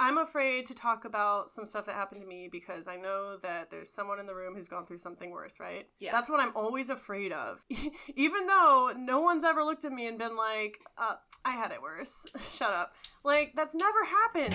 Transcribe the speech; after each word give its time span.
I'm 0.00 0.16
afraid 0.16 0.64
to 0.68 0.74
talk 0.74 1.04
about 1.04 1.50
some 1.50 1.66
stuff 1.66 1.84
that 1.84 1.94
happened 1.94 2.22
to 2.22 2.26
me 2.26 2.48
because 2.50 2.88
I 2.88 2.96
know 2.96 3.36
that 3.42 3.70
there's 3.70 3.90
someone 3.90 4.18
in 4.18 4.24
the 4.24 4.34
room 4.34 4.54
who's 4.54 4.66
gone 4.66 4.86
through 4.86 4.96
something 4.96 5.30
worse, 5.30 5.60
right? 5.60 5.86
Yeah. 5.98 6.12
That's 6.12 6.30
what 6.30 6.40
I'm 6.40 6.56
always 6.56 6.88
afraid 6.88 7.34
of. 7.34 7.62
Even 8.16 8.46
though 8.46 8.94
no 8.96 9.20
one's 9.20 9.44
ever 9.44 9.62
looked 9.62 9.84
at 9.84 9.92
me 9.92 10.06
and 10.08 10.16
been 10.16 10.38
like, 10.38 10.78
uh, 10.96 11.16
I 11.44 11.50
had 11.50 11.72
it 11.72 11.82
worse. 11.82 12.14
Shut 12.50 12.72
up. 12.72 12.94
Like, 13.24 13.52
that's 13.54 13.74
never 13.74 14.02
happened. 14.06 14.54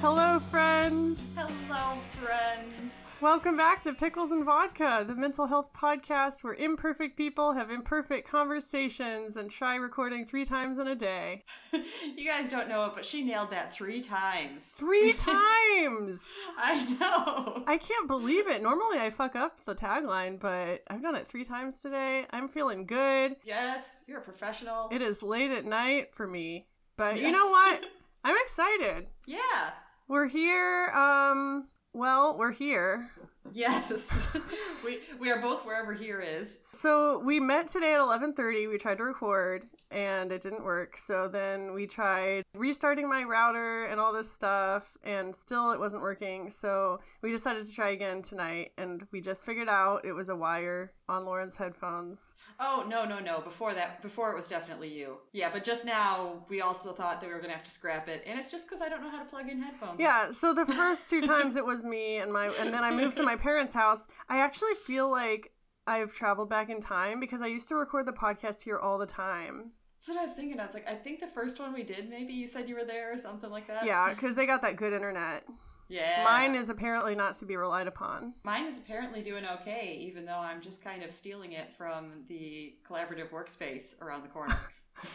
Hello, 0.00 0.40
friends. 0.50 1.30
Hello, 1.36 2.00
friends. 2.20 2.73
Welcome 3.20 3.56
back 3.56 3.82
to 3.82 3.94
Pickles 3.94 4.30
and 4.30 4.44
Vodka, 4.44 5.04
the 5.06 5.14
mental 5.14 5.46
health 5.46 5.68
podcast 5.74 6.42
where 6.44 6.54
imperfect 6.54 7.16
people 7.16 7.54
have 7.54 7.70
imperfect 7.70 8.28
conversations 8.28 9.36
and 9.36 9.50
try 9.50 9.76
recording 9.76 10.26
three 10.26 10.44
times 10.44 10.78
in 10.78 10.88
a 10.88 10.94
day. 10.94 11.44
You 12.16 12.26
guys 12.30 12.48
don't 12.48 12.68
know 12.68 12.84
it, 12.86 12.92
but 12.94 13.04
she 13.04 13.24
nailed 13.24 13.50
that 13.50 13.72
three 13.72 14.00
times. 14.02 14.72
Three 14.78 15.12
times! 15.18 16.22
I 16.58 16.96
know. 17.00 17.64
I 17.66 17.78
can't 17.78 18.06
believe 18.06 18.48
it. 18.48 18.62
Normally 18.62 18.98
I 18.98 19.10
fuck 19.10 19.34
up 19.34 19.64
the 19.64 19.74
tagline, 19.74 20.38
but 20.38 20.82
I've 20.88 21.02
done 21.02 21.16
it 21.16 21.26
three 21.26 21.44
times 21.44 21.80
today. 21.80 22.26
I'm 22.30 22.48
feeling 22.48 22.86
good. 22.86 23.36
Yes, 23.44 24.04
you're 24.06 24.18
a 24.18 24.22
professional. 24.22 24.88
It 24.92 25.02
is 25.02 25.22
late 25.22 25.50
at 25.50 25.64
night 25.64 26.14
for 26.14 26.26
me, 26.26 26.66
but 26.96 27.18
you 27.18 27.32
know 27.32 27.48
what? 27.48 27.84
I'm 28.24 28.36
excited. 28.44 29.06
yeah. 29.26 29.70
We're 30.06 30.28
here. 30.28 30.90
Um, 30.90 31.68
well, 31.94 32.36
we're 32.36 32.52
here. 32.52 33.08
Yes. 33.52 34.28
we 34.84 35.00
we 35.20 35.30
are 35.30 35.40
both 35.40 35.64
wherever 35.64 35.92
here 35.94 36.20
is. 36.20 36.62
So 36.72 37.18
we 37.18 37.38
met 37.38 37.68
today 37.68 37.94
at 37.94 38.00
11:30. 38.00 38.68
We 38.68 38.78
tried 38.78 38.98
to 38.98 39.04
record 39.04 39.66
and 39.90 40.32
it 40.32 40.42
didn't 40.42 40.64
work. 40.64 40.96
So 40.96 41.28
then 41.28 41.72
we 41.72 41.86
tried 41.86 42.42
restarting 42.54 43.08
my 43.08 43.22
router 43.22 43.84
and 43.84 44.00
all 44.00 44.12
this 44.12 44.30
stuff 44.32 44.96
and 45.04 45.34
still 45.36 45.70
it 45.72 45.78
wasn't 45.78 46.02
working. 46.02 46.50
So 46.50 47.00
we 47.22 47.30
decided 47.30 47.64
to 47.64 47.72
try 47.72 47.90
again 47.90 48.22
tonight 48.22 48.72
and 48.76 49.06
we 49.12 49.20
just 49.20 49.46
figured 49.46 49.68
out 49.68 50.04
it 50.04 50.12
was 50.12 50.28
a 50.28 50.36
wire 50.36 50.92
on 51.08 51.24
Lauren's 51.24 51.54
headphones. 51.54 52.34
Oh 52.58 52.86
no 52.88 53.04
no 53.04 53.18
no! 53.18 53.40
Before 53.40 53.74
that, 53.74 54.02
before 54.02 54.32
it 54.32 54.36
was 54.36 54.48
definitely 54.48 54.88
you. 54.88 55.18
Yeah, 55.32 55.50
but 55.52 55.64
just 55.64 55.84
now 55.84 56.44
we 56.48 56.60
also 56.60 56.92
thought 56.92 57.20
that 57.20 57.26
we 57.26 57.34
were 57.34 57.40
gonna 57.40 57.52
have 57.52 57.64
to 57.64 57.70
scrap 57.70 58.08
it, 58.08 58.22
and 58.26 58.38
it's 58.38 58.50
just 58.50 58.68
because 58.68 58.80
I 58.80 58.88
don't 58.88 59.02
know 59.02 59.10
how 59.10 59.18
to 59.18 59.28
plug 59.28 59.48
in 59.48 59.60
headphones. 59.60 60.00
Yeah, 60.00 60.30
so 60.32 60.54
the 60.54 60.66
first 60.66 61.10
two 61.10 61.20
times 61.26 61.56
it 61.56 61.64
was 61.64 61.84
me 61.84 62.18
and 62.18 62.32
my 62.32 62.46
and 62.58 62.72
then 62.72 62.84
I 62.84 62.90
moved 62.90 63.16
to 63.16 63.22
my 63.22 63.36
parents' 63.36 63.74
house. 63.74 64.06
I 64.28 64.38
actually 64.38 64.74
feel 64.86 65.10
like 65.10 65.52
I've 65.86 66.12
traveled 66.14 66.48
back 66.48 66.70
in 66.70 66.80
time 66.80 67.20
because 67.20 67.42
I 67.42 67.46
used 67.46 67.68
to 67.68 67.74
record 67.74 68.06
the 68.06 68.12
podcast 68.12 68.62
here 68.62 68.78
all 68.78 68.98
the 68.98 69.06
time. 69.06 69.72
That's 69.96 70.08
what 70.08 70.18
I 70.18 70.22
was 70.22 70.34
thinking. 70.34 70.60
I 70.60 70.64
was 70.64 70.74
like, 70.74 70.88
I 70.88 70.94
think 70.94 71.20
the 71.20 71.26
first 71.26 71.58
one 71.58 71.72
we 71.72 71.82
did, 71.82 72.10
maybe 72.10 72.34
you 72.34 72.46
said 72.46 72.68
you 72.68 72.74
were 72.74 72.84
there 72.84 73.12
or 73.14 73.18
something 73.18 73.50
like 73.50 73.66
that. 73.68 73.86
Yeah, 73.86 74.12
because 74.12 74.34
they 74.34 74.44
got 74.44 74.60
that 74.62 74.76
good 74.76 74.92
internet. 74.92 75.44
Yeah. 75.88 76.22
Mine 76.24 76.54
is 76.54 76.70
apparently 76.70 77.14
not 77.14 77.36
to 77.38 77.44
be 77.44 77.56
relied 77.56 77.86
upon. 77.86 78.34
Mine 78.44 78.66
is 78.66 78.78
apparently 78.78 79.22
doing 79.22 79.44
okay, 79.60 79.98
even 80.00 80.24
though 80.24 80.38
I'm 80.38 80.60
just 80.60 80.82
kind 80.82 81.02
of 81.02 81.12
stealing 81.12 81.52
it 81.52 81.74
from 81.76 82.24
the 82.28 82.74
collaborative 82.88 83.30
workspace 83.30 84.00
around 84.00 84.22
the 84.22 84.28
corner. 84.28 84.58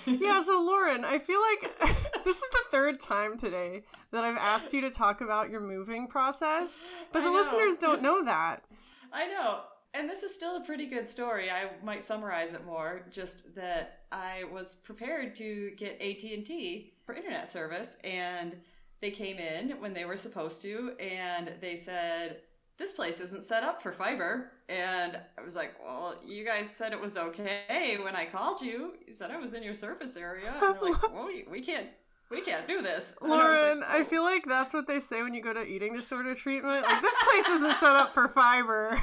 Yeah, 0.05 0.43
so 0.43 0.61
Lauren, 0.65 1.05
I 1.05 1.19
feel 1.19 1.39
like 1.39 1.79
this 2.25 2.35
is 2.35 2.49
the 2.51 2.63
third 2.69 2.99
time 2.99 3.37
today 3.37 3.83
that 4.11 4.25
I've 4.25 4.37
asked 4.37 4.73
you 4.73 4.81
to 4.81 4.91
talk 4.91 5.21
about 5.21 5.49
your 5.49 5.61
moving 5.61 6.07
process, 6.07 6.69
but 7.13 7.21
the 7.21 7.31
listeners 7.31 7.77
don't 7.77 8.01
know 8.01 8.25
that. 8.25 8.65
I 9.13 9.27
know. 9.27 9.61
And 9.93 10.07
this 10.07 10.21
is 10.21 10.33
still 10.35 10.57
a 10.57 10.61
pretty 10.65 10.85
good 10.85 11.07
story. 11.07 11.49
I 11.49 11.69
might 11.83 12.03
summarize 12.03 12.53
it 12.53 12.65
more, 12.65 13.05
just 13.09 13.55
that 13.55 14.01
I 14.11 14.43
was 14.51 14.75
prepared 14.75 15.33
to 15.37 15.71
get 15.77 15.93
AT&T 16.01 16.93
for 17.05 17.15
internet 17.15 17.47
service 17.47 17.97
and 18.03 18.57
they 19.01 19.11
came 19.11 19.37
in 19.37 19.79
when 19.79 19.93
they 19.93 20.05
were 20.05 20.17
supposed 20.17 20.61
to 20.63 20.93
and 20.99 21.53
they 21.61 21.75
said 21.75 22.41
this 22.79 22.93
place 22.93 23.19
isn't 23.19 23.43
set 23.43 23.63
up 23.63 23.83
for 23.83 23.91
fiber. 23.91 24.53
And 24.69 25.21
I 25.37 25.41
was 25.43 25.55
like, 25.55 25.75
well, 25.83 26.15
you 26.25 26.45
guys 26.45 26.69
said 26.69 26.93
it 26.93 26.99
was 26.99 27.17
okay 27.17 27.97
when 28.01 28.15
I 28.15 28.25
called 28.25 28.61
you. 28.61 28.93
You 29.05 29.13
said 29.13 29.31
I 29.31 29.37
was 29.37 29.53
in 29.53 29.63
your 29.63 29.75
service 29.75 30.15
area. 30.15 30.53
And 30.53 30.61
they're 30.61 30.91
like, 30.91 31.13
well, 31.13 31.25
we, 31.27 31.45
we 31.49 31.61
can't, 31.61 31.87
we 32.31 32.41
can't 32.41 32.67
do 32.67 32.81
this. 32.81 33.15
And 33.21 33.31
I 33.33 33.35
like, 33.35 33.43
Lauren, 33.43 33.83
I 33.83 33.99
oh. 33.99 34.03
feel 34.05 34.23
like 34.23 34.45
that's 34.47 34.73
what 34.73 34.87
they 34.87 35.01
say 35.01 35.21
when 35.21 35.33
you 35.33 35.43
go 35.43 35.53
to 35.53 35.63
eating 35.63 35.95
disorder 35.95 36.33
treatment. 36.35 36.83
Like, 36.83 37.01
this 37.01 37.15
place 37.23 37.47
isn't 37.47 37.75
set 37.79 37.95
up 37.95 38.13
for 38.13 38.29
fiber. 38.29 39.01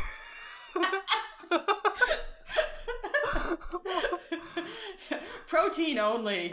Protein 5.47 5.99
only. 5.99 6.51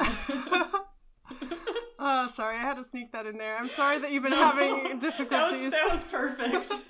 Oh, 2.06 2.28
sorry, 2.36 2.58
I 2.58 2.62
had 2.62 2.74
to 2.76 2.84
sneak 2.84 3.14
that 3.14 3.26
in 3.26 3.38
there. 3.38 3.58
I'm 3.58 3.70
sorry 3.70 3.98
that 4.00 4.12
you've 4.12 4.24
been 4.24 4.34
having 4.34 4.84
that 4.84 5.00
difficulties. 5.00 5.64
was 5.64 5.72
that 5.72 5.88
was 5.90 6.04
perfect. 6.04 6.72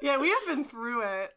Yeah, 0.00 0.16
we 0.18 0.28
have 0.28 0.46
been 0.46 0.62
through 0.64 1.02
it. 1.02 1.32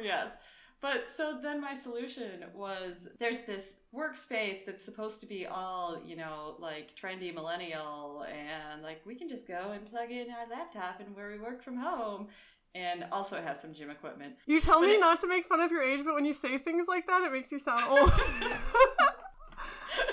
yes. 0.00 0.38
But 0.80 1.10
so 1.10 1.38
then 1.42 1.60
my 1.60 1.74
solution 1.74 2.46
was 2.54 3.10
there's 3.20 3.42
this 3.42 3.80
workspace 3.94 4.64
that's 4.64 4.82
supposed 4.82 5.20
to 5.20 5.26
be 5.26 5.44
all, 5.46 6.00
you 6.02 6.16
know, 6.16 6.56
like 6.58 6.96
trendy 6.96 7.34
millennial 7.34 8.24
and 8.26 8.82
like 8.82 9.02
we 9.04 9.16
can 9.16 9.28
just 9.28 9.46
go 9.46 9.72
and 9.72 9.84
plug 9.84 10.10
in 10.10 10.28
our 10.30 10.48
laptop 10.48 11.00
and 11.00 11.14
where 11.14 11.30
we 11.30 11.38
work 11.38 11.62
from 11.62 11.76
home 11.76 12.28
and 12.74 13.04
also 13.12 13.36
it 13.36 13.44
has 13.44 13.60
some 13.60 13.74
gym 13.74 13.90
equipment. 13.90 14.36
You 14.46 14.60
tell 14.60 14.80
But 14.80 14.86
me 14.86 14.94
it- 14.94 15.00
not 15.00 15.20
to 15.20 15.28
make 15.28 15.44
fun 15.44 15.60
of 15.60 15.70
your 15.70 15.82
age, 15.82 16.00
but 16.02 16.14
when 16.14 16.24
you 16.24 16.32
say 16.32 16.56
things 16.56 16.86
like 16.88 17.06
that, 17.08 17.20
it 17.22 17.32
makes 17.32 17.52
you 17.52 17.58
sound 17.58 17.84
old. 17.86 18.12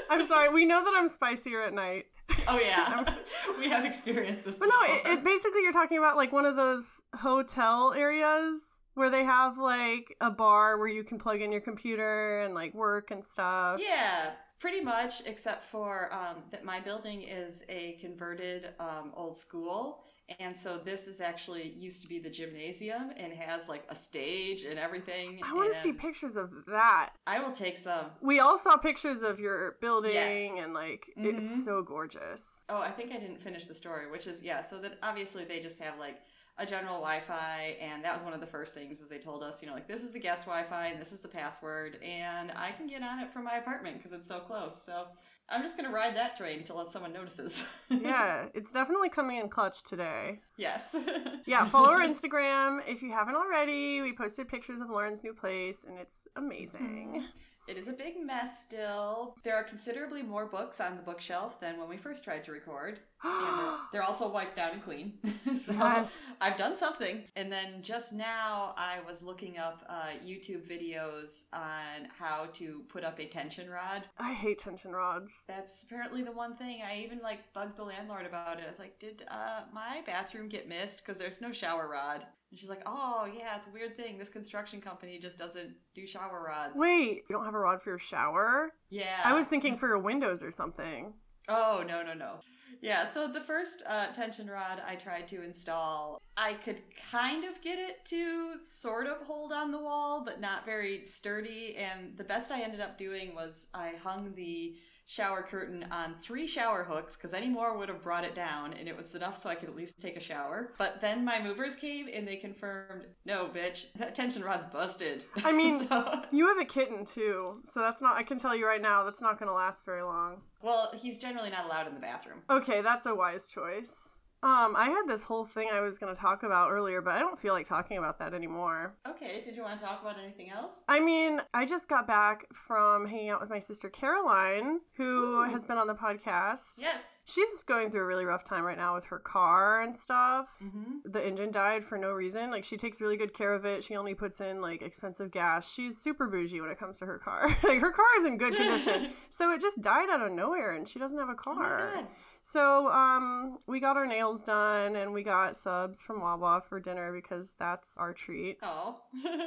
I'm 0.10 0.26
sorry. 0.26 0.50
We 0.50 0.66
know 0.66 0.84
that 0.84 0.94
I'm 0.96 1.08
spicier 1.08 1.62
at 1.64 1.74
night. 1.74 2.06
Oh 2.48 2.60
yeah. 2.60 3.16
we 3.60 3.70
have 3.70 3.86
experienced 3.86 4.44
this 4.46 4.60
But 4.60 4.68
before. 4.70 4.88
no, 4.88 4.94
it, 4.96 5.20
it 5.20 5.24
basically 5.24 5.62
you're 5.64 5.72
talking 5.74 5.98
about 5.98 6.18
like 6.18 6.32
one 6.32 6.46
of 6.46 6.56
those 6.56 7.02
hotel 7.16 7.94
areas 7.94 8.62
where 8.96 9.10
they 9.10 9.24
have 9.24 9.58
like 9.58 10.16
a 10.22 10.30
bar 10.30 10.78
where 10.78 10.88
you 10.88 11.04
can 11.04 11.18
plug 11.18 11.42
in 11.42 11.52
your 11.52 11.62
computer 11.62 12.42
and 12.42 12.54
like 12.54 12.74
work 12.74 13.12
and 13.12 13.24
stuff. 13.26 13.80
Yeah, 13.82 14.32
pretty 14.60 14.82
much, 14.82 15.26
except 15.26 15.66
for 15.66 16.14
um, 16.14 16.44
that 16.52 16.64
my 16.64 16.80
building 16.80 17.24
is 17.24 17.64
a 17.70 17.98
converted 18.02 18.70
um, 18.80 19.12
old 19.16 19.36
school. 19.36 20.04
And 20.40 20.58
so 20.58 20.78
this 20.78 21.08
is 21.08 21.20
actually 21.20 21.70
used 21.70 22.02
to 22.04 22.08
be 22.08 22.18
the 22.18 22.30
gymnasium 22.30 23.12
and 23.18 23.34
has 23.34 23.68
like 23.68 23.84
a 23.90 23.96
stage 23.96 24.64
and 24.64 24.80
everything. 24.80 25.40
I 25.44 25.54
want 25.54 25.74
to 25.74 25.80
see 25.82 25.92
pictures 25.92 26.38
of 26.38 26.50
that. 26.68 27.12
I 27.28 27.40
will 27.40 27.52
take 27.52 27.76
some. 27.78 28.06
We 28.22 28.40
all 28.40 28.58
saw 28.58 28.78
pictures 28.78 29.22
of 29.22 29.40
your 29.40 29.78
building 29.82 30.14
Yes. 30.14 30.38
Mm-hmm. 30.52 30.64
and 30.64 30.74
like 30.74 31.06
it's 31.18 31.66
so 31.66 31.84
gorgeous. 31.84 32.64
Oh, 32.70 32.80
I 32.80 32.90
think 32.90 33.12
I 33.12 33.18
didn't 33.18 33.42
finish 33.42 33.68
the 33.68 33.76
story, 33.76 34.10
which 34.10 34.28
is 34.28 34.42
yeah. 34.42 34.62
So 34.62 34.80
that 34.80 34.98
obviously 35.04 35.44
they 35.44 35.60
just 35.60 35.80
have 35.82 36.00
like 36.00 36.22
a 36.60 36.66
general 36.68 36.98
Wi-Fi, 37.00 37.78
and 37.82 38.04
that 38.06 38.14
was 38.14 38.24
one 38.24 38.32
of 38.34 38.40
the 38.40 38.46
first 38.46 38.76
things 38.76 39.02
is 39.02 39.10
they 39.10 39.18
told 39.18 39.42
us, 39.42 39.62
you 39.64 39.68
know, 39.68 39.74
like 39.74 39.88
this 39.88 40.04
is 40.04 40.12
the 40.14 40.20
guest 40.20 40.46
Wi-Fi 40.46 40.88
and 40.88 41.02
this 41.02 41.12
is 41.12 41.20
the 41.20 41.28
password, 41.28 41.98
and 42.04 42.52
I 42.52 42.72
can 42.72 42.86
get 42.88 43.02
on 43.02 43.20
it 43.20 43.32
from 43.32 43.44
my 43.44 43.56
apartment 43.58 43.98
because 43.98 44.14
it's 44.14 44.28
so 44.28 44.40
close. 44.40 44.82
So 44.82 45.08
I'm 45.54 45.62
just 45.62 45.78
gonna 45.78 45.92
ride 45.92 46.16
that 46.16 46.36
train 46.36 46.60
until 46.60 46.84
someone 46.86 47.14
notices. 47.14 47.86
Yeah, 47.90 48.48
it's 48.54 48.72
definitely 48.72 49.10
coming 49.10 49.38
in 49.38 49.50
clutch 49.50 49.84
today. 49.84 50.40
yes. 50.58 50.96
Yeah, 51.46 51.66
follow 51.66 51.90
our 51.92 52.00
Instagram 52.02 52.80
if 52.88 53.02
you 53.02 53.12
haven't 53.12 53.36
already. 53.36 54.02
We 54.02 54.14
posted 54.16 54.48
pictures 54.48 54.82
of 54.82 54.90
Lauren's 54.90 55.24
new 55.24 55.34
place 55.34 55.86
and 55.88 55.98
it's 56.00 56.28
amazing. 56.36 57.22
Mm-hmm. 57.22 57.26
It 57.68 57.78
is 57.78 57.88
a 57.88 57.94
big 57.94 58.16
mess 58.22 58.62
still. 58.62 59.36
There 59.44 59.56
are 59.56 59.64
considerably 59.64 60.22
more 60.22 60.46
books 60.46 60.82
on 60.82 60.98
the 60.98 61.02
bookshelf 61.02 61.60
than 61.62 61.80
when 61.80 61.88
we 61.88 61.96
first 61.98 62.24
tried 62.24 62.44
to 62.46 62.52
record. 62.52 63.00
and 63.24 63.58
they're, 63.60 63.78
they're 63.94 64.04
also 64.04 64.30
wiped 64.30 64.58
down 64.58 64.72
and 64.74 64.84
clean. 64.84 65.14
so 65.58 65.72
Yes. 65.72 66.20
I've 66.42 66.58
done 66.58 66.76
something. 66.76 67.24
And 67.38 67.50
then 67.50 67.82
just 67.82 68.12
now 68.14 68.74
I 68.78 69.00
was 69.08 69.24
looking 69.24 69.58
up 69.58 69.86
uh, 69.88 70.10
YouTube 70.26 70.68
videos 70.70 71.46
on 71.54 72.10
how 72.20 72.48
to 72.54 72.82
put 72.90 73.06
up 73.06 73.20
a 73.20 73.26
tension 73.26 73.70
rod. 73.70 74.04
I 74.18 74.34
hate 74.34 74.60
tension 74.60 74.92
rods. 74.92 75.32
That's 75.48 75.84
apparently 75.84 76.22
the 76.22 76.34
one 76.34 76.56
thing. 76.58 76.82
I 76.86 77.00
even 77.00 77.20
like 77.20 77.54
bugged 77.54 77.78
the 77.78 77.84
landlord 77.84 78.26
about 78.26 78.60
it. 78.60 78.66
I 78.66 78.70
was 78.70 78.80
like, 78.80 79.00
did 79.00 79.24
uh, 79.30 79.62
my 79.74 80.02
bathroom 80.06 80.50
get 80.50 80.68
missed? 80.68 81.00
Because 81.00 81.18
there's 81.18 81.40
no 81.42 81.54
shower 81.54 81.88
rod. 81.88 82.26
And 82.54 82.60
she's 82.60 82.70
like, 82.70 82.84
oh, 82.86 83.28
yeah, 83.36 83.56
it's 83.56 83.66
a 83.66 83.72
weird 83.72 83.98
thing. 83.98 84.20
This 84.20 84.30
construction 84.30 84.80
company 84.80 85.18
just 85.18 85.40
doesn't 85.40 85.74
do 85.96 86.06
shower 86.06 86.44
rods. 86.46 86.74
Wait, 86.76 87.24
you 87.28 87.36
don't 87.36 87.46
have 87.46 87.56
a 87.56 87.58
rod 87.58 87.82
for 87.82 87.90
your 87.90 87.98
shower? 87.98 88.70
Yeah. 88.92 89.22
I 89.26 89.34
was 89.34 89.48
thinking 89.48 89.76
for 89.76 89.88
your 89.88 89.98
windows 89.98 90.44
or 90.44 90.52
something. 90.52 91.16
Oh, 91.50 91.84
no, 91.88 92.04
no, 92.04 92.14
no. 92.14 92.42
Yeah, 92.80 93.06
so 93.06 93.28
the 93.28 93.42
first 93.42 93.82
uh, 93.90 94.06
tension 94.14 94.46
rod 94.48 94.84
I 94.88 94.94
tried 94.94 95.28
to 95.30 95.42
install, 95.42 96.22
I 96.38 96.54
could 96.54 96.84
kind 97.12 97.44
of 97.44 97.60
get 97.64 97.80
it 97.80 98.06
to 98.06 98.60
sort 98.60 99.08
of 99.08 99.24
hold 99.26 99.52
on 99.52 99.72
the 99.72 99.80
wall, 99.80 100.24
but 100.24 100.40
not 100.40 100.64
very 100.64 101.08
sturdy. 101.08 101.76
And 101.76 102.16
the 102.18 102.24
best 102.24 102.52
I 102.52 102.62
ended 102.62 102.82
up 102.82 103.00
doing 103.00 103.34
was 103.34 103.70
I 103.74 103.94
hung 104.04 104.36
the 104.36 104.76
shower 105.06 105.42
curtain 105.42 105.86
on 105.92 106.16
three 106.16 106.48
shower 106.48 106.84
hooks 106.84 107.16
because 107.18 107.34
any 107.34 107.50
more 107.50 107.78
would 107.78 107.90
have 107.90 108.02
brought 108.02 108.24
it 108.24 108.34
down 108.36 108.74
and 108.74 108.88
it 108.88 108.96
was 108.96 109.14
enough 109.16 109.38
so 109.38 109.50
I 109.50 109.56
could 109.56 109.70
at 109.70 109.76
least 109.76 110.02
take 110.02 110.16
a 110.16 110.20
shower. 110.22 110.74
But 110.78 111.02
then 111.02 111.26
my 111.26 111.42
movers 111.44 111.76
came 111.76 112.08
and 112.14 112.28
they 112.28 112.38
confirmed, 112.38 113.08
no, 113.26 113.48
bitch, 113.48 113.92
that 113.94 114.16
tension 114.16 114.44
rod's 114.44 114.66
busted. 114.66 115.26
I 115.44 115.52
mean, 115.56 115.80
So- 115.88 116.22
you 116.32 116.48
have 116.48 116.58
a 116.58 116.66
kitten 116.66 117.06
too, 117.06 117.62
so 117.66 117.82
that's 117.82 118.02
not. 118.02 118.16
I 118.18 118.24
can 118.24 118.38
tell 118.38 118.56
you 118.56 118.66
right 118.66 118.82
now, 118.82 119.04
that's 119.04 119.22
not 119.22 119.38
going 119.40 119.50
to 119.50 119.54
last 119.56 119.86
very 119.86 120.04
long. 120.04 120.42
well, 120.62 120.92
he's 121.02 121.20
generally 121.20 121.50
not 121.50 121.66
allowed 121.66 121.88
in 121.88 121.94
the 121.94 122.00
bathroom. 122.00 122.42
Okay, 122.50 122.82
that's 122.82 123.06
a 123.06 123.14
wise 123.14 123.50
choice. 123.50 124.13
Um, 124.44 124.76
I 124.76 124.90
had 124.90 125.04
this 125.08 125.24
whole 125.24 125.46
thing 125.46 125.70
I 125.72 125.80
was 125.80 125.98
going 125.98 126.14
to 126.14 126.20
talk 126.20 126.44
about 126.44 126.70
earlier, 126.70 127.02
but 127.02 127.14
I 127.14 127.20
don't 127.20 127.40
feel 127.40 127.54
like 127.54 127.66
talking 127.66 127.98
about 127.98 128.20
that 128.20 128.34
anymore. 128.34 128.94
Okay, 129.08 129.42
did 129.46 129.56
you 129.56 129.64
want 129.64 129.80
to 129.80 129.86
talk 129.86 130.02
about 130.02 130.18
anything 130.22 130.50
else? 130.52 130.84
I 130.90 131.00
mean, 131.00 131.40
I 131.54 131.66
just 131.66 131.88
got 131.88 132.06
back 132.08 132.46
from 132.54 133.08
hanging 133.08 133.30
out 133.30 133.40
with 133.40 133.50
my 133.50 133.62
sister 133.62 133.90
Caroline, 133.90 134.82
who 134.98 135.40
Ooh. 135.44 135.50
has 135.50 135.64
been 135.64 135.78
on 135.78 135.88
the 135.88 135.96
podcast. 135.96 136.74
Yes. 136.78 137.24
She's 137.26 137.64
going 137.64 137.90
through 137.90 138.02
a 138.02 138.06
really 138.06 138.26
rough 138.26 138.44
time 138.44 138.66
right 138.66 138.78
now 138.78 138.96
with 138.96 139.06
her 139.06 139.20
car 139.20 139.82
and 139.82 139.96
stuff. 139.96 140.48
Mm-hmm. 140.62 141.10
The 141.10 141.26
engine 141.26 141.52
died 141.52 141.86
for 141.86 141.98
no 141.98 142.12
reason. 142.12 142.52
Like, 142.52 142.66
she 142.66 142.76
takes 142.76 143.00
really 143.00 143.16
good 143.16 143.34
care 143.34 143.54
of 143.54 143.64
it. 143.64 143.82
She 143.82 143.96
only 143.96 144.14
puts 144.14 144.42
in, 144.42 144.60
like, 144.60 144.82
expensive 144.82 145.32
gas. 145.32 145.72
She's 145.72 145.98
super 146.02 146.28
bougie 146.28 146.60
when 146.60 146.70
it 146.70 146.78
comes 146.78 147.00
to 147.00 147.06
her 147.06 147.18
car. 147.18 147.48
like, 147.64 147.80
her 147.80 147.92
car 147.92 148.06
is 148.20 148.26
in 148.26 148.38
good 148.38 148.54
condition. 148.54 149.12
so 149.30 149.54
it 149.54 149.62
just 149.62 149.82
died 149.82 150.10
out 150.12 150.22
of 150.22 150.34
nowhere, 150.34 150.74
and 150.74 150.90
she 150.90 151.00
doesn't 151.00 151.18
have 151.18 151.30
a 151.30 151.32
Oh 151.32 151.36
car. 151.56 151.92
god. 151.96 152.08
So, 152.46 152.90
um, 152.90 153.58
we 153.68 153.80
got 153.80 153.96
our 153.96 154.06
nails 154.06 154.44
done 154.44 154.98
and 154.98 155.14
we 155.14 155.24
got 155.24 155.56
subs 155.56 156.04
from 156.04 156.20
Wawa 156.20 156.62
for 156.68 156.78
dinner 156.78 157.14
because 157.14 157.56
that's 157.58 157.96
our 157.96 158.14
treat. 158.14 158.58
Oh. 158.62 159.00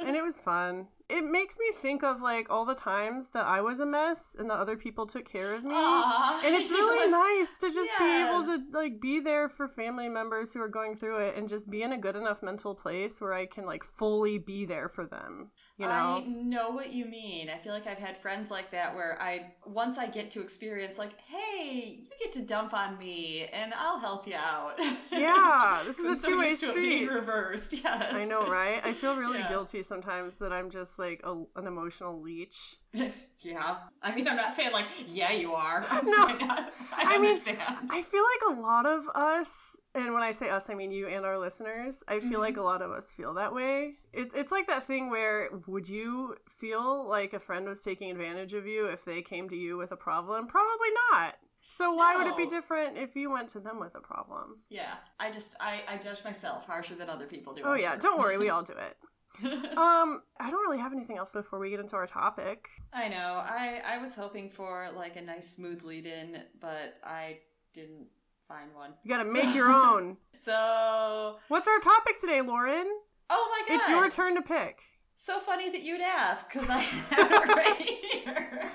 And 0.03 0.15
it 0.15 0.23
was 0.23 0.39
fun. 0.39 0.87
It 1.07 1.23
makes 1.23 1.57
me 1.59 1.71
think 1.79 2.03
of 2.03 2.21
like 2.21 2.49
all 2.49 2.65
the 2.65 2.75
times 2.75 3.29
that 3.29 3.45
I 3.45 3.61
was 3.61 3.79
a 3.79 3.85
mess 3.85 4.35
and 4.37 4.49
the 4.49 4.55
other 4.55 4.75
people 4.75 5.05
took 5.05 5.31
care 5.31 5.53
of 5.53 5.63
me. 5.63 5.71
Aw. 5.73 6.41
And 6.43 6.55
it's 6.55 6.71
really 6.71 7.11
nice 7.11 7.57
to 7.59 7.67
just 7.67 7.91
be 7.99 8.25
able 8.25 8.43
to 8.45 8.63
like 8.73 8.99
be 8.99 9.19
there 9.19 9.47
for 9.47 9.67
family 9.67 10.09
members 10.09 10.51
who 10.51 10.61
are 10.61 10.67
going 10.67 10.95
through 10.95 11.19
it 11.19 11.37
and 11.37 11.47
just 11.47 11.69
be 11.69 11.83
in 11.83 11.93
a 11.93 11.97
good 11.99 12.15
enough 12.15 12.41
mental 12.41 12.73
place 12.73 13.21
where 13.21 13.33
I 13.33 13.45
can 13.45 13.65
like 13.65 13.83
fully 13.83 14.39
be 14.39 14.65
there 14.65 14.89
for 14.89 15.05
them. 15.05 15.51
You 15.77 15.85
know? 15.85 15.91
I 15.91 16.27
know 16.27 16.71
what 16.71 16.91
you 16.91 17.05
mean. 17.05 17.49
I 17.51 17.57
feel 17.57 17.71
like 17.71 17.85
I've 17.85 17.99
had 17.99 18.17
friends 18.17 18.49
like 18.49 18.71
that 18.71 18.95
where 18.95 19.15
I 19.21 19.51
once 19.65 19.99
I 19.99 20.07
get 20.07 20.31
to 20.31 20.41
experience 20.41 20.97
like, 20.97 21.11
hey, 21.21 21.99
you 22.01 22.07
get 22.19 22.33
to 22.33 22.41
dump 22.41 22.73
on 22.73 22.97
me 22.97 23.45
and 23.53 23.71
I'll 23.77 23.99
help 23.99 24.25
you 24.27 24.35
out. 24.35 24.73
Yeah, 25.11 25.83
this 25.85 25.97
is 25.99 26.05
a 26.25 26.29
used 26.29 26.61
to 26.61 26.69
it 26.69 26.75
being 26.75 27.05
street. 27.05 27.11
reversed. 27.11 27.73
Yes, 27.83 28.13
I 28.13 28.25
know, 28.25 28.47
right? 28.47 28.81
I 28.83 28.93
feel 28.93 29.15
really 29.15 29.39
Yeah. 29.39 29.49
guilty 29.49 29.83
sometimes 29.83 30.37
that 30.39 30.51
I'm 30.51 30.69
just 30.69 30.97
like 30.99 31.21
a, 31.23 31.43
an 31.55 31.67
emotional 31.67 32.19
leech. 32.21 32.77
yeah, 33.39 33.77
I 34.01 34.15
mean, 34.15 34.27
I'm 34.27 34.35
not 34.35 34.51
saying 34.53 34.71
like, 34.71 34.85
yeah, 35.07 35.31
you 35.31 35.53
are. 35.53 35.85
I'm 35.89 36.05
No. 36.05 36.27
I, 36.27 36.37
I, 36.91 37.03
I 37.03 37.05
mean, 37.19 37.29
understand. 37.29 37.59
I 37.91 38.01
feel 38.01 38.23
like 38.23 38.57
a 38.57 38.61
lot 38.61 38.85
of 38.85 39.07
us, 39.13 39.75
and 39.93 40.13
when 40.13 40.23
I 40.23 40.31
say 40.31 40.49
us, 40.49 40.69
I 40.69 40.73
mean 40.73 40.91
you 40.91 41.07
and 41.07 41.25
our 41.25 41.37
listeners, 41.37 42.03
I 42.07 42.19
feel 42.19 42.39
like 42.39 42.53
mm-hmm. 42.53 42.61
a 42.61 42.65
lot 42.65 42.81
of 42.81 42.91
us 42.91 43.11
feel 43.11 43.33
that 43.35 43.53
way. 43.53 43.95
It, 44.13 44.31
it's 44.35 44.51
like 44.51 44.67
that 44.67 44.83
thing 44.83 45.09
where 45.09 45.49
would 45.67 45.87
you 45.87 46.35
feel 46.47 47.07
like 47.07 47.33
a 47.33 47.39
friend 47.39 47.67
was 47.67 47.81
taking 47.81 48.11
advantage 48.11 48.53
of 48.53 48.65
you 48.65 48.87
if 48.87 49.05
they 49.05 49.21
came 49.21 49.49
to 49.49 49.55
you 49.55 49.77
with 49.77 49.91
a 49.91 49.97
problem? 49.97 50.47
Probably 50.47 50.89
not. 51.11 51.35
So 51.69 51.93
why 51.93 52.15
would 52.15 52.27
it 52.27 52.37
be 52.37 52.47
different 52.47 52.97
if 52.97 53.15
you 53.15 53.29
went 53.29 53.49
to 53.49 53.59
them 53.59 53.79
with 53.79 53.93
a 53.95 53.99
problem? 53.99 54.61
yeah, 54.69 54.95
I 55.19 55.29
just 55.29 55.55
I, 55.59 55.83
I 55.87 55.97
judge 55.97 56.23
myself 56.23 56.65
harsher 56.65 56.95
than 56.95 57.09
other 57.09 57.25
people 57.25 57.53
do. 57.53 57.61
Oh 57.63 57.73
I'm 57.73 57.79
yeah, 57.79 57.91
sure. 57.91 57.99
don't 57.99 58.19
worry, 58.19 58.37
we 58.37 58.49
all 58.53 58.63
do 58.63 58.73
it. 58.73 58.97
Um, 59.77 60.21
I 60.39 60.49
don't 60.49 60.61
really 60.67 60.79
have 60.79 60.93
anything 60.93 61.17
else 61.17 61.33
before 61.33 61.59
we 61.59 61.69
get 61.69 61.79
into 61.79 61.95
our 61.95 62.07
topic. 62.07 62.67
I 62.93 63.07
know. 63.09 63.43
I 63.45 63.81
I 63.85 63.97
was 63.99 64.15
hoping 64.15 64.49
for 64.49 64.89
like 64.95 65.15
a 65.17 65.21
nice 65.21 65.49
smooth 65.55 65.83
lead 65.83 66.05
in, 66.07 66.41
but 66.59 66.97
I 67.03 67.39
didn't 67.73 68.07
find 68.47 68.73
one. 68.73 68.93
You 69.03 69.09
gotta 69.15 69.31
make 69.31 69.53
your 69.53 69.69
own. 69.85 70.17
So, 70.33 71.37
What's 71.49 71.67
our 71.67 71.79
topic 71.79 72.15
today, 72.19 72.41
Lauren? 72.41 72.87
oh 73.29 73.49
my 73.51 73.67
god, 73.67 73.75
It's 73.81 73.89
your 73.89 74.09
turn 74.09 74.35
to 74.35 74.41
pick. 74.41 74.79
So 75.15 75.39
funny 75.39 75.69
that 75.69 75.81
you'd 75.83 76.01
ask 76.01 76.51
because 76.51 76.69
I 76.69 76.77
have 76.79 77.31
it 77.31 77.47
right 77.55 77.95
here. 78.13 78.71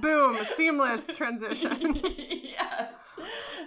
Boom, 0.00 0.36
seamless 0.56 1.16
transition. 1.16 2.00
yes. 2.04 3.16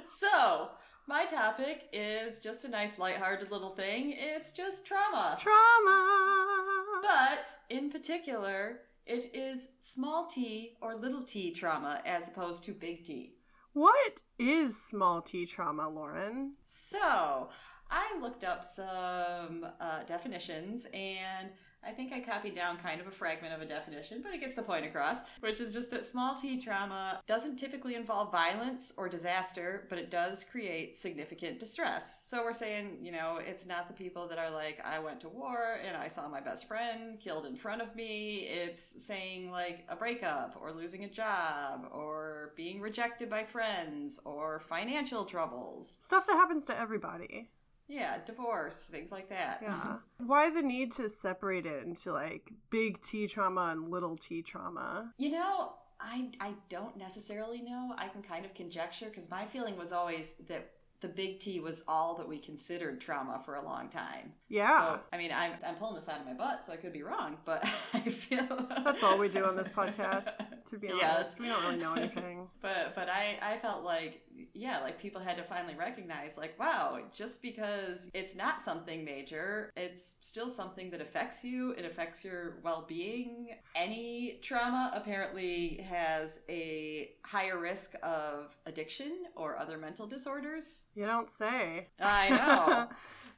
So, 0.04 0.70
my 1.08 1.26
topic 1.26 1.88
is 1.94 2.40
just 2.40 2.66
a 2.66 2.70
nice, 2.70 3.00
lighthearted 3.00 3.50
little 3.50 3.70
thing. 3.70 4.14
It's 4.18 4.52
just 4.52 4.86
trauma. 4.86 5.38
Trauma. 5.40 7.02
But 7.02 7.50
in 7.70 7.90
particular, 7.90 8.82
it 9.06 9.34
is 9.34 9.70
small 9.80 10.28
t 10.28 10.76
or 10.82 10.96
little 10.96 11.24
t 11.24 11.52
trauma 11.52 12.02
as 12.06 12.28
opposed 12.28 12.66
to 12.66 12.74
big 12.74 13.06
T. 13.06 13.36
What 13.74 14.22
is 14.38 14.82
small 14.82 15.22
t 15.22 15.46
trauma, 15.46 15.88
Lauren? 15.88 16.56
So, 16.66 17.50
I 17.90 18.18
looked 18.22 18.44
up 18.44 18.66
some 18.66 19.66
uh, 19.80 20.04
definitions 20.04 20.88
and 20.94 21.50
I 21.88 21.92
think 21.92 22.12
I 22.12 22.20
copied 22.20 22.54
down 22.54 22.76
kind 22.78 23.00
of 23.00 23.08
a 23.08 23.12
fragment 23.12 23.54
of 23.54 23.62
a 23.62 23.66
definition, 23.66 24.20
but 24.22 24.34
it 24.34 24.42
gets 24.42 24.56
the 24.56 24.62
point 24.62 24.86
across, 24.86 25.22
which 25.40 25.62
is 25.62 25.72
just 25.72 25.90
that 25.92 26.04
small 26.04 26.36
t 26.36 26.60
trauma 26.60 27.22
doesn't 27.28 27.56
typically 27.56 27.96
involve 27.96 28.30
violence 28.30 28.94
or 28.98 29.08
disaster, 29.08 29.86
but 29.90 29.98
it 29.98 30.12
does 30.12 30.44
create 30.44 30.98
significant 30.98 31.60
distress. 31.60 32.28
So 32.28 32.44
we're 32.44 32.52
saying, 32.52 33.00
you 33.02 33.14
know, 33.14 33.40
it's 33.42 33.66
not 33.66 33.88
the 33.88 33.94
people 33.94 34.28
that 34.28 34.38
are 34.38 34.52
like, 34.54 34.82
I 34.86 35.00
went 35.00 35.22
to 35.22 35.30
war 35.30 35.80
and 35.88 35.96
I 35.96 36.10
saw 36.10 36.28
my 36.28 36.42
best 36.42 36.68
friend 36.68 37.22
killed 37.22 37.46
in 37.46 37.56
front 37.56 37.82
of 37.82 37.96
me. 37.96 38.40
It's 38.40 39.02
saying 39.02 39.50
like 39.52 39.86
a 39.88 39.96
breakup 39.96 40.58
or 40.62 40.74
losing 40.74 41.06
a 41.06 41.10
job 41.10 41.88
or 41.94 42.52
being 42.58 42.82
rejected 42.82 43.30
by 43.30 43.46
friends 43.46 44.20
or 44.26 44.60
financial 44.60 45.24
troubles. 45.24 45.96
Stuff 46.02 46.28
that 46.28 46.34
happens 46.34 46.66
to 46.66 46.78
everybody. 46.78 47.50
Yeah, 47.88 48.18
divorce, 48.26 48.88
things 48.88 49.12
like 49.12 49.30
that. 49.30 49.60
Yeah. 49.62 49.70
Mm-hmm. 49.70 50.28
Why 50.28 50.50
the 50.50 50.62
need 50.62 50.92
to 50.94 51.10
separate 51.10 51.66
it 51.66 51.84
into 51.84 52.12
like 52.12 52.52
big 52.70 53.02
T 53.02 53.28
trauma 53.28 53.70
and 53.72 53.88
little 53.88 54.18
T 54.18 54.42
trauma? 54.42 55.14
You 55.18 55.32
know, 55.32 55.74
I 56.00 56.30
I 56.40 56.54
don't 56.70 56.98
necessarily 56.98 57.62
know. 57.62 57.94
I 57.98 58.08
can 58.10 58.22
kind 58.22 58.46
of 58.46 58.54
conjecture 58.54 59.06
because 59.06 59.30
my 59.32 59.46
feeling 59.46 59.78
was 59.78 59.92
always 59.92 60.34
that 60.50 60.72
the 61.00 61.08
big 61.08 61.40
T 61.40 61.60
was 61.60 61.84
all 61.88 62.16
that 62.18 62.28
we 62.28 62.40
considered 62.40 63.00
trauma 63.00 63.42
for 63.46 63.56
a 63.56 63.64
long 63.64 63.90
time. 63.90 64.34
Yeah. 64.50 64.78
So, 64.78 65.00
I 65.12 65.18
mean, 65.18 65.32
I'm, 65.34 65.54
I'm 65.66 65.76
pulling 65.76 65.96
this 65.96 66.08
out 66.08 66.20
of 66.20 66.26
my 66.26 66.34
butt, 66.34 66.64
so 66.64 66.72
I 66.72 66.78
could 66.78 66.94
be 66.94 67.04
wrong, 67.04 67.38
but 67.46 67.64
I 67.94 68.00
feel 68.00 68.46
That's 68.84 69.04
all 69.04 69.18
we 69.18 69.30
do 69.30 69.44
on 69.44 69.56
this 69.56 69.70
podcast, 69.70 70.30
to 70.66 70.78
be 70.78 70.88
honest. 70.92 71.02
Yes. 71.02 71.40
We 71.40 71.48
don't 71.48 71.64
really 71.64 71.78
know 71.78 71.94
anything. 71.96 72.48
But 72.62 72.96
but 72.96 73.08
I 73.10 73.38
I 73.42 73.58
felt 73.58 73.84
like 73.84 74.24
yeah, 74.54 74.80
like 74.80 75.00
people 75.00 75.22
had 75.22 75.38
to 75.38 75.44
finally 75.44 75.76
recognize 75.76 76.38
like 76.38 76.58
wow, 76.60 77.00
just 77.16 77.42
because 77.42 78.10
it's 78.14 78.36
not 78.36 78.60
something 78.60 79.06
major, 79.06 79.72
it's 79.76 80.18
still 80.22 80.50
something 80.50 80.90
that 80.92 81.02
affects 81.02 81.44
you. 81.44 81.72
It 81.72 81.86
affects 81.86 82.26
your 82.26 82.60
well-being. 82.64 83.50
Any 83.76 84.40
trauma 84.42 84.92
apparently 84.96 85.82
has 85.88 86.42
a 86.50 87.12
higher 87.26 87.58
risk 87.60 87.94
of 88.04 88.58
addiction 88.66 89.26
or 89.36 89.58
other 89.58 89.78
mental 89.78 90.08
disorders. 90.08 90.86
You 90.96 91.06
don't 91.06 91.30
say. 91.30 91.88
I 92.00 92.30
know. 92.30 92.90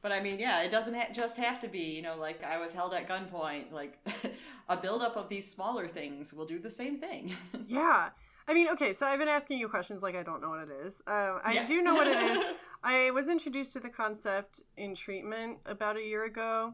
But 0.02 0.12
I 0.14 0.22
mean, 0.22 0.40
yeah, 0.40 0.64
it 0.64 0.72
doesn't 0.72 0.94
ha- 0.94 1.10
just 1.14 1.38
have 1.38 1.60
to 1.62 1.68
be, 1.68 1.80
you 1.96 2.02
know, 2.02 2.18
like 2.18 2.44
I 2.44 2.58
was 2.58 2.74
held 2.74 2.94
at 2.94 3.08
gunpoint. 3.08 3.72
Like 3.72 3.98
a 4.70 4.78
buildup 4.78 5.18
of 5.18 5.28
these 5.30 5.50
smaller 5.52 5.88
things 5.88 6.34
will 6.34 6.46
do 6.46 6.60
the 6.60 6.70
same 6.70 7.00
thing. 7.00 7.34
Yeah. 7.68 8.10
I 8.48 8.54
mean, 8.56 8.68
okay, 8.70 8.94
so 8.94 9.06
I've 9.06 9.20
been 9.20 9.28
asking 9.28 9.60
you 9.60 9.70
questions 9.70 10.02
like 10.02 10.16
I 10.16 10.24
don't 10.24 10.42
know 10.42 10.50
what 10.50 10.62
it 10.62 10.72
is. 10.88 11.02
Um, 11.06 11.40
I 11.44 11.52
Yeah. 11.54 11.68
do 11.68 11.82
know 11.84 11.94
what 11.94 12.08
it 12.08 12.18
is. 12.32 12.44
I 12.84 13.12
was 13.12 13.30
introduced 13.30 13.74
to 13.74 13.80
the 13.80 13.90
concept 13.90 14.64
in 14.76 14.96
treatment 14.96 15.60
about 15.68 15.98
a 15.98 16.02
year 16.02 16.24
ago, 16.24 16.74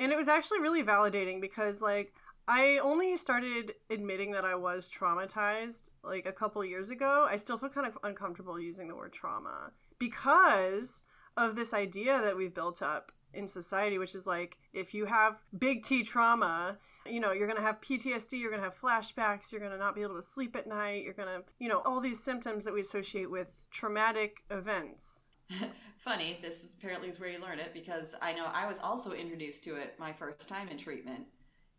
and 0.00 0.10
it 0.10 0.16
was 0.16 0.26
actually 0.26 0.60
really 0.60 0.82
validating 0.82 1.40
because, 1.40 1.80
like, 1.82 2.14
I 2.48 2.78
only 2.82 3.16
started 3.16 3.74
admitting 3.90 4.32
that 4.32 4.44
I 4.44 4.54
was 4.56 4.88
traumatized 4.88 5.92
like 6.02 6.26
a 6.26 6.32
couple 6.32 6.64
years 6.64 6.90
ago. 6.90 7.26
I 7.30 7.36
still 7.36 7.58
feel 7.58 7.68
kind 7.68 7.86
of 7.86 7.96
uncomfortable 8.02 8.58
using 8.58 8.88
the 8.88 8.96
word 8.96 9.12
trauma 9.12 9.70
because 9.98 11.02
of 11.36 11.56
this 11.56 11.74
idea 11.74 12.20
that 12.22 12.36
we've 12.36 12.54
built 12.54 12.82
up 12.82 13.12
in 13.32 13.48
society, 13.48 13.98
which 13.98 14.14
is 14.14 14.26
like 14.26 14.58
if 14.72 14.94
you 14.94 15.06
have 15.06 15.42
big 15.58 15.84
T 15.84 16.02
trauma, 16.02 16.78
you 17.06 17.20
know, 17.20 17.32
you're 17.32 17.46
going 17.46 17.58
to 17.58 17.64
have 17.64 17.80
PTSD, 17.80 18.38
you're 18.40 18.50
going 18.50 18.62
to 18.62 18.68
have 18.68 18.78
flashbacks, 18.78 19.52
you're 19.52 19.60
going 19.60 19.72
to 19.72 19.78
not 19.78 19.94
be 19.94 20.02
able 20.02 20.16
to 20.16 20.22
sleep 20.22 20.56
at 20.56 20.66
night, 20.66 21.04
you're 21.04 21.12
going 21.12 21.28
to, 21.28 21.42
you 21.58 21.68
know, 21.68 21.82
all 21.84 22.00
these 22.00 22.22
symptoms 22.22 22.64
that 22.64 22.72
we 22.72 22.80
associate 22.80 23.30
with 23.30 23.48
traumatic 23.70 24.38
events. 24.50 25.22
Funny, 25.98 26.38
this 26.42 26.64
is 26.64 26.74
apparently 26.78 27.08
is 27.08 27.20
where 27.20 27.28
you 27.28 27.40
learn 27.40 27.58
it 27.58 27.74
because 27.74 28.14
I 28.22 28.32
know 28.32 28.46
I 28.52 28.66
was 28.66 28.78
also 28.80 29.12
introduced 29.12 29.64
to 29.64 29.76
it 29.76 29.94
my 29.98 30.12
first 30.12 30.48
time 30.48 30.68
in 30.68 30.78
treatment. 30.78 31.26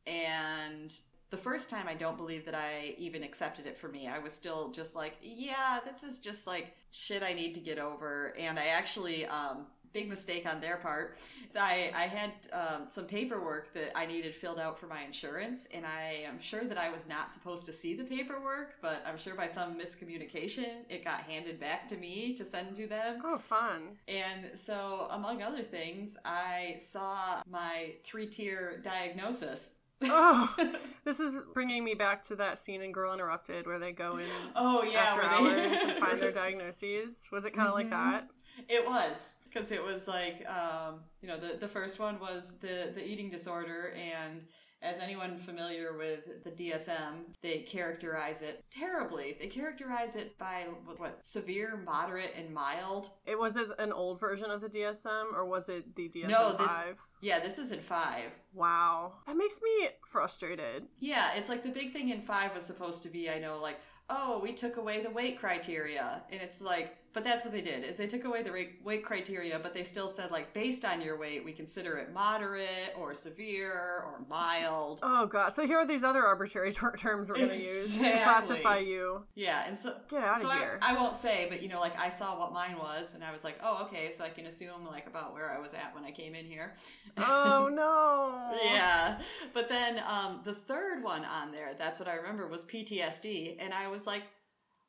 And 0.06 0.94
the 1.36 1.42
first 1.42 1.70
time 1.70 1.86
I 1.90 1.96
don't 1.96 2.16
believe 2.16 2.46
that 2.46 2.56
I 2.56 2.96
even 2.98 3.22
accepted 3.22 3.68
it 3.68 3.78
for 3.78 3.90
me. 3.90 4.08
I 4.08 4.20
was 4.20 4.32
still 4.32 4.72
just 4.72 4.96
like, 4.96 5.18
yeah, 5.22 5.82
this 5.86 6.02
is 6.02 6.20
just 6.20 6.48
like 6.48 6.74
shit 6.92 7.24
I 7.24 7.34
need 7.34 7.54
to 7.56 7.60
get 7.60 7.78
over. 7.78 8.34
And 8.40 8.58
I 8.58 8.68
actually 8.68 9.26
um 9.26 9.66
big 9.92 10.10
mistake 10.10 10.46
on 10.46 10.60
their 10.60 10.76
part. 10.76 11.18
I, 11.58 11.90
I 11.96 12.02
had 12.02 12.32
um, 12.52 12.86
some 12.86 13.06
paperwork 13.06 13.74
that 13.74 13.94
I 13.96 14.06
needed 14.06 14.36
filled 14.36 14.60
out 14.60 14.78
for 14.78 14.88
my 14.88 15.04
insurance, 15.04 15.70
and 15.74 15.86
I 15.86 16.26
am 16.28 16.38
sure 16.38 16.66
that 16.66 16.78
I 16.78 16.90
was 16.90 17.08
not 17.08 17.32
supposed 17.32 17.66
to 17.68 17.74
see 17.74 17.96
the 17.96 18.04
paperwork, 18.04 18.76
but 18.82 19.02
I'm 19.08 19.18
sure 19.18 19.36
by 19.36 19.48
some 19.48 19.80
miscommunication 19.80 20.84
it 20.90 21.06
got 21.06 21.22
handed 21.22 21.62
back 21.62 21.88
to 21.88 21.96
me 21.96 22.34
to 22.34 22.44
send 22.44 22.76
to 22.76 22.88
them. 22.88 23.22
Oh, 23.24 23.38
fun. 23.38 23.98
And 24.10 24.60
so, 24.60 25.08
among 25.12 25.42
other 25.42 25.64
things, 25.64 26.18
I 26.26 26.76
saw 26.78 27.42
my 27.50 27.94
three 28.04 28.28
tier 28.28 28.82
diagnosis. 28.84 29.76
Oh, 30.04 30.56
this 31.06 31.20
is 31.20 31.40
bringing 31.54 31.84
me 31.84 31.94
back 31.94 32.24
to 32.28 32.36
that 32.38 32.58
scene 32.60 32.82
in 32.82 32.92
Girl 32.92 33.14
Interrupted 33.14 33.66
where 33.66 33.80
they 33.80 33.92
go 33.92 34.18
in 34.18 34.28
oh 34.56 34.84
yeah 34.84 35.00
after 35.00 35.44
where 35.44 35.60
hours 35.70 35.78
and 35.84 36.00
find 36.00 36.22
their 36.22 36.32
diagnoses. 36.44 37.24
Was 37.32 37.46
it 37.46 37.54
kind 37.54 37.68
of 37.70 37.74
like 37.76 37.88
Mhm. 37.88 37.92
that? 37.92 38.28
It 38.70 38.86
was 38.86 39.38
because 39.46 39.72
it 39.72 39.84
was 39.84 40.08
like 40.08 40.46
um, 40.50 41.02
you 41.22 41.28
know 41.28 41.38
the 41.38 41.58
the 41.60 41.68
first 41.68 42.00
one 42.00 42.20
was 42.20 42.58
the 42.60 42.92
the 42.96 43.06
eating 43.06 43.30
disorder 43.30 43.94
and 43.96 44.42
as 44.82 45.00
anyone 45.00 45.38
familiar 45.38 45.98
with 45.98 46.44
the 46.44 46.52
DSM, 46.52 47.34
they 47.42 47.60
characterize 47.60 48.42
it 48.42 48.64
terribly. 48.72 49.36
They 49.40 49.48
characterize 49.48 50.16
it 50.16 50.38
by 50.38 50.66
what, 50.98 51.26
severe, 51.26 51.78
moderate, 51.84 52.34
and 52.38 52.54
mild. 52.54 53.10
It 53.26 53.40
was 53.40 53.56
it 53.56 53.68
an 53.80 53.92
old 53.92 54.20
version 54.20 54.52
of 54.52 54.62
the 54.62 54.70
DSM 54.70 55.34
or 55.34 55.46
was 55.46 55.70
it 55.70 55.96
the 55.96 56.10
DSM 56.10 56.28
No, 56.30 56.52
this- 56.54 56.68
five? 56.68 56.98
Yeah, 57.22 57.40
this 57.40 57.58
is 57.58 57.72
in 57.72 57.80
five. 57.80 58.30
Wow, 58.54 59.14
that 59.26 59.36
makes 59.36 59.60
me 59.64 59.88
frustrated. 60.06 60.84
Yeah, 61.00 61.32
it's 61.36 61.50
like 61.50 61.64
the 61.64 61.72
big 61.72 61.92
thing 61.92 62.10
in 62.10 62.22
five 62.22 62.54
was 62.54 62.64
supposed 62.66 63.02
to 63.04 63.10
be, 63.10 63.30
I 63.30 63.40
know, 63.40 63.58
like, 63.60 63.80
oh, 64.10 64.40
we 64.44 64.54
took 64.54 64.78
away 64.78 65.02
the 65.02 65.10
weight 65.10 65.40
criteria. 65.40 66.22
And 66.32 66.42
it's 66.42 66.62
like, 66.62 66.96
but 67.16 67.24
that's 67.24 67.46
what 67.46 67.54
they 67.54 67.62
did, 67.62 67.86
is 67.86 67.96
they 67.96 68.08
took 68.08 68.26
away 68.26 68.44
the 68.44 68.52
weight 68.84 69.06
criteria, 69.06 69.58
but 69.58 69.74
they 69.74 69.84
still 69.84 70.10
said, 70.10 70.32
like, 70.32 70.54
based 70.54 70.84
on 70.84 71.02
your 71.02 71.18
weight, 71.18 71.46
we 71.46 71.54
consider 71.54 71.98
it 71.98 72.14
moderate 72.14 72.94
or 73.00 73.14
severe 73.14 73.72
or 74.06 74.20
mild. 74.30 75.00
Oh 75.02 75.26
god, 75.26 75.54
so 75.54 75.66
here 75.66 75.78
are 75.78 75.88
these 75.88 76.04
other 76.04 76.26
arbitrary 76.26 76.74
ter- 76.74 76.94
terms 76.98 77.30
we're 77.30 77.36
gonna 77.36 77.54
use 77.54 77.98
to 77.98 78.04
classify 78.04 78.80
you. 78.80 79.24
Yeah, 79.34 79.64
and 79.66 79.78
so 79.78 79.96
Get 80.10 80.24
out 80.24 80.36
of 80.36 80.42
so 80.42 80.50
I, 80.50 80.58
here. 80.58 80.80
I 80.82 80.94
won't 80.94 81.16
say, 81.16 81.48
but 81.50 81.64
you 81.64 81.70
know, 81.70 81.80
like 81.80 81.98
I 81.98 82.10
saw 82.10 82.38
what 82.38 82.52
mine 82.52 82.78
was, 82.78 83.16
and 83.16 83.24
I 83.24 83.32
was 83.32 83.46
like, 83.46 83.60
oh, 83.64 83.86
okay, 83.86 84.12
so 84.12 84.26
I 84.26 84.30
can 84.30 84.46
assume 84.48 84.86
like 84.86 85.08
about 85.08 85.34
where 85.34 85.50
I 85.50 85.58
was 85.58 85.74
at 85.74 85.96
when 85.96 86.04
I 86.04 86.12
came 86.12 86.36
in 86.36 86.44
here. 86.44 86.74
oh 87.18 87.70
no. 87.74 88.60
yeah, 88.62 89.22
but 89.54 89.70
then 89.70 90.02
um, 90.06 90.42
the 90.44 90.54
third 90.54 91.02
one 91.02 91.24
on 91.24 91.54
there, 91.54 91.76
that's 91.80 91.98
what 91.98 92.10
I 92.10 92.16
remember 92.16 92.46
was 92.50 92.66
PTSD, 92.66 93.56
and 93.58 93.74
I 93.74 93.88
was 93.88 94.06
like, 94.06 94.24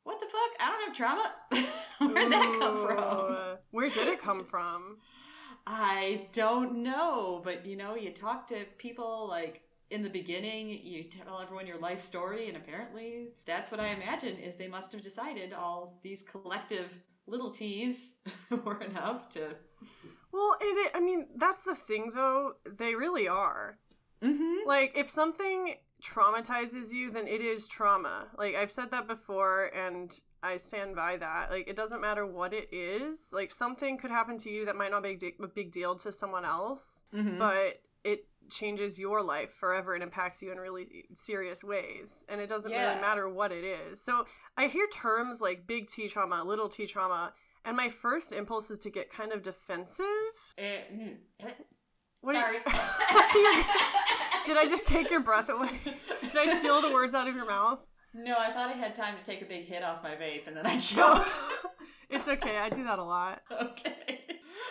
what 0.07 0.21
the 0.21 0.25
fuck? 0.25 0.51
I 0.61 0.69
don't 0.69 0.87
have 0.87 0.95
trauma. 0.95 1.33
Where'd 2.13 2.31
that 2.31 2.57
come 2.61 2.87
from? 2.87 3.57
Where 3.71 3.89
did 3.89 4.07
it 4.07 4.21
come 4.21 4.41
from? 4.45 4.99
I 5.67 6.27
don't 6.31 6.81
know, 6.81 7.41
but 7.43 7.65
you 7.65 7.75
know, 7.75 7.95
you 7.95 8.11
talk 8.11 8.47
to 8.47 8.63
people 8.77 9.27
like 9.27 9.63
in 9.89 10.01
the 10.01 10.09
beginning, 10.09 10.69
you 10.69 11.03
tell 11.03 11.41
everyone 11.41 11.67
your 11.67 11.79
life 11.79 11.99
story, 11.99 12.47
and 12.47 12.55
apparently 12.55 13.31
that's 13.45 13.69
what 13.69 13.81
I 13.81 13.87
imagine 13.89 14.37
is 14.37 14.55
they 14.55 14.69
must 14.69 14.93
have 14.93 15.01
decided 15.01 15.51
all 15.51 15.99
these 16.03 16.23
collective 16.23 16.97
little 17.25 17.51
T's 17.51 18.13
were 18.63 18.81
enough 18.81 19.27
to. 19.31 19.57
Well, 20.31 20.55
it, 20.61 20.91
I 20.95 21.01
mean, 21.01 21.27
that's 21.35 21.65
the 21.65 21.75
thing 21.75 22.11
though. 22.15 22.53
They 22.77 22.95
really 22.95 23.27
are. 23.27 23.77
Mm-hmm. 24.23 24.65
Like, 24.65 24.93
if 24.95 25.09
something 25.09 25.75
traumatizes 26.03 26.91
you, 26.93 27.11
then 27.11 27.27
it 27.27 27.41
is 27.41 27.67
trauma. 27.67 28.27
Like, 28.37 28.55
I've 28.55 28.71
said 28.71 28.91
that 28.91 29.07
before, 29.07 29.65
and 29.75 30.11
I 30.43 30.57
stand 30.57 30.95
by 30.95 31.17
that. 31.17 31.49
Like, 31.51 31.67
it 31.67 31.75
doesn't 31.75 32.01
matter 32.01 32.25
what 32.25 32.53
it 32.53 32.69
is. 32.71 33.29
Like, 33.33 33.51
something 33.51 33.97
could 33.97 34.11
happen 34.11 34.37
to 34.39 34.49
you 34.49 34.65
that 34.65 34.75
might 34.75 34.91
not 34.91 35.03
be 35.03 35.09
a 35.09 35.15
di- 35.17 35.35
big 35.55 35.71
deal 35.71 35.95
to 35.95 36.11
someone 36.11 36.45
else, 36.45 37.01
Mm-hmm. 37.13 37.39
but 37.39 37.81
it 38.03 38.25
changes 38.49 38.97
your 38.97 39.21
life 39.21 39.51
forever 39.53 39.93
and 39.93 40.01
impacts 40.03 40.41
you 40.41 40.51
in 40.51 40.57
really 40.59 41.05
serious 41.15 41.63
ways. 41.63 42.23
And 42.29 42.39
it 42.39 42.47
doesn't 42.47 42.71
Yeah. 42.71 42.89
really 42.89 43.01
matter 43.01 43.27
what 43.27 43.51
it 43.51 43.63
is. 43.65 44.01
So, 44.01 44.25
I 44.55 44.67
hear 44.67 44.87
terms 44.93 45.41
like 45.41 45.67
big 45.67 45.87
T 45.87 46.07
trauma, 46.07 46.43
little 46.43 46.69
T 46.69 46.85
trauma, 46.87 47.33
and 47.65 47.75
my 47.75 47.89
first 47.89 48.31
impulse 48.31 48.71
is 48.71 48.77
to 48.79 48.89
get 48.89 49.09
kind 49.11 49.33
of 49.33 49.41
defensive. 49.41 50.05
Mm. 50.57 51.17
What 52.21 52.33
do 52.33 52.39
you- 52.39 52.43
Sorry. 52.45 52.57
Did 54.47 54.57
I 54.57 54.65
just 54.65 54.87
take 54.87 55.09
your 55.11 55.19
breath 55.19 55.49
away? 55.49 55.69
Did 55.83 56.35
I 56.37 56.57
steal 56.59 56.81
the 56.81 56.91
words 56.93 57.13
out 57.13 57.27
of 57.27 57.35
your 57.35 57.45
mouth? 57.45 57.85
No, 58.13 58.35
I 58.39 58.51
thought 58.51 58.69
I 58.69 58.73
had 58.73 58.95
time 58.95 59.15
to 59.17 59.23
take 59.23 59.41
a 59.41 59.45
big 59.45 59.65
hit 59.65 59.83
off 59.83 60.01
my 60.01 60.15
vape, 60.15 60.47
and 60.47 60.55
then 60.57 60.65
I 60.65 60.77
choked. 60.79 61.37
it's 62.09 62.27
okay. 62.27 62.57
I 62.57 62.69
do 62.69 62.83
that 62.85 62.97
a 62.99 63.03
lot. 63.03 63.41
okay, 63.51 64.19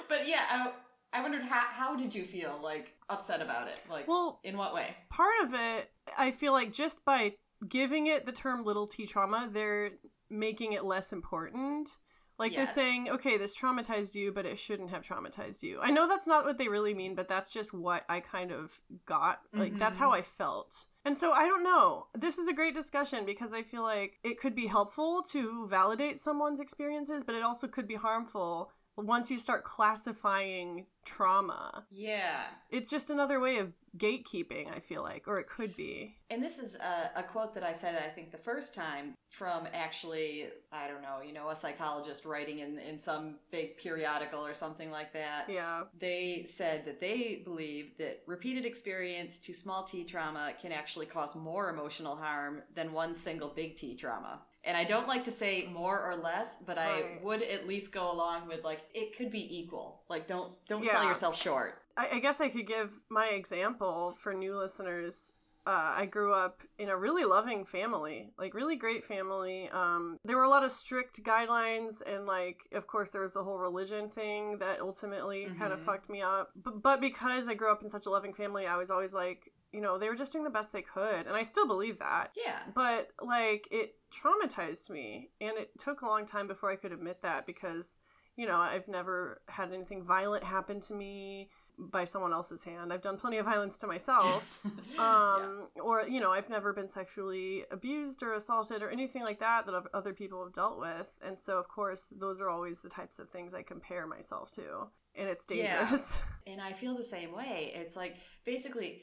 but 0.08 0.26
yeah, 0.26 0.42
I, 0.50 0.72
I 1.12 1.22
wondered 1.22 1.42
how 1.42 1.60
how 1.68 1.94
did 1.96 2.14
you 2.14 2.24
feel 2.24 2.58
like 2.62 2.94
upset 3.08 3.40
about 3.42 3.68
it? 3.68 3.76
Like, 3.90 4.08
Well, 4.08 4.40
in 4.42 4.56
what 4.56 4.74
way? 4.74 4.96
part 5.10 5.34
of 5.44 5.54
it, 5.54 5.90
I 6.16 6.30
feel 6.30 6.52
like 6.52 6.72
just 6.72 7.04
by 7.04 7.34
giving 7.68 8.06
it 8.08 8.26
the 8.26 8.32
term 8.32 8.64
little 8.64 8.86
t 8.86 9.06
trauma, 9.06 9.48
they're 9.52 9.90
making 10.30 10.72
it 10.72 10.84
less 10.84 11.12
important. 11.12 11.90
Like 12.38 12.52
Yes. 12.52 12.74
they're 12.74 12.84
saying, 12.84 13.08
okay, 13.10 13.38
this 13.38 13.58
traumatized 13.58 14.14
you, 14.14 14.30
but 14.32 14.44
it 14.44 14.58
shouldn't 14.58 14.90
have 14.90 15.02
traumatized 15.02 15.62
you. 15.62 15.80
I 15.80 15.90
know 15.90 16.06
that's 16.06 16.26
not 16.26 16.44
what 16.44 16.58
they 16.58 16.68
really 16.68 16.92
mean, 16.92 17.14
but 17.14 17.28
that's 17.28 17.52
just 17.52 17.72
what 17.72 18.04
I 18.08 18.20
kind 18.20 18.52
of 18.52 18.78
got. 19.06 19.40
Like 19.52 19.78
that's 19.78 19.96
Mhm. 19.96 20.00
how 20.00 20.12
I 20.12 20.22
felt. 20.22 20.86
And 21.04 21.16
so 21.16 21.32
I 21.32 21.46
don't 21.46 21.62
know. 21.62 22.08
This 22.14 22.36
is 22.36 22.48
a 22.48 22.52
great 22.52 22.74
discussion 22.74 23.24
because 23.24 23.52
I 23.52 23.62
feel 23.62 23.82
like 23.82 24.18
it 24.22 24.38
could 24.40 24.54
be 24.54 24.66
helpful 24.66 25.22
to 25.30 25.66
validate 25.68 26.18
someone's 26.18 26.60
experiences, 26.60 27.22
but 27.24 27.34
it 27.34 27.42
also 27.42 27.68
could 27.68 27.86
be 27.86 27.94
harmful 27.94 28.72
once 28.96 29.30
you 29.30 29.38
start 29.38 29.64
classifying 29.64 30.86
trauma. 31.04 31.84
Yeah. 31.90 32.44
It's 32.70 32.90
just 32.90 33.10
another 33.10 33.40
way 33.40 33.58
of 33.58 33.72
gatekeeping, 33.96 34.74
I 34.74 34.80
feel 34.80 35.02
like, 35.02 35.24
or 35.26 35.38
it 35.38 35.48
could 35.48 35.76
be. 35.76 36.16
And 36.30 36.42
this 36.42 36.58
is 36.58 36.76
a, 36.76 37.20
a 37.20 37.22
quote 37.22 37.54
that 37.54 37.62
I 37.62 37.72
said, 37.72 37.94
I 37.94 38.08
think, 38.08 38.32
the 38.32 38.38
first 38.38 38.74
time 38.74 39.14
from 39.30 39.68
actually, 39.72 40.46
I 40.72 40.88
don't 40.88 41.02
know, 41.02 41.20
you 41.24 41.32
know, 41.32 41.50
a 41.50 41.56
psychologist 41.56 42.24
writing 42.24 42.60
in, 42.60 42.78
in 42.78 42.98
some 42.98 43.38
big 43.50 43.78
periodical 43.78 44.44
or 44.44 44.54
something 44.54 44.90
like 44.90 45.12
that. 45.12 45.46
Yeah. 45.48 45.84
They 45.98 46.44
said 46.46 46.84
that 46.86 47.00
they 47.00 47.42
believe 47.44 47.92
that 47.98 48.22
repeated 48.26 48.64
experience 48.64 49.38
to 49.40 49.54
small 49.54 49.84
t 49.84 50.04
trauma 50.04 50.52
can 50.60 50.72
actually 50.72 51.06
cause 51.06 51.36
more 51.36 51.70
emotional 51.70 52.16
harm 52.16 52.62
than 52.74 52.92
one 52.92 53.14
single 53.14 53.48
big 53.48 53.76
T 53.76 53.94
trauma. 53.94 54.40
And 54.66 54.76
I 54.76 54.82
don't 54.84 55.06
like 55.06 55.22
to 55.24 55.30
say 55.30 55.68
more 55.72 56.02
or 56.02 56.16
less, 56.16 56.58
but 56.66 56.76
I 56.76 57.18
would 57.22 57.40
at 57.42 57.68
least 57.68 57.92
go 57.92 58.12
along 58.12 58.48
with 58.48 58.64
like 58.64 58.80
it 58.92 59.16
could 59.16 59.30
be 59.30 59.58
equal. 59.58 60.02
Like 60.10 60.26
don't 60.26 60.52
don't 60.66 60.84
sell 60.84 61.04
yourself 61.04 61.40
short. 61.40 61.82
I, 61.96 62.16
I 62.16 62.18
guess 62.18 62.40
I 62.40 62.48
could 62.48 62.66
give 62.66 62.90
my 63.08 63.28
example 63.28 64.14
for 64.18 64.34
new 64.34 64.58
listeners. 64.58 65.32
Uh, 65.68 65.94
I 65.96 66.06
grew 66.06 66.32
up 66.32 66.62
in 66.78 66.90
a 66.90 66.96
really 66.96 67.24
loving 67.24 67.64
family, 67.64 68.30
like 68.38 68.54
really 68.54 68.76
great 68.76 69.04
family. 69.04 69.68
Um, 69.72 70.18
there 70.24 70.36
were 70.36 70.44
a 70.44 70.48
lot 70.48 70.62
of 70.62 70.70
strict 70.70 71.20
guidelines, 71.24 71.96
and 72.06 72.24
like, 72.24 72.58
of 72.72 72.86
course, 72.86 73.10
there 73.10 73.20
was 73.20 73.32
the 73.32 73.42
whole 73.42 73.58
religion 73.58 74.08
thing 74.08 74.58
that 74.58 74.80
ultimately 74.80 75.48
kind 75.58 75.72
of 75.72 75.80
fucked 75.80 76.08
me 76.08 76.22
up. 76.22 76.50
But, 76.54 76.82
but 76.82 77.00
because 77.00 77.48
I 77.48 77.54
grew 77.54 77.72
up 77.72 77.82
in 77.82 77.88
such 77.88 78.06
a 78.06 78.10
loving 78.10 78.32
family, 78.32 78.66
I 78.66 78.76
was 78.76 78.92
always 78.92 79.12
like, 79.12 79.50
you 79.76 79.82
know, 79.82 79.98
they 79.98 80.08
were 80.08 80.16
just 80.16 80.32
doing 80.32 80.44
the 80.44 80.50
best 80.58 80.72
they 80.72 80.82
could, 80.82 81.26
and 81.26 81.36
I 81.36 81.42
still 81.42 81.66
believe 81.66 81.98
that. 81.98 82.30
Yeah. 82.34 82.60
But 82.74 83.10
like, 83.22 83.68
it 83.70 83.94
traumatized 84.10 84.88
me, 84.90 85.28
and 85.40 85.52
it 85.58 85.70
took 85.78 86.00
a 86.00 86.06
long 86.06 86.24
time 86.26 86.46
before 86.48 86.70
I 86.72 86.76
could 86.76 86.92
admit 86.92 87.20
that 87.22 87.46
because, 87.46 87.98
you 88.36 88.46
know, 88.46 88.56
I've 88.56 88.88
never 88.88 89.42
had 89.48 89.72
anything 89.72 90.02
violent 90.02 90.44
happen 90.44 90.80
to 90.80 90.94
me 90.94 91.50
by 91.78 92.04
someone 92.06 92.32
else's 92.32 92.64
hand. 92.64 92.90
I've 92.90 93.02
done 93.02 93.18
plenty 93.18 93.36
of 93.36 93.44
violence 93.44 93.76
to 93.78 93.86
myself. 93.86 94.42
Um, 94.98 95.66
or, 95.84 96.08
you 96.08 96.20
know, 96.20 96.32
I've 96.32 96.48
never 96.48 96.72
been 96.72 96.88
sexually 96.88 97.64
abused 97.70 98.22
or 98.22 98.32
assaulted 98.32 98.82
or 98.82 98.88
anything 98.88 99.22
like 99.24 99.40
that 99.40 99.66
that 99.66 99.74
other 99.92 100.14
people 100.14 100.42
have 100.42 100.54
dealt 100.54 100.78
with. 100.80 101.18
And 101.22 101.38
so, 101.38 101.58
of 101.58 101.68
course, 101.68 102.14
those 102.18 102.40
are 102.40 102.48
always 102.48 102.80
the 102.80 102.88
types 102.88 103.18
of 103.18 103.28
things 103.28 103.52
I 103.52 103.62
compare 103.62 104.06
myself 104.06 104.52
to. 104.52 104.88
And 105.14 105.28
it's 105.28 105.44
Yeah. 105.50 105.80
dangerous. 105.80 106.18
And 106.46 106.62
I 106.62 106.72
feel 106.72 106.96
the 106.96 107.04
same 107.04 107.30
way. 107.32 107.72
It's 107.74 107.94
like 107.94 108.16
basically 108.46 109.02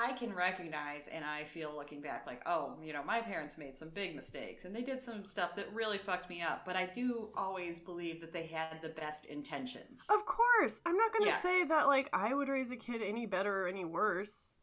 I 0.00 0.12
can 0.12 0.32
recognize 0.34 1.08
and 1.08 1.24
I 1.24 1.44
feel 1.44 1.74
looking 1.74 2.00
back 2.00 2.26
like, 2.26 2.42
oh, 2.46 2.74
you 2.82 2.92
know, 2.92 3.02
my 3.04 3.20
parents 3.20 3.58
made 3.58 3.76
some 3.76 3.88
big 3.90 4.14
mistakes 4.14 4.64
and 4.64 4.74
they 4.74 4.82
did 4.82 5.02
some 5.02 5.24
stuff 5.24 5.56
that 5.56 5.66
really 5.74 5.98
fucked 5.98 6.30
me 6.30 6.40
up, 6.42 6.64
but 6.64 6.76
I 6.76 6.86
do 6.86 7.30
always 7.36 7.80
believe 7.80 8.20
that 8.20 8.32
they 8.32 8.46
had 8.46 8.80
the 8.82 8.90
best 8.90 9.26
intentions. 9.26 10.08
of 10.12 10.24
course. 10.26 10.80
I'm 10.86 10.96
not 10.96 11.12
going 11.12 11.24
to 11.24 11.30
Yeah. 11.30 11.40
say 11.40 11.64
that, 11.64 11.86
like, 11.86 12.08
I 12.12 12.32
would 12.34 12.48
raise 12.48 12.70
a 12.70 12.76
kid 12.76 13.02
any 13.02 13.26
better 13.26 13.64
or 13.64 13.68
any 13.68 13.84
worse. 13.84 14.56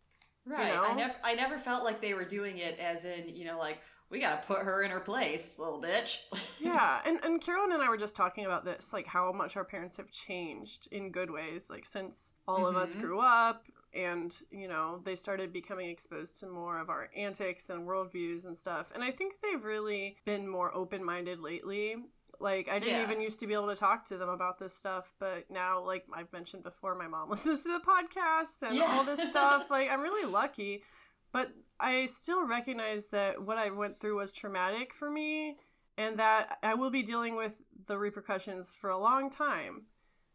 right. 0.46 0.74
know? 0.74 0.84
I 0.84 0.94
never 0.94 1.16
I 1.24 1.34
never 1.34 1.58
felt 1.58 1.84
like 1.84 2.02
they 2.02 2.14
were 2.14 2.26
doing 2.26 2.60
it 2.60 2.78
as 2.80 3.04
in, 3.06 3.30
you 3.30 3.46
know, 3.46 3.58
like 3.58 3.80
we 4.12 4.20
got 4.20 4.40
to 4.42 4.48
put 4.48 4.60
her 4.60 4.84
in 4.84 4.92
her 4.92 5.00
place, 5.00 5.58
little 5.58 5.82
bitch. 5.82 6.20
yeah 6.60 7.02
and, 7.06 7.20
and 7.24 7.42
carolyn 7.42 7.72
and 7.74 7.82
i 7.82 7.90
were 7.90 7.98
just 7.98 8.16
talking 8.16 8.46
about 8.46 8.64
this 8.64 8.94
like 8.94 9.06
how 9.06 9.32
much 9.32 9.58
our 9.58 9.66
parents 9.66 9.98
have 9.98 10.10
changed 10.10 10.88
in 10.92 11.12
good 11.12 11.30
ways 11.30 11.70
like 11.70 11.86
since 11.86 12.32
all 12.48 12.66
of 12.66 12.76
us 12.78 12.96
Mhm. 12.96 13.02
grew 13.02 13.20
up 13.20 13.64
and 13.96 14.36
you 14.52 14.68
know 14.68 15.00
they 15.06 15.16
started 15.16 15.54
becoming 15.54 15.90
exposed 15.90 16.40
to 16.40 16.48
more 16.48 16.80
of 16.80 16.90
our 16.90 17.10
antics 17.16 17.70
and 17.70 17.88
worldviews 17.88 18.46
and 18.46 18.58
stuff 18.58 18.92
and 18.94 19.04
i 19.04 19.12
think 19.12 19.36
they've 19.42 19.64
really 19.64 20.18
been 20.26 20.48
more 20.48 20.74
open-minded 20.76 21.40
lately 21.40 21.96
Like 22.38 22.68
I 22.68 22.80
didn't 22.80 22.98
Yeah. 22.98 23.04
even 23.10 23.22
used 23.22 23.40
to 23.40 23.48
be 23.48 23.54
able 23.54 23.70
to 23.70 23.78
talk 23.78 24.04
to 24.10 24.18
them 24.18 24.28
about 24.28 24.60
this 24.60 24.76
stuff, 24.76 25.14
but 25.20 25.50
now, 25.50 25.82
like 25.92 26.04
I've 26.14 26.34
mentioned 26.34 26.64
before, 26.64 26.94
my 26.94 27.08
mom 27.08 27.30
listens 27.36 27.64
to 27.64 27.70
the 27.80 27.86
podcast 27.94 28.62
and 28.68 28.76
Yeah. 28.76 28.88
all 28.90 29.06
this 29.06 29.22
stuff. 29.30 29.68
Like 29.76 29.88
I'm 29.90 30.02
really 30.02 30.30
lucky, 30.30 30.84
but 31.32 31.48
I 31.80 32.08
still 32.08 32.46
recognize 32.46 33.08
that 33.18 33.42
what 33.42 33.58
I 33.58 33.70
went 33.70 34.02
through 34.02 34.18
was 34.20 34.34
traumatic 34.34 34.94
for 34.94 35.10
me, 35.10 35.56
and 35.98 36.20
that 36.20 36.58
I 36.62 36.74
will 36.74 36.92
be 36.92 37.04
dealing 37.04 37.38
with 37.38 37.56
the 37.88 37.98
repercussions 37.98 38.74
for 38.82 38.90
a 38.90 39.00
long 39.00 39.30
time. 39.30 39.84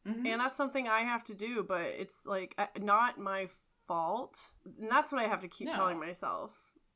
Mhm. 0.07 0.27
and 0.27 0.41
that's 0.41 0.57
something 0.57 0.89
I 0.89 1.01
have 1.01 1.25
to 1.25 1.35
do. 1.35 1.63
But 1.63 1.83
it's 1.83 2.27
like 2.27 2.55
uh, 2.59 2.67
not 2.81 3.19
my 3.19 3.49
fault, 3.87 4.39
and 4.81 4.91
that's 4.91 5.13
what 5.13 5.23
I 5.23 5.29
have 5.29 5.41
to 5.41 5.49
keep 5.49 5.69
No. 5.69 5.75
telling 5.75 5.99
myself. 5.99 6.53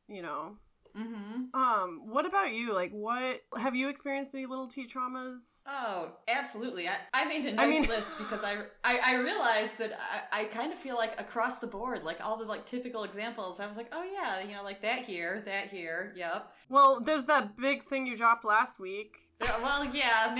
You 0.09 0.23
know. 0.23 0.57
Mhm. 0.97 1.53
Um. 1.55 2.03
What 2.07 2.25
about 2.25 2.53
you? 2.53 2.73
Like, 2.73 2.93
what 2.93 3.41
have 3.57 3.75
you 3.75 3.89
experienced 3.89 4.33
any 4.33 4.47
little 4.47 4.69
T 4.69 4.87
traumas? 4.87 5.63
Oh, 5.67 6.13
absolutely. 6.29 6.87
I, 6.89 6.95
I 7.13 7.25
made 7.25 7.47
a 7.47 7.53
nice 7.53 7.69
mean- 7.81 7.89
list 7.89 8.17
because 8.17 8.45
I, 8.45 8.59
I, 8.85 9.01
I 9.05 9.15
realized 9.17 9.77
that 9.79 9.99
I, 10.33 10.43
I 10.43 10.45
kind 10.45 10.73
of 10.73 10.79
feel 10.79 10.95
like 10.95 11.21
across 11.21 11.59
the 11.59 11.67
board, 11.67 12.05
like 12.05 12.25
all 12.25 12.37
the 12.37 12.45
like 12.45 12.65
typical 12.65 13.03
examples, 13.03 13.59
I 13.59 13.67
was 13.67 13.77
like, 13.77 13.89
oh 13.91 14.05
yeah, 14.05 14.41
you 14.47 14.55
know, 14.55 14.63
like 14.63 14.83
that 14.83 15.05
here, 15.05 15.43
that 15.47 15.67
here, 15.69 16.13
yep. 16.15 16.53
Well, 16.69 17.01
there's 17.01 17.25
that 17.25 17.57
big 17.57 17.83
thing 17.83 18.07
you 18.07 18.17
dropped 18.17 18.45
last 18.45 18.79
week. 18.79 19.17
Yeah, 19.43 19.61
well, 19.63 19.85
yeah, 19.87 20.33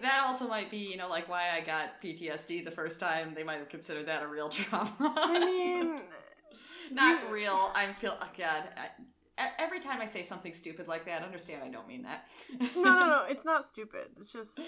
that 0.00 0.24
also 0.26 0.48
might 0.48 0.70
be, 0.70 0.90
you 0.90 0.96
know, 0.96 1.08
like 1.08 1.28
why 1.28 1.48
I 1.52 1.60
got 1.60 2.00
PTSD 2.02 2.64
the 2.64 2.70
first 2.70 3.00
time. 3.00 3.34
They 3.34 3.44
might 3.44 3.58
have 3.58 3.68
considered 3.68 4.06
that 4.06 4.22
a 4.22 4.26
real 4.26 4.48
trauma. 4.50 4.94
I 5.00 5.38
mean, 5.44 5.98
not 6.92 7.30
real. 7.30 7.70
I 7.74 7.86
feel, 7.98 8.16
oh 8.20 8.28
God. 8.36 8.64
I, 8.76 9.50
every 9.58 9.80
time 9.80 10.00
I 10.00 10.06
say 10.06 10.22
something 10.22 10.52
stupid 10.52 10.88
like 10.88 11.06
that, 11.06 11.22
understand 11.22 11.62
I 11.64 11.68
don't 11.68 11.88
mean 11.88 12.02
that. 12.02 12.28
no, 12.76 12.82
no, 12.82 13.06
no. 13.06 13.24
It's 13.28 13.44
not 13.44 13.64
stupid. 13.64 14.08
It's 14.18 14.32
just 14.32 14.60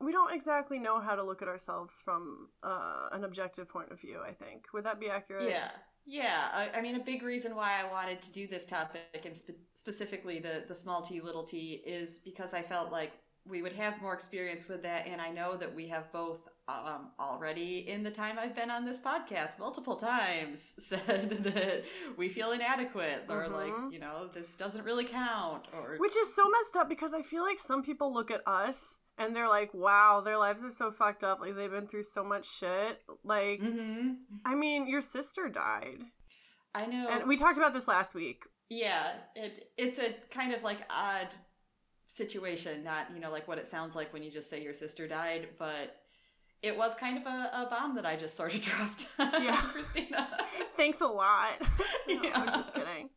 we 0.00 0.12
don't 0.12 0.32
exactly 0.32 0.78
know 0.78 1.00
how 1.00 1.14
to 1.14 1.24
look 1.24 1.42
at 1.42 1.48
ourselves 1.48 2.00
from 2.04 2.48
uh, 2.62 3.08
an 3.12 3.24
objective 3.24 3.68
point 3.68 3.90
of 3.90 4.00
view. 4.00 4.20
I 4.26 4.32
think 4.32 4.66
would 4.72 4.84
that 4.84 5.00
be 5.00 5.08
accurate? 5.08 5.48
Yeah. 5.48 5.70
Yeah, 6.10 6.48
I, 6.54 6.70
I 6.76 6.80
mean, 6.80 6.94
a 6.94 7.00
big 7.00 7.22
reason 7.22 7.54
why 7.54 7.82
I 7.82 7.92
wanted 7.92 8.22
to 8.22 8.32
do 8.32 8.46
this 8.46 8.64
topic 8.64 9.22
and 9.26 9.36
spe- 9.36 9.60
specifically 9.74 10.38
the 10.38 10.64
the 10.66 10.74
small 10.74 11.02
t 11.02 11.20
little 11.20 11.44
t 11.44 11.82
is 11.86 12.20
because 12.24 12.54
I 12.54 12.62
felt 12.62 12.90
like 12.90 13.12
we 13.48 13.62
would 13.62 13.72
have 13.74 14.00
more 14.00 14.14
experience 14.14 14.68
with 14.68 14.82
that, 14.82 15.06
and 15.06 15.20
I 15.20 15.30
know 15.30 15.56
that 15.56 15.74
we 15.74 15.88
have 15.88 16.12
both 16.12 16.48
um, 16.68 17.12
already 17.18 17.88
in 17.88 18.02
the 18.02 18.10
time 18.10 18.38
I've 18.38 18.54
been 18.54 18.70
on 18.70 18.84
this 18.84 19.00
podcast 19.00 19.58
multiple 19.58 19.96
times 19.96 20.74
said 20.78 21.30
that 21.30 21.84
we 22.18 22.28
feel 22.28 22.52
inadequate 22.52 23.24
or 23.30 23.44
Mhm. 23.46 23.52
like 23.52 23.92
you 23.92 23.98
know 23.98 24.26
this 24.26 24.54
doesn't 24.54 24.84
really 24.84 25.06
count 25.06 25.64
or 25.72 25.96
Which 25.96 26.14
is 26.14 26.34
so 26.34 26.42
messed 26.50 26.76
up 26.76 26.88
because 26.90 27.14
I 27.14 27.22
feel 27.22 27.42
like 27.42 27.58
some 27.58 27.82
people 27.82 28.12
look 28.12 28.30
at 28.30 28.42
us 28.46 28.98
and 29.16 29.34
they're 29.34 29.48
like, 29.48 29.72
wow, 29.72 30.20
their 30.22 30.36
lives 30.36 30.62
are 30.62 30.70
so 30.70 30.90
fucked 30.92 31.24
up. 31.24 31.40
Like, 31.40 31.56
they've 31.56 31.70
been 31.70 31.88
through 31.88 32.04
so 32.04 32.22
much 32.22 32.46
shit. 32.48 33.00
Like, 33.24 33.60
hmm 33.62 34.12
I 34.44 34.54
mean, 34.54 34.86
your 34.86 35.00
sister 35.00 35.48
died. 35.48 36.02
I 36.74 36.84
know 36.86 37.08
And 37.08 37.26
we 37.26 37.36
talked 37.38 37.56
about 37.56 37.72
this 37.72 37.88
last 37.88 38.14
week. 38.14 38.42
Yeah, 38.68 39.14
it 39.34 39.72
it's 39.78 39.98
a 39.98 40.14
kind 40.30 40.52
of 40.52 40.62
like 40.62 40.80
odd 40.90 41.34
situation, 42.08 42.82
not 42.82 43.06
you 43.14 43.20
know 43.20 43.30
like 43.30 43.46
what 43.46 43.58
it 43.58 43.66
sounds 43.68 43.94
like 43.94 44.12
when 44.12 44.22
you 44.24 44.30
just 44.32 44.50
say 44.50 44.60
your 44.62 44.74
sister 44.74 45.06
died, 45.06 45.48
but 45.58 45.96
it 46.62 46.76
was 46.76 46.96
kind 46.96 47.16
of 47.18 47.24
a, 47.26 47.50
a 47.54 47.68
bomb 47.70 47.94
that 47.94 48.04
I 48.04 48.16
just 48.16 48.34
sort 48.36 48.52
of 48.54 48.60
dropped. 48.68 49.06
Yeah. 49.18 49.60
Christina. 49.72 50.26
Thanks 50.76 51.00
a 51.00 51.06
lot. 51.06 51.52
No, 52.08 52.22
Yeah. 52.22 52.30
I'm 52.34 52.46
just 52.48 52.74
kidding. 52.74 53.10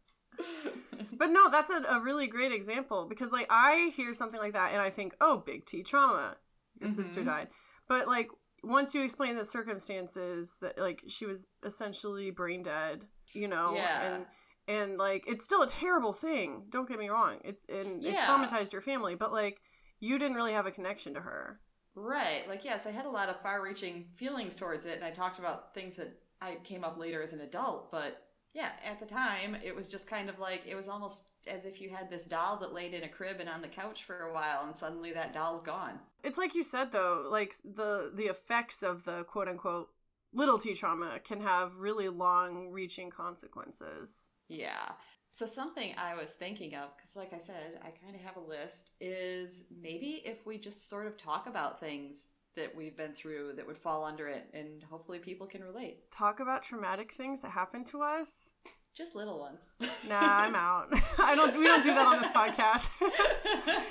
But 1.17 1.27
no, 1.31 1.49
that's 1.49 1.69
a, 1.69 1.81
a 1.89 1.99
really 2.01 2.27
great 2.27 2.51
example 2.51 3.05
because, 3.07 3.31
like, 3.31 3.47
I 3.49 3.91
hear 3.95 4.13
something 4.13 4.39
like 4.39 4.53
that 4.53 4.71
and 4.73 4.81
I 4.81 4.89
think, 4.89 5.13
oh, 5.21 5.41
big 5.45 5.65
T 5.65 5.81
trauma. 5.83 6.35
Your 6.79 6.89
sister 6.89 7.21
Mhm. 7.21 7.25
died. 7.25 7.47
But, 7.87 8.07
like, 8.07 8.29
once 8.63 8.93
you 8.95 9.03
explain 9.03 9.37
the 9.37 9.45
circumstances 9.45 10.57
that, 10.61 10.77
like, 10.79 11.01
she 11.07 11.25
was 11.25 11.47
essentially 11.63 12.31
brain 12.31 12.63
dead, 12.63 13.05
you 13.33 13.47
know, 13.47 13.73
Yeah. 13.75 14.15
and 14.15 14.25
and 14.67 14.97
like 14.97 15.23
it's 15.27 15.43
still 15.43 15.61
a 15.61 15.67
terrible 15.67 16.13
thing. 16.13 16.65
Don't 16.69 16.87
get 16.87 16.99
me 16.99 17.09
wrong. 17.09 17.39
It 17.43 17.59
and 17.69 18.03
it 18.03 18.13
Yeah. 18.13 18.27
traumatized 18.27 18.73
your 18.73 18.81
family, 18.81 19.15
but 19.15 19.31
like 19.31 19.59
you 19.99 20.17
didn't 20.17 20.35
really 20.35 20.53
have 20.53 20.65
a 20.65 20.71
connection 20.71 21.13
to 21.13 21.21
her. 21.21 21.61
Right. 21.93 22.47
Like, 22.47 22.63
yes, 22.63 22.87
I 22.87 22.91
had 22.91 23.05
a 23.05 23.09
lot 23.09 23.29
of 23.29 23.41
far 23.41 23.61
reaching 23.61 24.07
feelings 24.15 24.55
towards 24.55 24.85
it, 24.85 24.95
and 24.95 25.03
I 25.03 25.11
talked 25.11 25.39
about 25.39 25.73
things 25.73 25.97
that 25.97 26.19
I 26.41 26.55
came 26.63 26.83
up 26.83 26.97
later 26.97 27.21
as 27.21 27.33
an 27.33 27.41
adult, 27.41 27.91
but 27.91 28.27
yeah, 28.53 28.71
at 28.83 28.99
the 28.99 29.05
time, 29.05 29.55
it 29.63 29.75
was 29.75 29.87
just 29.87 30.09
kind 30.09 30.29
of 30.29 30.39
like, 30.39 30.63
it 30.65 30.75
was 30.75 30.89
almost 30.89 31.27
as 31.47 31.65
if 31.65 31.79
you 31.79 31.89
had 31.89 32.09
this 32.09 32.25
doll 32.25 32.57
that 32.57 32.73
laid 32.73 32.93
in 32.93 33.03
a 33.03 33.07
crib 33.09 33.37
and 33.39 33.49
on 33.49 33.61
the 33.61 33.67
couch 33.67 34.03
for 34.05 34.21
a 34.21 34.33
while, 34.33 34.65
and 34.65 34.75
suddenly 34.75 35.11
that 35.11 35.33
doll's 35.33 35.61
gone. 35.61 35.99
It's 36.23 36.37
like 36.37 36.55
you 36.55 36.63
said 36.63 36.91
though, 36.91 37.27
like 37.29 37.53
the 37.63 38.11
the 38.13 38.25
effects 38.25 38.83
of 38.83 39.05
the 39.05 39.23
quote 39.23 39.47
unquote 39.47 39.89
little 40.33 40.57
T 40.57 40.73
trauma 40.73 41.19
can 41.23 41.41
have 41.41 41.77
really 41.77 42.09
long 42.09 42.69
reaching 42.69 43.09
consequences. 43.09 44.30
Yeah. 44.51 44.91
So 45.29 45.45
something 45.45 45.93
I 45.97 46.13
was 46.15 46.33
thinking 46.33 46.75
of, 46.75 46.95
because 46.95 47.15
like 47.15 47.31
I 47.33 47.37
said, 47.37 47.79
I 47.81 47.89
kind 48.03 48.15
of 48.15 48.21
have 48.21 48.35
a 48.35 48.41
list, 48.41 48.91
is 48.99 49.65
maybe 49.81 50.21
if 50.25 50.45
we 50.45 50.57
just 50.57 50.89
sort 50.89 51.07
of 51.07 51.17
talk 51.17 51.47
about 51.47 51.79
things 51.79 52.27
that 52.57 52.75
we've 52.75 52.97
been 52.97 53.13
through 53.13 53.53
that 53.55 53.65
would 53.65 53.77
fall 53.77 54.03
under 54.03 54.27
it, 54.27 54.49
and 54.53 54.83
hopefully 54.83 55.19
people 55.19 55.47
can 55.47 55.63
relate. 55.63 56.11
Talk 56.11 56.41
about 56.41 56.63
traumatic 56.63 57.13
things 57.13 57.41
that 57.41 57.51
happened 57.51 57.85
to 57.87 58.01
us. 58.01 58.51
Just 58.93 59.15
little 59.15 59.39
ones. 59.39 59.75
Nah, 60.09 60.19
I'm 60.19 60.55
out. 60.55 60.89
I 61.17 61.35
don't 61.35 61.57
we 61.57 61.63
don't 61.63 61.81
do 61.83 61.93
that 61.93 62.05
on 62.05 62.21
this 62.21 62.31
podcast. 62.31 62.89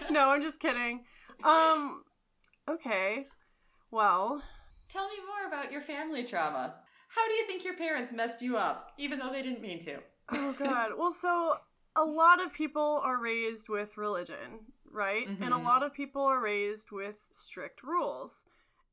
no, 0.10 0.28
I'm 0.28 0.42
just 0.42 0.60
kidding. 0.60 1.04
Um 1.42 2.02
okay. 2.68 3.26
Well, 3.90 4.42
Tell 4.90 5.08
me 5.08 5.14
more 5.26 5.48
about 5.48 5.72
your 5.72 5.80
family 5.80 6.24
trauma. 6.24 6.74
How 7.08 7.26
do 7.26 7.32
you 7.32 7.46
think 7.46 7.64
your 7.64 7.76
parents 7.76 8.12
messed 8.12 8.42
you 8.42 8.56
up, 8.56 8.92
even 8.98 9.18
though 9.20 9.30
they 9.32 9.42
didn't 9.42 9.62
mean 9.62 9.78
to? 9.80 10.00
Oh 10.32 10.54
god. 10.58 10.92
Well, 10.98 11.10
so 11.12 11.56
a 11.96 12.04
lot 12.04 12.42
of 12.44 12.52
people 12.52 13.00
are 13.04 13.18
raised 13.20 13.68
with 13.68 13.96
religion, 13.96 14.66
right? 14.90 15.26
And 15.28 15.52
a 15.52 15.56
Mhm. 15.56 15.64
lot 15.64 15.82
of 15.82 15.92
people 15.92 16.22
are 16.22 16.40
raised 16.40 16.90
with 16.92 17.16
strict 17.32 17.82
rules. 17.82 18.44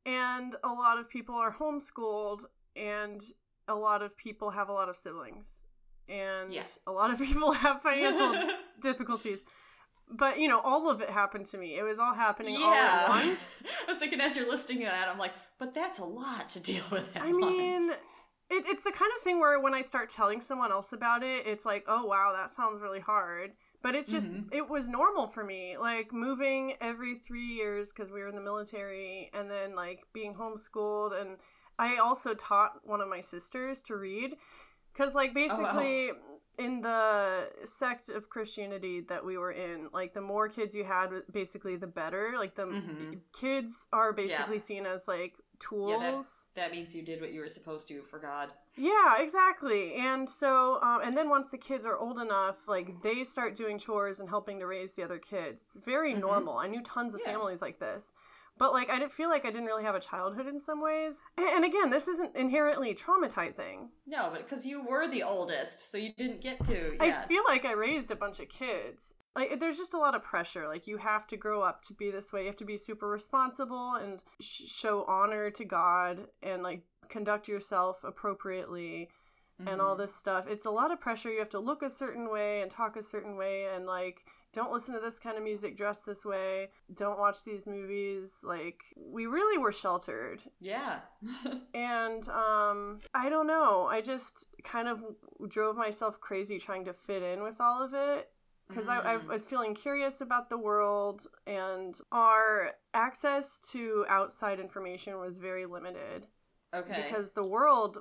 And 0.06 0.56
a 0.63 0.69
lot 0.69 0.97
of 1.00 1.10
people 1.10 1.36
are 1.36 1.54
homeschooled 1.54 2.45
and 2.76 3.21
a 3.67 3.76
lot 3.76 4.02
of 4.02 4.15
people 4.15 4.52
have 4.52 4.69
a 4.69 4.73
lot 4.73 4.88
of 4.89 4.95
siblings. 4.95 5.63
And 6.08 6.54
Yeah. 6.54 6.65
a 6.88 6.91
lot 6.91 7.12
of 7.12 7.17
people 7.28 7.52
have 7.52 7.82
financial 7.82 8.34
difficulties. 8.82 9.43
But 10.10 10.39
you 10.39 10.47
know, 10.47 10.62
all 10.62 10.89
of 10.89 11.02
it 11.02 11.10
happened 11.10 11.47
to 11.47 11.58
me. 11.58 11.78
It 11.78 11.84
was 11.84 12.00
all 12.00 12.13
happening 12.13 12.56
all 12.56 12.73
at 12.73 13.10
once. 13.10 13.62
I 13.86 13.91
was 13.91 13.97
thinking 13.97 14.21
as 14.21 14.38
you're 14.38 14.47
listing 14.50 14.80
that, 14.80 15.10
I'm 15.10 15.17
like, 15.17 15.34
but 15.60 15.73
that's 15.73 16.00
a 16.00 16.06
lot 16.06 16.50
to 16.52 16.62
deal 16.62 16.84
with 16.91 17.15
I 17.19 17.32
mean, 17.34 17.88
once. 17.88 18.00
It, 18.49 18.65
it's 18.67 18.83
the 18.83 18.91
kind 18.91 19.12
of 19.17 19.23
thing 19.23 19.39
where 19.39 19.60
when 19.60 19.73
I 19.73 19.81
start 19.81 20.10
telling 20.10 20.41
someone 20.41 20.71
else 20.71 20.93
about 20.93 21.23
it, 21.23 21.45
it's 21.45 21.65
like, 21.65 21.83
oh 21.88 22.05
wow, 22.05 22.33
that 22.36 22.49
sounds 22.49 22.81
really 22.81 22.99
hard. 22.99 23.51
But 23.83 23.93
it's 23.95 24.12
just, 24.12 24.33
Mhm. 24.33 24.47
it 24.51 24.69
was 24.69 24.88
normal 24.89 25.27
for 25.27 25.43
me. 25.43 25.77
Like 25.77 26.12
moving 26.12 26.73
every 26.81 27.19
three 27.19 27.45
years 27.45 27.91
because 27.91 28.12
we 28.12 28.21
were 28.21 28.27
in 28.27 28.36
the 28.36 28.41
military, 28.41 29.29
and 29.33 29.49
then 29.49 29.75
like 29.75 30.05
being 30.13 30.33
homeschooled. 30.33 31.19
And 31.19 31.38
I 31.77 31.97
also 31.97 32.33
taught 32.33 32.79
one 32.83 33.01
of 33.01 33.07
my 33.07 33.21
sisters 33.21 33.81
to 33.83 33.95
read. 33.95 34.36
Because, 34.93 35.13
like, 35.13 35.29
Oh, 35.36 35.39
wow. 35.39 35.47
basically, 35.47 36.12
in 36.57 36.81
the 36.81 37.51
sect 37.65 38.10
of 38.10 38.31
Christianity 38.31 39.01
that 39.01 39.23
we 39.23 39.38
were 39.38 39.51
in, 39.51 39.89
like, 39.93 40.15
the 40.15 40.21
more 40.21 40.49
kids 40.49 40.75
you 40.75 40.86
had, 40.86 41.10
basically, 41.31 41.75
the 41.75 41.86
better. 41.86 42.33
Like, 42.36 42.55
the 42.55 42.63
Mhm. 42.65 43.19
kids 43.31 43.88
are 43.93 44.12
basically 44.12 44.57
seen 44.57 44.88
as, 44.88 45.07
like, 45.07 45.36
tools. 45.60 45.91
Yeah, 46.02 46.12
that, 46.12 46.24
that 46.56 46.72
means 46.72 46.96
you 46.96 47.02
did 47.02 47.22
what 47.22 47.34
you 47.34 47.39
were 47.41 47.48
supposed 47.48 47.88
to 47.89 48.02
for 48.04 48.20
God. 48.20 48.50
Yeah, 48.76 49.20
exactly. 49.20 49.96
And 49.96 50.30
so, 50.30 50.80
um, 50.82 51.02
and 51.04 51.17
then 51.17 51.30
once 51.30 51.50
the 51.50 51.58
kids 51.58 51.86
are 51.86 51.98
old 51.98 52.20
enough, 52.20 52.67
like 52.67 53.02
they 53.02 53.24
start 53.24 53.56
doing 53.56 53.80
chores 53.80 54.20
and 54.20 54.30
helping 54.30 54.60
to 54.60 54.67
raise 54.67 54.93
the 54.93 55.04
other 55.04 55.17
kids. 55.17 55.63
It's 55.63 55.76
very 55.84 56.13
Mhm. 56.13 56.20
normal. 56.20 56.58
I 56.58 56.67
knew 56.67 56.82
tons 56.84 57.15
of 57.15 57.22
Yeah. 57.26 57.32
families 57.34 57.62
like 57.62 57.80
this. 57.80 58.13
But 58.58 58.74
like, 58.74 58.89
I 58.89 58.98
didn't 59.00 59.12
feel 59.12 59.30
like 59.30 59.46
I 59.46 59.52
didn't 59.52 59.65
really 59.65 59.84
have 59.84 59.96
a 59.96 60.00
childhood 60.00 60.48
in 60.48 60.60
some 60.60 60.82
ways. 60.82 61.20
And, 61.38 61.63
again, 61.63 61.89
this 61.89 62.08
isn't 62.08 62.36
inherently 62.36 62.96
traumatizing. 62.96 63.89
No, 64.06 64.30
but 64.32 64.43
because 64.48 64.65
you 64.65 64.84
were 64.86 65.08
the 65.08 65.24
oldest, 65.24 65.91
so 65.91 65.98
you 65.98 66.13
didn't 66.17 66.41
get 66.41 66.63
to. 66.65 66.98
I 67.00 67.24
feel 67.28 67.43
like 67.48 67.65
I 67.65 67.74
raised 67.74 68.12
a 68.12 68.15
bunch 68.15 68.39
of 68.39 68.50
kids. 68.50 69.15
Like, 69.36 69.60
there's 69.60 69.78
just 69.78 69.93
a 69.93 70.00
lot 70.00 70.15
of 70.15 70.24
pressure. 70.24 70.67
Like, 70.67 70.88
you 70.88 70.98
have 70.98 71.28
to 71.28 71.38
grow 71.38 71.62
up 71.62 71.84
to 71.84 71.93
be 71.93 72.10
this 72.10 72.34
way. 72.34 72.41
You 72.41 72.48
have 72.48 72.56
to 72.58 72.65
be 72.65 72.78
super 72.78 73.08
responsible 73.08 73.93
and 73.96 74.24
sh- 74.41 74.63
show 74.67 75.04
honor 75.08 75.52
to 75.52 75.63
God 75.65 76.26
and 76.41 76.63
like 76.63 76.82
conduct 77.10 77.48
yourself 77.48 78.04
appropriately. 78.04 79.10
and 79.65 79.82
all 79.82 79.96
Mhm. 79.96 80.00
this 80.02 80.13
stuff. 80.15 80.46
It's 80.48 80.67
a 80.67 80.70
lot 80.70 80.91
of 80.91 81.00
pressure. 81.00 81.32
You 81.32 81.39
have 81.39 81.50
to 81.50 81.58
look 81.60 81.82
a 81.82 81.89
certain 81.89 82.30
way 82.30 82.62
and 82.62 82.70
talk 82.70 82.96
a 82.96 83.02
certain 83.02 83.36
way 83.38 83.65
and 83.65 83.88
like 83.88 84.24
don't 84.53 84.71
listen 84.71 84.93
to 84.95 84.99
this 85.01 85.19
kind 85.19 85.38
of 85.38 85.43
music, 85.43 85.75
dress 85.77 85.99
this 85.99 86.25
way, 86.25 86.69
don't 86.93 87.19
watch 87.19 87.43
these 87.43 87.67
movies. 87.67 88.39
Like 88.43 88.79
we 88.95 89.25
really 89.27 89.57
were 89.57 89.71
sheltered. 89.71 90.41
Yeah. 90.60 90.99
And 91.73 92.27
um 92.29 92.99
I 93.13 93.29
don't 93.29 93.45
know. 93.47 93.88
I 93.89 94.01
just 94.01 94.47
kind 94.63 94.88
of 94.88 95.03
drove 95.47 95.75
myself 95.75 96.19
crazy 96.19 96.57
trying 96.60 96.86
to 96.86 96.93
fit 96.93 97.21
in 97.21 97.43
with 97.43 97.60
all 97.62 97.83
of 97.83 97.93
it. 97.93 98.29
because 98.67 98.89
I, 98.89 98.97
I 98.99 99.17
Mm. 99.17 99.27
was 99.27 99.45
feeling 99.45 99.73
curious 99.75 100.19
about 100.21 100.49
the 100.49 100.57
world, 100.57 101.25
and 101.45 101.97
our 102.12 102.71
access 102.93 103.60
to 103.71 104.05
outside 104.10 104.60
information 104.60 105.19
was 105.19 105.38
very 105.38 105.65
limited 105.65 106.27
Okay. 106.73 107.03
because 107.03 107.31
the 107.31 107.45
world 107.45 107.99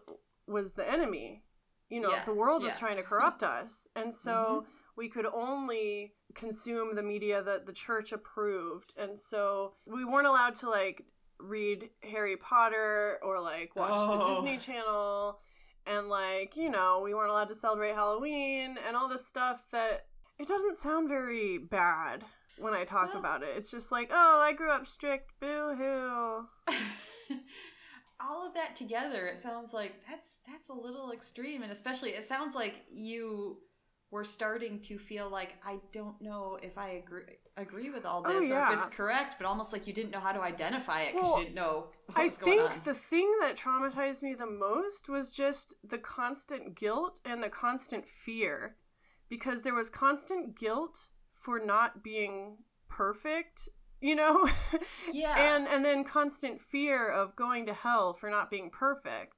was 0.48 0.74
the 0.74 0.88
enemy. 0.90 1.44
You 1.88 2.00
know, 2.00 2.11
Yeah, 2.11 2.24
the 2.24 2.35
world 2.35 2.62
was 2.64 2.78
trying 2.80 2.96
to 2.96 3.04
corrupt 3.04 3.42
us, 3.44 3.87
and 3.94 4.12
so 4.12 4.66
we 4.96 5.09
could 5.09 5.26
only 5.26 6.14
consume 6.37 6.94
the 6.94 7.03
media 7.03 7.42
that 7.42 7.66
the 7.66 7.72
church 7.72 8.12
approved, 8.12 8.94
and 8.96 9.18
so 9.18 9.72
we 9.87 10.05
weren't 10.05 10.27
allowed 10.29 10.55
to 10.57 10.70
like 10.70 11.03
read 11.40 11.90
Harry 12.03 12.37
Potter 12.37 13.18
or 13.22 13.40
like 13.40 13.75
watch 13.75 13.90
the 14.09 14.25
Oh. 14.25 14.35
Disney 14.35 14.57
Channel, 14.59 15.40
and 15.87 16.09
like 16.09 16.57
you 16.57 16.70
know 16.70 17.01
we 17.03 17.12
weren't 17.14 17.31
allowed 17.31 17.49
to 17.49 17.55
celebrate 17.55 17.94
Halloween 17.94 18.77
and 18.87 18.96
all 18.96 19.09
this 19.09 19.27
stuff 19.27 19.64
that 19.72 20.07
it 20.38 20.46
doesn't 20.46 20.77
sound 20.77 21.09
very 21.09 21.59
bad 21.59 22.22
when 22.59 22.72
I 22.75 22.85
talk 22.85 23.09
Well- 23.09 23.18
about 23.18 23.42
it. 23.42 23.57
It's 23.57 23.70
just 23.70 23.90
like, 23.90 24.11
oh, 24.12 24.38
I 24.40 24.53
grew 24.53 24.70
up 24.70 24.87
strict, 24.87 25.33
boo 25.40 25.75
hoo. 25.77 26.46
all 28.18 28.46
of 28.46 28.55
that 28.55 28.75
together 28.75 29.27
it 29.27 29.37
sounds 29.37 29.75
like 29.75 29.92
that's 30.09 30.38
that's 30.49 30.70
a 30.70 30.72
little 30.75 31.12
extreme 31.12 31.62
and 31.62 31.70
especially 31.70 32.11
it 32.11 32.25
sounds 32.25 32.55
like 32.55 32.83
you 32.90 33.59
were 34.16 34.24
starting 34.24 34.81
to 34.81 34.98
feel 34.98 35.29
like 35.31 35.55
i 35.64 35.79
don't 35.92 36.20
know 36.22 36.59
if 36.62 36.79
i 36.79 36.88
agree 37.02 37.22
agree 37.59 37.90
with 37.90 38.05
all 38.07 38.22
Oh, 38.24 38.33
this 38.40 38.50
or 38.50 38.62
if 38.62 38.72
it's 38.72 38.87
correct 38.87 39.37
but 39.38 39.46
almost 39.46 39.72
like 39.74 39.87
you 39.87 39.92
didn't 39.92 40.11
know 40.11 40.20
how 40.20 40.33
to 40.33 40.40
identify 40.40 41.02
it 41.02 41.12
because 41.12 41.22
Well, 41.22 41.38
you 41.38 41.44
didn't 41.44 41.55
know 41.55 41.87
what 42.07 42.18
I 42.18 42.24
was 42.24 42.38
going 42.38 42.59
think 42.59 42.85
the 42.85 42.94
thing 42.94 43.31
that 43.40 43.57
traumatized 43.57 44.22
me 44.22 44.35
the 44.35 44.46
most 44.46 45.09
was 45.09 45.33
just 45.33 45.74
the 45.85 45.98
constant 45.98 46.74
guilt 46.74 47.20
and 47.24 47.42
the 47.42 47.48
constant 47.48 48.07
fear. 48.07 48.76
Because 49.29 49.62
there 49.62 49.74
was 49.74 49.90
constant 49.90 50.57
guilt 50.59 51.09
for 51.35 51.59
not 51.59 52.02
being 52.02 52.59
perfect, 52.88 53.68
you 54.00 54.14
know? 54.14 54.48
yeah 55.12 55.55
and 55.55 55.66
and 55.66 55.85
then 55.85 56.05
constant 56.05 56.61
fear 56.61 57.09
of 57.09 57.35
going 57.37 57.66
to 57.66 57.74
hell 57.74 58.12
for 58.14 58.31
not 58.31 58.50
being 58.50 58.70
perfect. 58.70 59.36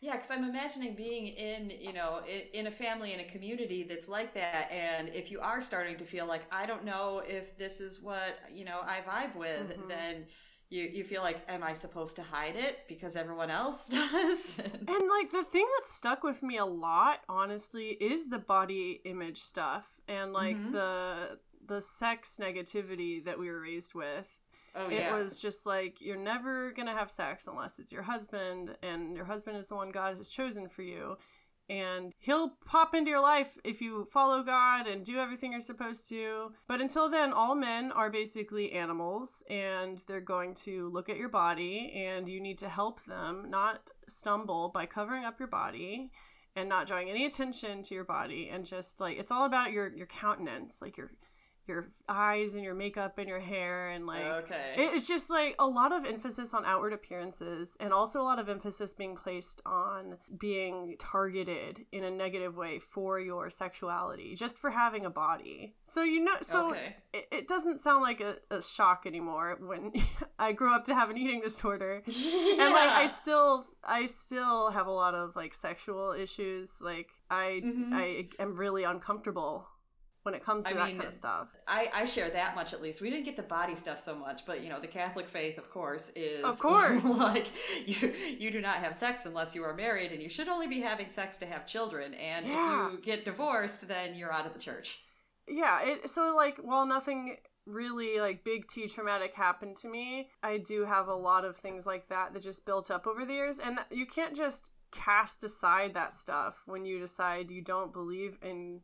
Yeah, 0.00 0.12
because 0.12 0.30
I'm 0.30 0.44
imagining 0.44 0.94
being 0.94 1.28
in, 1.28 1.70
you 1.70 1.92
know, 1.92 2.20
in, 2.52 2.66
a 2.66 2.70
family, 2.70 3.14
in 3.14 3.20
a 3.20 3.24
community 3.24 3.82
that's 3.82 4.08
like 4.08 4.34
that. 4.34 4.70
And 4.70 5.08
if 5.08 5.30
you 5.30 5.40
are 5.40 5.62
starting 5.62 5.96
to 5.96 6.04
feel 6.04 6.28
like, 6.28 6.42
I 6.52 6.66
don't 6.66 6.84
know 6.84 7.22
if 7.26 7.56
this 7.56 7.80
is 7.80 8.02
what, 8.02 8.38
you 8.52 8.64
know, 8.66 8.82
I 8.84 9.00
vibe 9.00 9.34
with, 9.34 9.78
Mhm. 9.78 9.88
then 9.88 10.26
you, 10.68 10.82
you 10.82 11.02
feel 11.02 11.22
like, 11.22 11.42
am 11.48 11.62
I 11.62 11.72
supposed 11.72 12.16
to 12.16 12.22
hide 12.22 12.56
it 12.56 12.80
because 12.88 13.16
everyone 13.16 13.50
else 13.50 13.88
does? 13.88 14.60
And 14.88 15.08
like 15.08 15.30
the 15.32 15.42
thing 15.44 15.66
that 15.78 15.88
stuck 15.88 16.22
with 16.22 16.42
me 16.42 16.58
a 16.58 16.64
lot, 16.64 17.20
honestly, 17.28 17.88
is 17.90 18.28
the 18.28 18.38
body 18.38 19.00
image 19.04 19.38
stuff 19.38 19.86
and 20.08 20.32
like 20.32 20.58
Mhm. 20.58 20.70
the 20.70 21.38
the 21.66 21.82
sex 21.82 22.38
negativity 22.40 23.24
that 23.24 23.38
we 23.38 23.50
were 23.50 23.60
raised 23.60 23.94
with. 23.94 24.28
Oh, 24.76 24.88
it 24.88 24.94
yeah. 24.94 25.16
was 25.16 25.40
just 25.40 25.66
like 25.66 26.00
you're 26.00 26.16
never 26.16 26.72
gonna 26.72 26.94
have 26.94 27.10
sex 27.10 27.46
unless 27.46 27.78
it's 27.78 27.92
your 27.92 28.02
husband 28.02 28.76
and 28.82 29.16
your 29.16 29.24
husband 29.24 29.56
is 29.56 29.68
the 29.68 29.74
one 29.74 29.90
god 29.90 30.16
has 30.16 30.28
chosen 30.28 30.68
for 30.68 30.82
you 30.82 31.16
and 31.68 32.12
he'll 32.18 32.52
pop 32.64 32.94
into 32.94 33.10
your 33.10 33.20
life 33.20 33.58
if 33.64 33.80
you 33.80 34.04
follow 34.04 34.42
god 34.42 34.86
and 34.86 35.04
do 35.04 35.18
everything 35.18 35.50
you're 35.52 35.60
supposed 35.60 36.08
to 36.08 36.52
but 36.68 36.80
until 36.80 37.10
then 37.10 37.32
all 37.32 37.54
men 37.54 37.90
are 37.92 38.10
basically 38.10 38.72
animals 38.72 39.42
and 39.50 40.02
they're 40.06 40.20
going 40.20 40.54
to 40.54 40.88
look 40.90 41.08
at 41.08 41.16
your 41.16 41.28
body 41.28 41.92
and 41.96 42.28
you 42.28 42.40
need 42.40 42.58
to 42.58 42.68
help 42.68 43.04
them 43.06 43.46
not 43.48 43.90
stumble 44.08 44.68
by 44.68 44.86
covering 44.86 45.24
up 45.24 45.38
your 45.40 45.48
body 45.48 46.10
and 46.54 46.68
not 46.68 46.86
drawing 46.86 47.10
any 47.10 47.26
attention 47.26 47.82
to 47.82 47.94
your 47.94 48.04
body 48.04 48.48
and 48.52 48.64
just 48.64 49.00
like 49.00 49.18
it's 49.18 49.30
all 49.30 49.44
about 49.44 49.72
your 49.72 49.94
your 49.94 50.06
countenance 50.06 50.80
like 50.80 50.96
your 50.96 51.10
your 51.68 51.86
eyes 52.08 52.54
and 52.54 52.62
your 52.62 52.74
makeup 52.74 53.18
and 53.18 53.28
your 53.28 53.40
hair 53.40 53.90
and 53.90 54.06
like 54.06 54.24
okay. 54.24 54.74
It's 54.76 55.08
just 55.08 55.30
like 55.30 55.54
a 55.58 55.66
lot 55.66 55.92
of 55.92 56.04
emphasis 56.04 56.54
on 56.54 56.64
outward 56.64 56.92
appearances 56.92 57.76
and 57.80 57.92
also 57.92 58.20
a 58.20 58.24
lot 58.24 58.38
of 58.38 58.48
emphasis 58.48 58.94
being 58.94 59.16
placed 59.16 59.60
on 59.66 60.16
being 60.38 60.96
targeted 60.98 61.84
in 61.92 62.04
a 62.04 62.10
negative 62.10 62.56
way 62.56 62.78
for 62.78 63.18
your 63.20 63.50
sexuality, 63.50 64.34
just 64.34 64.58
for 64.58 64.70
having 64.70 65.04
a 65.06 65.10
body. 65.10 65.74
So, 65.84 66.02
you 66.02 66.22
know, 66.24 66.36
so 66.40 66.70
okay. 66.70 66.96
it, 67.12 67.28
it 67.32 67.48
doesn't 67.48 67.78
sound 67.78 68.02
like 68.02 68.20
a, 68.20 68.36
a 68.50 68.62
shock 68.62 69.04
anymore 69.06 69.58
when 69.60 69.92
I 70.38 70.52
grew 70.52 70.74
up 70.74 70.84
to 70.86 70.94
have 70.94 71.10
an 71.10 71.16
eating 71.16 71.40
disorder. 71.42 72.02
And 72.58 72.72
like 72.72 72.90
I 72.90 73.06
still 73.06 73.66
I 73.84 74.06
still 74.06 74.70
have 74.70 74.86
a 74.86 74.90
lot 74.90 75.14
of 75.14 75.36
like 75.36 75.52
sexual 75.54 76.12
issues. 76.12 76.80
Like 76.80 77.08
I 77.30 77.60
Mhm. 77.64 77.92
I 77.92 78.28
am 78.42 78.54
really 78.56 78.84
uncomfortable 78.84 79.68
when 80.26 80.34
it 80.34 80.44
comes 80.44 80.66
to 80.66 80.72
I 80.72 80.74
that 80.74 80.86
mean, 80.88 80.96
kind 80.98 81.08
of 81.08 81.14
stuff. 81.14 81.48
I, 81.66 81.88
I 81.94 82.04
share 82.04 82.28
that 82.30 82.54
much 82.54 82.74
at 82.74 82.82
least. 82.82 83.00
We 83.00 83.08
didn't 83.08 83.24
get 83.24 83.36
the 83.36 83.42
body 83.44 83.74
stuff 83.74 83.98
so 83.98 84.14
much, 84.14 84.44
but 84.44 84.62
you 84.62 84.68
know, 84.68 84.78
the 84.78 84.86
Catholic 84.88 85.26
faith, 85.28 85.56
of 85.56 85.70
course, 85.70 86.10
is 86.14 86.44
Of 86.44 86.58
course. 86.58 87.02
like 87.28 87.46
you 87.86 88.12
you 88.38 88.50
do 88.50 88.60
not 88.60 88.76
have 88.76 88.94
sex 88.94 89.24
unless 89.24 89.54
you 89.54 89.62
are 89.64 89.74
married, 89.74 90.12
and 90.12 90.22
you 90.22 90.28
should 90.28 90.48
only 90.48 90.66
be 90.66 90.80
having 90.80 91.08
sex 91.08 91.38
to 91.38 91.46
have 91.46 91.66
children. 91.66 92.12
And 92.14 92.46
Yeah. 92.46 92.86
if 92.88 92.92
you 92.92 92.98
get 93.00 93.24
divorced, 93.24 93.88
then 93.88 94.14
you're 94.16 94.32
out 94.32 94.44
of 94.46 94.52
the 94.52 94.58
church. 94.58 95.00
yeah 95.48 95.80
it 95.82 96.10
so 96.10 96.34
like 96.36 96.56
while 96.58 96.84
nothing 96.86 97.36
really 97.66 98.20
like 98.20 98.44
big 98.44 98.66
t 98.68 98.86
traumatic 98.88 99.32
happened 99.34 99.76
to 99.76 99.88
me 99.88 100.28
i 100.42 100.56
do 100.58 100.84
have 100.84 101.08
a 101.08 101.14
lot 101.14 101.44
of 101.44 101.56
things 101.56 101.84
like 101.86 102.08
that 102.08 102.32
that 102.32 102.42
just 102.42 102.64
built 102.64 102.90
up 102.90 103.06
over 103.06 103.24
the 103.24 103.32
years 103.32 103.58
and 103.58 103.78
you 103.90 104.06
can't 104.06 104.36
just 104.36 104.70
cast 104.92 105.42
aside 105.44 105.94
that 105.94 106.12
stuff 106.12 106.62
when 106.66 106.84
you 106.86 106.98
decide 107.00 107.50
you 107.50 107.62
don't 107.62 107.92
believe 107.92 108.38
in 108.42 108.80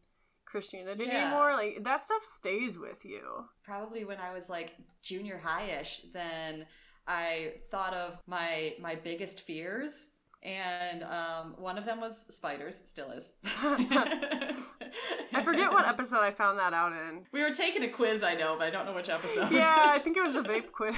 christianity 0.52 1.04
Yeah. 1.06 1.24
anymore 1.24 1.52
like 1.54 1.82
that 1.82 2.00
stuff 2.00 2.22
stays 2.22 2.78
with 2.78 3.04
you 3.04 3.22
Probably 3.64 4.04
when 4.04 4.18
I 4.18 4.30
was 4.32 4.48
like 4.50 4.70
junior 5.02 5.38
high-ish, 5.42 6.02
then 6.12 6.66
I 7.06 7.54
thought 7.70 7.94
of 7.94 8.18
my 8.26 8.74
my 8.80 8.94
biggest 8.94 9.40
fears. 9.48 10.10
And 10.44 11.04
um, 11.04 11.54
one 11.56 11.78
of 11.78 11.84
them 11.86 12.00
was 12.00 12.14
spiders, 12.34 12.76
still 12.92 13.10
is. 13.12 13.34
i 13.44 15.42
forget 15.44 15.70
what 15.72 15.86
episode 15.86 16.18
i 16.20 16.30
found 16.32 16.58
that 16.58 16.74
out 16.74 16.92
in 16.92 17.24
We 17.32 17.42
were 17.42 17.54
taking 17.54 17.82
a 17.84 17.88
quiz, 17.88 18.22
I 18.24 18.34
know, 18.34 18.56
but 18.58 18.66
I 18.66 18.70
don't 18.70 18.86
know 18.86 18.94
which 18.94 19.08
episode. 19.08 19.50
yeah 19.52 19.84
i 19.96 19.98
think 20.02 20.16
it 20.16 20.22
was 20.22 20.32
the 20.32 20.42
vape 20.42 20.72
quiz 20.72 20.94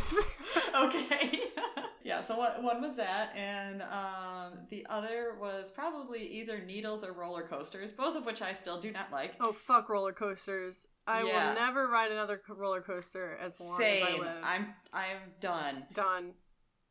okay. 0.84 1.40
yeah, 2.04 2.20
so 2.20 2.36
one, 2.38 2.62
one 2.62 2.80
was 2.80 2.94
that, 2.96 3.34
and 3.34 3.82
um, 3.82 4.60
the 4.70 4.86
other 4.88 5.36
was 5.40 5.70
probably 5.72 6.20
either 6.26 6.60
needles 6.64 7.02
or 7.02 7.12
roller 7.12 7.42
coasters, 7.42 7.90
both 7.92 8.16
of 8.16 8.24
which 8.26 8.42
I 8.42 8.52
still 8.52 8.78
do 8.78 8.92
not 8.92 9.10
like. 9.10 9.34
oh 9.40 9.52
fuck 9.52 9.88
roller 9.88 10.12
coasters 10.12 10.86
i 11.06 11.22
Yeah. 11.22 11.48
will 11.48 11.54
never 11.60 11.88
ride 11.88 12.12
another 12.12 12.40
roller 12.48 12.80
coaster 12.80 13.36
as 13.42 13.58
long 13.60 13.80
as 13.82 14.02
i 14.02 14.06
Same. 14.06 14.20
live 14.20 14.36
I'm 14.44 14.74
I'm 14.92 15.18
done. 15.40 15.84
done 15.92 16.32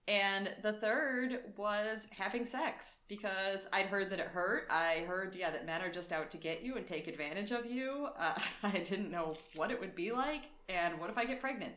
And 0.07 0.53
the 0.61 0.73
third 0.73 1.53
was 1.55 2.07
having 2.17 2.43
sex 2.45 3.03
because 3.07 3.69
I'd 3.71 3.85
heard 3.85 4.09
that 4.09 4.19
it 4.19 4.27
hurt. 4.27 4.67
I 4.69 5.05
heard, 5.07 5.33
yeah, 5.33 5.49
that 5.51 5.65
men 5.65 5.81
are 5.81 5.89
just 5.89 6.11
out 6.11 6.29
to 6.31 6.37
get 6.37 6.61
you 6.61 6.75
and 6.75 6.85
take 6.85 7.07
advantage 7.07 7.51
of 7.51 7.65
you. 7.65 8.09
Uh, 8.19 8.33
I 8.63 8.79
didn't 8.79 9.09
know 9.11 9.35
what 9.55 9.71
it 9.71 9.79
would 9.79 9.95
be 9.95 10.11
like, 10.11 10.49
and 10.67 10.99
what 10.99 11.09
if 11.09 11.17
I 11.17 11.23
get 11.23 11.39
pregnant? 11.39 11.73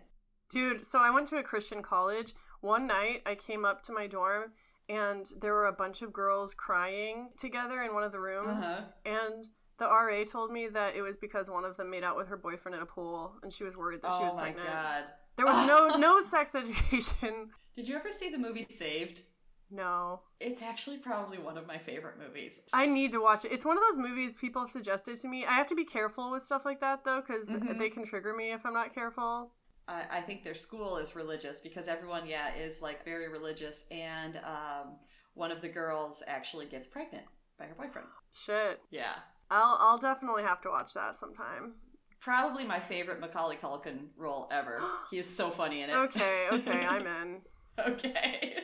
Dude, 0.51 0.85
so 0.85 0.99
I 0.99 1.11
went 1.11 1.29
to 1.29 1.37
a 1.37 1.43
Christian 1.45 1.83
college. 1.83 2.33
One 2.67 2.87
night 2.89 3.23
I 3.25 3.37
came 3.37 3.65
up 3.65 3.83
to 3.85 3.93
my 3.93 4.07
dorm 4.09 4.51
and 4.89 5.25
there 5.41 5.53
were 5.53 5.67
a 5.67 5.73
bunch 5.73 6.03
of 6.03 6.13
girls 6.13 6.53
crying 6.55 7.29
together 7.39 7.83
in 7.83 7.95
one 7.95 8.03
of 8.03 8.11
the 8.13 8.19
rooms. 8.21 8.65
Uh-huh. 8.65 8.81
And 9.05 9.47
the 9.79 9.87
RA 9.87 10.25
told 10.25 10.51
me 10.51 10.67
that 10.69 10.97
it 10.97 11.03
was 11.03 11.17
because 11.17 11.49
one 11.49 11.65
of 11.65 11.77
them 11.77 11.91
made 11.91 12.03
out 12.03 12.17
with 12.17 12.27
her 12.29 12.37
boyfriend 12.37 12.75
at 12.75 12.83
a 12.83 12.87
pool 12.87 13.35
and 13.43 13.53
she 13.53 13.63
was 13.63 13.77
worried 13.77 14.03
that 14.03 14.09
she 14.19 14.23
Oh 14.23 14.27
was 14.27 14.35
my 14.35 14.43
pregnant. 14.51 14.69
god! 14.69 15.05
There 15.37 15.47
was 15.47 15.67
no 15.67 15.97
no 15.99 16.19
sex 16.35 16.55
education. 16.57 17.51
Did 17.77 17.87
you 17.87 17.95
ever 17.97 18.11
see 18.11 18.31
the 18.31 18.39
movie 18.39 18.63
Saved? 18.63 19.23
No. 19.71 20.21
It's 20.41 20.63
actually 20.63 20.99
probably 20.99 21.39
one 21.39 21.59
of 21.59 21.67
my 21.67 21.77
favorite 21.79 22.19
movies. 22.19 22.63
I 22.73 22.87
need 22.87 23.11
to 23.13 23.21
watch 23.21 23.45
it. 23.45 23.51
It's 23.53 23.65
one 23.65 23.77
of 23.77 23.83
those 23.91 23.99
movies 23.99 24.37
people 24.37 24.63
have 24.63 24.71
suggested 24.71 25.19
to 25.19 25.29
me. 25.29 25.45
I 25.45 25.53
have 25.53 25.67
to 25.69 25.75
be 25.75 25.85
careful 25.85 26.31
with 26.31 26.43
stuff 26.45 26.65
like 26.65 26.81
that 26.81 27.05
though 27.05 27.21
because 27.27 27.49
Mhm. 27.49 27.77
they 27.79 27.91
can 27.91 28.05
trigger 28.05 28.33
me 28.33 28.53
if 28.53 28.65
I'm 28.65 28.73
not 28.75 28.95
careful. 28.95 29.53
I, 29.89 30.05
I 30.11 30.21
think 30.21 30.45
their 30.45 30.55
school 30.55 30.97
is 30.99 31.15
religious 31.17 31.61
because 31.61 31.89
everyone, 31.89 32.27
yeah, 32.27 32.55
is 32.57 32.83
like 32.83 33.05
very 33.05 33.29
religious, 33.29 33.87
and 33.91 34.37
um, 34.39 34.97
one 35.35 35.51
of 35.53 35.61
the 35.63 35.69
girls 35.69 36.23
actually 36.27 36.67
gets 36.67 36.87
pregnant 36.87 37.25
by 37.59 37.67
her 37.67 37.75
boyfriend. 37.75 38.09
Shit. 38.33 38.81
Yeah, 38.91 39.15
I'll 39.51 39.77
I'll 39.81 39.99
definitely 39.99 40.43
have 40.43 40.61
to 40.63 40.71
watch 40.71 40.95
that 40.95 41.17
sometime. 41.17 41.75
probably 42.21 42.67
my 42.67 42.81
favorite 42.81 43.21
Macaulay 43.21 43.57
Culkin 43.57 44.09
role 44.17 44.49
ever. 44.51 44.81
He 45.11 45.19
is 45.19 45.37
so 45.37 45.51
funny 45.51 45.83
in 45.83 45.91
it. 45.91 45.95
Okay, 45.97 46.47
okay, 46.53 46.85
I'm 46.85 47.07
in. 47.23 47.41
okay. 47.79 48.57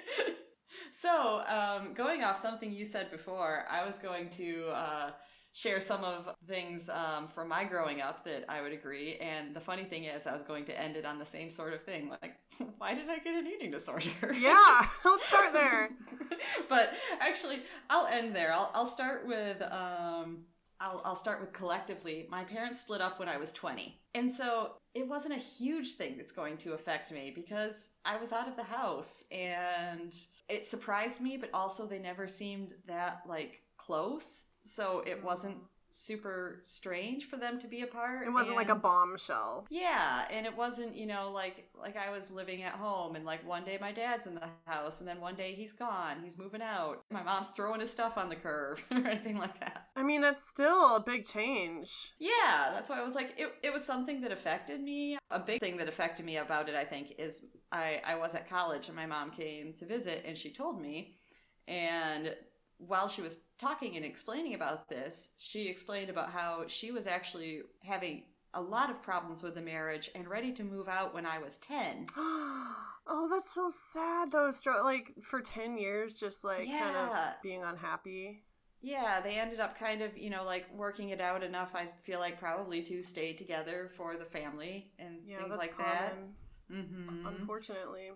so, 0.91 1.43
um, 1.47 1.95
going 1.95 2.23
off 2.25 2.37
something 2.37 2.73
you 2.73 2.85
said 2.85 3.11
before, 3.11 3.65
I 3.71 3.87
was 3.87 3.99
going 3.99 4.31
to 4.31 4.67
uh, 4.73 5.11
share 5.53 5.81
some 5.81 6.03
of 6.03 6.35
things 6.47 6.89
um, 6.89 7.29
from 7.29 7.49
my 7.49 7.65
growing 7.65 8.01
up 8.01 8.25
that 8.25 8.45
I 8.49 8.63
would 8.63 8.73
agree. 8.73 9.17
And 9.17 9.55
the 9.55 9.61
funny 9.61 9.85
thing 9.85 10.05
is, 10.05 10.27
I 10.27 10.33
was 10.33 10.43
going 10.43 10.65
to 10.67 10.81
end 10.81 10.97
it 10.97 11.05
on 11.05 11.19
the 11.19 11.27
same 11.27 11.51
sort 11.51 11.75
of 11.75 11.83
thing. 11.83 12.09
Like, 12.09 12.37
why 12.79 12.95
did 12.95 13.09
I 13.09 13.19
get 13.19 13.35
an 13.35 13.47
eating 13.47 13.71
disorder? 13.71 14.11
Yeah, 14.39 14.87
let's 15.05 15.27
start 15.27 15.53
there. 15.53 15.91
but 16.69 16.95
actually, 17.21 17.61
I'll 17.91 18.07
end 18.07 18.35
there. 18.35 18.53
I'll, 18.53 18.71
I'll 18.75 18.87
start 18.87 19.27
with 19.27 19.63
um, 19.63 20.45
I'll, 20.83 21.01
I'll 21.05 21.17
start 21.17 21.41
with 21.41 21.53
collectively. 21.53 22.27
My 22.29 22.43
parents 22.43 22.81
split 22.81 23.01
up 23.01 23.21
when 23.21 23.29
I 23.29 23.37
was 23.37 23.53
20. 23.53 24.01
And 24.15 24.31
so 24.31 24.73
it 24.95 25.07
wasn't 25.07 25.35
a 25.35 25.39
huge 25.39 25.93
thing 25.93 26.17
that's 26.17 26.33
going 26.33 26.57
to 26.59 26.73
affect 26.73 27.13
me 27.13 27.33
because 27.33 27.93
I 28.05 28.17
was 28.17 28.33
out 28.33 28.49
of 28.49 28.57
the 28.57 28.65
house 28.65 29.25
and 29.31 30.13
it 30.49 30.67
surprised 30.67 31.21
me, 31.21 31.37
but 31.37 31.51
also 31.55 31.87
they 31.87 32.01
never 32.01 32.27
seemed 32.27 32.73
that 32.89 33.23
like 33.29 33.63
close. 33.77 34.47
So 34.65 35.03
it 35.07 35.23
wasn't 35.23 35.59
super 35.95 36.63
strange 36.65 37.27
for 37.27 37.37
them 37.37 37.61
to 37.61 37.69
be 37.69 37.83
apart. 37.83 38.27
It 38.27 38.31
wasn't 38.31 38.57
like 38.57 38.71
a 38.71 38.75
bombshell. 38.75 39.67
yeah, 39.69 40.25
and 40.31 40.47
it 40.47 40.57
wasn't, 40.57 40.97
you 40.97 41.05
know, 41.05 41.31
like 41.31 41.69
like 41.79 41.99
I 41.99 42.11
was 42.11 42.31
living 42.31 42.63
at 42.63 42.73
home 42.73 43.15
and 43.15 43.27
like 43.27 43.47
one 43.47 43.65
day 43.65 43.77
my 43.79 43.93
dad's 43.93 44.27
in 44.27 44.35
the 44.35 44.49
house 44.67 45.01
and 45.01 45.09
then 45.09 45.21
one 45.21 45.35
day 45.35 45.53
he's 45.55 45.73
gone, 45.75 46.23
he's 46.23 46.39
moving 46.39 46.63
out. 46.63 47.03
My 47.11 47.23
mom's 47.23 47.51
throwing 47.51 47.81
his 47.81 47.91
stuff 47.91 48.17
on 48.17 48.31
the 48.31 48.37
curb 48.37 48.79
or 48.91 49.07
anything 49.07 49.37
like 49.39 49.61
that. 49.61 49.89
I 49.95 50.03
mean, 50.03 50.23
that's 50.23 50.49
still 50.49 50.97
a 50.97 51.01
big 51.05 51.27
change. 51.27 51.91
Yeah, 52.19 52.71
that's 52.73 52.89
why 52.89 52.99
I 52.99 53.05
was 53.05 53.15
like 53.15 53.35
it 53.39 53.53
it 53.63 53.73
was 53.73 53.85
something 53.85 54.23
that 54.23 54.33
affected 54.33 54.81
me. 54.81 55.19
A 55.31 55.41
big 55.41 55.61
thing 55.61 55.77
that 55.77 55.89
affected 55.89 56.25
me 56.25 56.39
about 56.39 56.71
it 56.71 56.75
I 56.75 56.85
think 56.85 57.15
is 57.19 57.45
I 57.71 58.01
I 58.07 58.15
was 58.15 58.35
at 58.35 58.49
college 58.49 58.87
and 58.89 58.97
my 58.97 59.05
mom 59.07 59.31
came 59.31 59.75
to 59.75 59.85
visit 59.87 60.25
and 60.27 60.39
she 60.39 60.51
told 60.53 60.81
me 60.81 61.17
and 61.69 62.35
while 62.87 63.09
she 63.09 63.23
was 63.23 63.41
talking 63.59 63.97
and 63.97 64.05
explaining 64.05 64.55
about 64.55 64.89
this, 64.89 65.31
she 65.39 65.69
explained 65.69 66.11
about 66.11 66.31
how 66.31 66.67
she 66.67 66.91
was 66.91 67.07
actually 67.07 67.63
having 67.83 68.25
a 68.55 68.61
lot 68.61 68.91
of 68.91 69.03
problems 69.03 69.43
with 69.43 69.55
the 69.55 69.63
marriage 69.63 70.11
and 70.15 70.29
ready 70.29 70.53
to 70.53 70.65
move 70.65 70.89
out 70.89 71.15
when 71.15 71.25
I 71.25 71.39
was 71.39 71.59
10. 71.59 72.07
oh, 72.17 73.29
that's 73.31 73.55
so 73.55 73.71
sad 73.93 74.33
though. 74.33 74.51
Stro- 74.51 74.85
like 74.85 75.15
for 75.23 75.41
10 75.41 75.79
years, 75.79 76.15
just 76.15 76.45
like 76.45 76.69
kind 76.79 76.97
of 76.97 77.35
being 77.43 77.63
unhappy. 77.63 78.43
Yeah, 78.83 79.21
they 79.23 79.39
ended 79.39 79.61
up 79.61 79.79
kind 79.79 80.03
of, 80.03 80.19
you 80.19 80.29
know, 80.29 80.45
like 80.45 80.67
working 80.75 81.11
it 81.11 81.21
out 81.21 81.45
enough, 81.45 81.73
I 81.75 81.89
feel 82.03 82.19
like, 82.19 82.41
probably 82.41 82.83
to 82.83 83.03
stay 83.03 83.33
together 83.33 83.91
for 83.97 84.17
the 84.17 84.25
family 84.25 84.91
and 84.99 85.21
Yeah, 85.25 85.39
things 85.39 85.51
that's 85.51 85.61
like 85.61 85.77
common, 85.77 86.35
that. 86.69 86.77
hmm 86.77 87.27
unfortunately. 87.27 88.11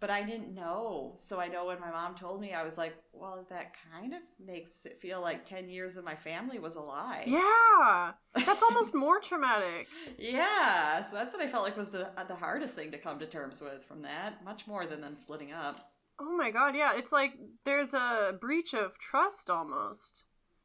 But 0.00 0.10
I 0.10 0.22
didn't 0.22 0.54
know. 0.54 1.12
So 1.16 1.38
I 1.38 1.48
know 1.48 1.66
when 1.66 1.78
my 1.78 1.90
mom 1.90 2.14
told 2.14 2.40
me, 2.40 2.54
I 2.54 2.62
was 2.62 2.78
like, 2.78 2.96
well, 3.12 3.46
that 3.50 3.76
kind 3.92 4.14
of 4.14 4.20
makes 4.44 4.86
it 4.86 4.98
feel 5.00 5.20
like 5.20 5.44
10 5.44 5.68
years 5.68 5.98
of 5.98 6.04
my 6.04 6.14
family 6.14 6.58
was 6.58 6.76
a 6.76 6.80
lie. 6.80 7.24
Yeah, 7.26 8.12
that's 8.34 8.62
almost 8.62 8.94
more 8.94 9.20
traumatic. 9.20 9.88
Yeah, 10.18 11.02
so 11.02 11.14
that's 11.16 11.32
what 11.34 11.42
I 11.42 11.48
felt 11.48 11.64
like 11.64 11.76
was 11.76 11.90
the 11.90 12.10
the 12.28 12.34
hardest 12.36 12.74
thing 12.74 12.90
to 12.92 12.98
come 12.98 13.18
to 13.18 13.26
terms 13.26 13.60
with 13.62 13.84
from 13.84 14.02
that, 14.02 14.44
much 14.44 14.66
more 14.66 14.86
than 14.86 15.00
them 15.00 15.16
splitting 15.16 15.52
up. 15.52 15.92
Oh 16.20 16.36
my 16.36 16.50
god, 16.50 16.74
yeah, 16.76 16.92
it's 16.94 17.12
like 17.12 17.32
there's 17.64 17.94
a 17.94 18.36
breach 18.40 18.74
of 18.74 18.98
trust 18.98 19.48
almost. 19.50 20.24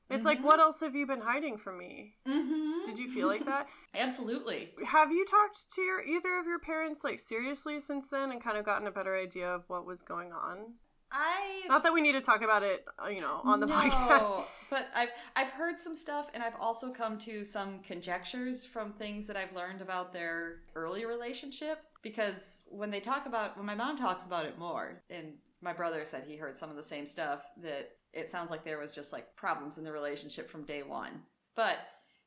It's 0.10 0.24
like, 0.26 0.40
Mhm. 0.40 0.44
what 0.44 0.60
else 0.60 0.82
have 0.82 0.96
you 0.96 1.06
been 1.08 1.22
hiding 1.22 1.58
from 1.58 1.78
me? 1.80 2.16
Mm-hmm. 2.28 2.86
Did 2.86 3.00
you 3.00 3.08
feel 3.10 3.28
like 3.28 3.46
that? 3.46 3.68
Absolutely. 3.96 4.74
have 4.86 5.12
you 5.12 5.26
talked 5.26 5.72
to 5.74 5.82
your 5.82 6.04
either 6.04 6.38
of 6.40 6.46
your 6.46 6.60
parents 6.60 7.04
like 7.04 7.18
seriously 7.20 7.80
since 7.80 8.10
then 8.10 8.32
and 8.32 8.44
kind 8.44 8.58
of 8.58 8.66
gotten 8.66 8.88
a 8.88 8.92
better 8.92 9.16
idea 9.18 9.48
of 9.50 9.64
what 9.68 9.86
was 9.86 10.02
going 10.02 10.32
on? 10.32 10.76
I 11.12 11.64
Not 11.70 11.84
that 11.84 11.94
we 11.94 12.02
need 12.02 12.12
to 12.14 12.22
talk 12.22 12.42
about 12.42 12.62
it, 12.64 12.84
uh, 13.04 13.08
you 13.08 13.22
know, 13.22 13.40
on 13.44 13.60
the 13.60 13.68
no, 13.68 13.76
podcast. 13.76 14.46
but 14.70 14.90
I've 14.96 15.10
I've 15.36 15.50
heard 15.52 15.80
some 15.80 15.96
stuff, 15.96 16.30
and 16.34 16.44
I've 16.44 16.56
also 16.60 16.92
come 16.92 17.18
to 17.20 17.46
some 17.46 17.80
conjectures 17.80 18.66
from 18.66 18.92
things 18.92 19.28
that 19.28 19.38
I've 19.38 19.56
learned 19.56 19.82
about 19.82 20.14
their 20.14 20.62
early 20.76 21.06
relationship. 21.06 21.80
Because 22.02 22.64
when 22.70 22.90
they 22.92 23.00
talk 23.00 23.26
about 23.28 23.56
when 23.56 23.66
my 23.66 23.76
mom 23.76 23.98
talks 23.98 24.26
about 24.26 24.46
it 24.46 24.58
more, 24.60 25.02
and 25.10 25.36
my 25.62 25.74
brother 25.74 26.04
said 26.06 26.26
he 26.28 26.36
heard 26.36 26.58
some 26.58 26.70
of 26.70 26.76
the 26.76 26.84
same 26.84 27.06
stuff 27.08 27.42
that 27.58 27.92
it 28.16 28.30
sounds 28.30 28.50
like 28.50 28.64
there 28.64 28.80
was 28.80 28.92
just 28.92 29.14
like 29.14 29.36
problems 29.36 29.78
in 29.78 29.84
the 29.84 29.92
relationship 29.92 30.50
from 30.50 30.64
day 30.64 30.82
one. 30.84 31.22
But 31.56 31.80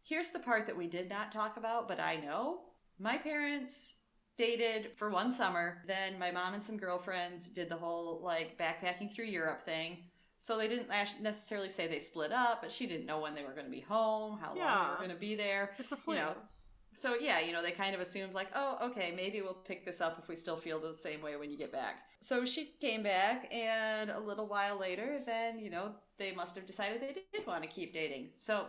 here's 0.03 0.31
the 0.31 0.39
part 0.39 0.67
that 0.67 0.77
we 0.77 0.87
did 0.87 1.09
not 1.09 1.33
talk 1.33 1.57
about, 1.57 1.89
but 1.89 1.99
I 2.01 2.17
know 2.17 2.61
my 2.99 3.17
parents 3.19 3.95
dated 4.37 4.93
for 4.97 5.11
one 5.11 5.33
summer. 5.33 5.83
Then 5.87 6.19
my 6.19 6.31
mom 6.31 6.55
and 6.55 6.63
some 6.63 6.77
girlfriends 6.77 7.51
did 7.51 7.69
the 7.69 7.77
whole 7.77 8.21
like 8.23 8.59
backpacking 8.59 9.13
through 9.13 9.27
Europe 9.27 9.63
thing. 9.63 9.99
So 10.39 10.57
they 10.57 10.69
didn't 10.69 10.89
necessarily 11.21 11.69
say 11.69 11.89
they 11.89 11.99
split 11.99 12.31
up, 12.31 12.63
but 12.63 12.71
she 12.71 12.87
didn't 12.87 13.07
know 13.07 13.19
when 13.21 13.35
they 13.35 13.43
were 13.43 13.53
going 13.55 13.65
to 13.65 13.71
be 13.73 13.81
home, 13.81 14.39
how 14.39 14.55
long 14.55 14.57
they 14.85 14.91
were 14.91 14.97
going 14.99 15.11
to 15.11 15.17
be 15.17 15.35
there. 15.35 15.73
It's 15.79 15.91
a 15.91 15.97
You 15.97 16.01
fling. 16.01 16.19
know, 16.19 16.35
so 16.99 17.15
yeah, 17.15 17.41
you 17.41 17.53
know, 17.53 17.63
they 17.63 17.71
kind 17.71 17.95
of 17.95 18.01
assumed 18.01 18.35
like, 18.35 18.49
oh, 18.55 18.79
okay, 18.91 19.13
maybe 19.17 19.41
we'll 19.41 19.55
pick 19.55 19.87
this 19.87 20.01
up 20.01 20.19
if 20.19 20.29
we 20.29 20.35
still 20.35 20.57
feel 20.57 20.81
the 20.81 20.95
same 20.95 21.23
way 21.23 21.37
when 21.37 21.51
you 21.51 21.57
get 21.57 21.73
back. 21.73 22.03
So 22.21 22.45
she 22.45 22.73
came 22.81 23.03
back, 23.03 23.49
and 23.53 24.11
a 24.11 24.19
little 24.19 24.47
while 24.47 24.79
later, 24.79 25.21
then 25.25 25.59
you 25.59 25.71
know, 25.71 25.93
they 26.19 26.33
must 26.33 26.57
have 26.57 26.67
decided 26.67 27.01
they 27.01 27.17
did 27.33 27.47
want 27.47 27.63
to 27.63 27.69
keep 27.69 27.95
dating. 27.95 28.31
So 28.35 28.67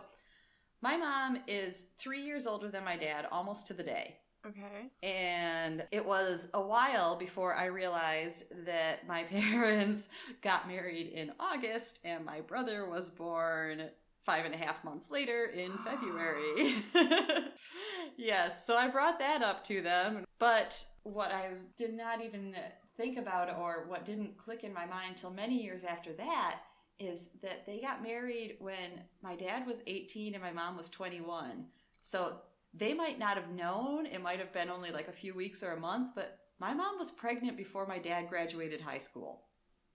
my 0.82 0.96
mom 0.96 1.38
is 1.46 1.88
three 1.98 2.22
years 2.22 2.46
older 2.46 2.68
than 2.68 2.84
my 2.84 2.96
dad, 2.96 3.26
almost 3.30 3.66
to 3.68 3.74
the 3.74 3.82
day. 3.82 4.16
Okay. 4.46 4.90
And 5.02 5.84
it 5.92 6.04
was 6.04 6.48
a 6.54 6.60
while 6.62 7.16
before 7.16 7.54
I 7.54 7.66
realized 7.66 8.44
that 8.64 9.06
my 9.06 9.22
parents 9.30 10.08
got 10.40 10.66
married 10.66 11.08
in 11.08 11.32
August 11.38 12.00
and 12.04 12.24
my 12.24 12.40
brother 12.40 12.88
was 12.88 13.10
born 13.10 13.90
five 14.24 14.44
and 14.44 14.54
a 14.54 14.58
half 14.58 14.84
months 14.84 15.10
later 15.10 15.46
in 15.46 15.72
February. 15.84 16.74
yes, 18.16 18.66
so 18.66 18.76
I 18.76 18.88
brought 18.88 19.18
that 19.18 19.42
up 19.42 19.64
to 19.66 19.80
them. 19.80 20.24
But 20.38 20.84
what 21.02 21.32
I 21.32 21.52
did 21.76 21.94
not 21.94 22.22
even 22.22 22.54
think 22.96 23.18
about 23.18 23.56
or 23.56 23.86
what 23.88 24.04
didn't 24.04 24.36
click 24.36 24.64
in 24.64 24.72
my 24.72 24.86
mind 24.86 25.16
till 25.16 25.30
many 25.30 25.62
years 25.62 25.84
after 25.84 26.12
that 26.14 26.60
is 26.98 27.30
that 27.42 27.66
they 27.66 27.80
got 27.80 28.02
married 28.02 28.56
when 28.60 29.02
my 29.22 29.34
dad 29.34 29.66
was 29.66 29.82
18 29.86 30.34
and 30.34 30.42
my 30.42 30.52
mom 30.52 30.76
was 30.76 30.90
21. 30.90 31.64
So 32.02 32.40
they 32.74 32.92
might 32.92 33.18
not 33.18 33.36
have 33.36 33.50
known. 33.50 34.06
It 34.06 34.22
might 34.22 34.38
have 34.38 34.52
been 34.52 34.68
only 34.68 34.90
like 34.92 35.08
a 35.08 35.12
few 35.12 35.34
weeks 35.34 35.62
or 35.62 35.72
a 35.72 35.80
month, 35.80 36.12
but 36.14 36.38
my 36.58 36.74
mom 36.74 36.98
was 36.98 37.10
pregnant 37.10 37.56
before 37.56 37.86
my 37.86 37.98
dad 37.98 38.28
graduated 38.28 38.82
high 38.82 38.98
school. 38.98 39.44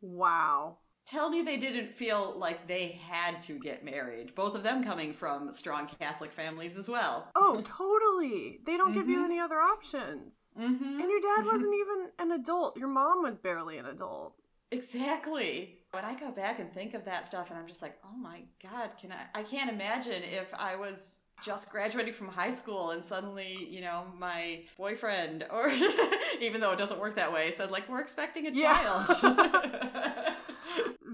Wow. 0.01 0.79
Tell 1.05 1.29
me 1.29 1.43
they 1.43 1.57
didn't 1.57 1.93
feel 1.93 2.33
like 2.35 2.67
they 2.67 2.99
had 3.07 3.43
to 3.43 3.59
get 3.59 3.85
married. 3.85 4.33
Both 4.33 4.55
of 4.55 4.63
them 4.63 4.83
coming 4.83 5.13
from 5.13 5.53
strong 5.53 5.87
Catholic 5.99 6.31
families 6.31 6.77
as 6.77 6.89
well. 6.89 7.29
Oh, 7.35 7.61
totally. 7.61 8.59
They 8.65 8.75
don't 8.75 8.93
give 8.93 9.07
you 9.07 9.19
Mhm. 9.19 9.25
any 9.25 9.39
other 9.39 9.59
options. 9.61 10.51
Mm-hmm. 10.59 10.99
And 10.99 11.09
your 11.11 11.19
dad 11.19 11.45
wasn't 11.45 11.75
even 11.75 12.09
an 12.17 12.31
adult. 12.31 12.77
Your 12.77 12.87
mom 12.87 13.21
was 13.21 13.37
barely 13.37 13.77
an 13.77 13.85
adult. 13.85 14.33
Exactly. 14.71 15.77
When 15.91 16.03
I 16.03 16.15
go 16.19 16.31
back 16.31 16.59
and 16.59 16.73
think 16.73 16.95
of 16.95 17.05
that 17.05 17.23
stuff, 17.25 17.51
and 17.51 17.59
I'm 17.59 17.67
just 17.67 17.83
like, 17.83 17.97
oh 18.03 18.17
my 18.17 18.43
god, 18.63 18.91
can 18.99 19.11
I? 19.11 19.39
I 19.39 19.43
can't 19.43 19.69
imagine 19.69 20.23
if 20.23 20.53
I 20.55 20.75
was 20.75 21.21
just 21.43 21.69
graduating 21.71 22.13
from 22.13 22.29
high 22.29 22.49
school 22.49 22.91
and 22.91 23.05
suddenly, 23.05 23.67
you 23.69 23.81
know, 23.81 24.05
my 24.17 24.63
boyfriend, 24.77 25.45
or 25.51 25.69
even 26.41 26.61
though 26.61 26.71
it 26.71 26.79
doesn't 26.79 26.99
work 26.99 27.15
that 27.15 27.31
way, 27.31 27.51
said 27.51 27.69
like, 27.69 27.87
we're 27.87 28.01
expecting 28.01 28.47
a 28.47 28.51
Yeah. 28.51 29.05
child. 29.13 30.34